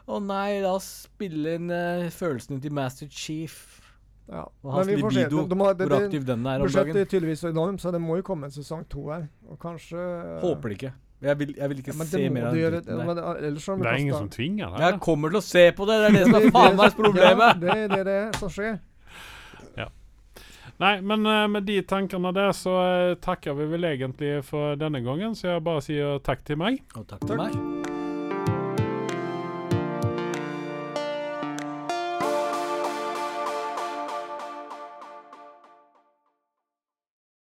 Å 0.08 0.22
nei, 0.24 0.62
la 0.64 0.70
oss 0.78 0.86
spille 1.04 1.58
inn 1.58 1.68
uh, 1.68 2.06
følelsene 2.16 2.62
til 2.64 2.72
Master 2.72 3.10
Chief 3.12 3.58
ja. 4.32 4.45
og 4.64 4.70
hans 4.72 4.88
libido, 4.88 5.41
De, 5.41 5.50
de 5.52 5.58
har, 5.60 5.74
det, 5.76 5.88
hvor 5.89 6.06
aktiv 6.06 6.24
den 6.30 6.45
er 6.48 6.62
om 6.62 6.70
budsjettet 6.70 7.02
er 7.02 7.10
tydeligvis 7.12 7.43
enormt, 7.50 7.84
så 7.84 7.91
det 7.91 8.00
må 8.00 8.16
jo 8.22 8.24
komme 8.30 8.48
en 8.48 8.56
sesong 8.56 8.86
to 8.88 9.10
her. 9.10 9.28
Og 9.52 9.60
kanskje 9.60 10.00
Håper 10.45 10.72
det 10.72 10.80
ikke. 10.80 10.93
Jeg 11.22 11.39
vil, 11.39 11.54
jeg 11.58 11.70
vil 11.70 11.80
ikke 11.82 11.93
Ja, 11.98 12.06
se 12.06 12.30
mer 12.30 12.45
av 12.45 12.56
den 12.56 12.74
dritten 12.74 13.00
der. 13.02 13.39
De 13.41 13.52
Det 13.58 13.89
er 13.89 13.95
ingen 13.98 14.14
som 14.14 14.30
tvinger 14.30 14.70
deg. 14.70 14.84
Jeg 14.86 15.00
kommer 15.02 15.34
til 15.34 15.39
å 15.39 15.45
se 15.48 15.64
på 15.74 15.88
det! 15.89 15.95
Det 16.04 16.08
er 16.08 16.14
det 16.14 16.26
som 16.28 16.38
er 16.38 16.52
faen 16.58 16.78
meg 16.78 16.98
problemet! 17.00 17.48
Ja, 17.48 17.54
det 17.64 17.78
er 17.78 17.95
det, 17.95 18.04
det 18.10 18.20
som 18.38 18.54
skjer. 18.54 18.78
Nei, 20.78 21.01
men 21.01 21.25
eh, 21.25 21.47
med 21.49 21.65
de 21.65 21.82
tankene 21.89 22.32
der 22.38 22.53
så 22.53 22.78
eh, 22.84 23.15
takker 23.21 23.57
vi 23.57 23.69
vel 23.73 23.89
egentlig 23.89 24.34
for 24.45 24.78
denne 24.78 25.01
gangen, 25.05 25.34
så 25.38 25.55
jeg 25.55 25.65
bare 25.65 25.86
sier 25.86 26.19
takk 26.25 26.45
til 26.45 26.61
meg. 26.61 26.84
Og 26.93 27.07
takk 27.09 27.25
til 27.25 27.41
meg. 27.41 27.97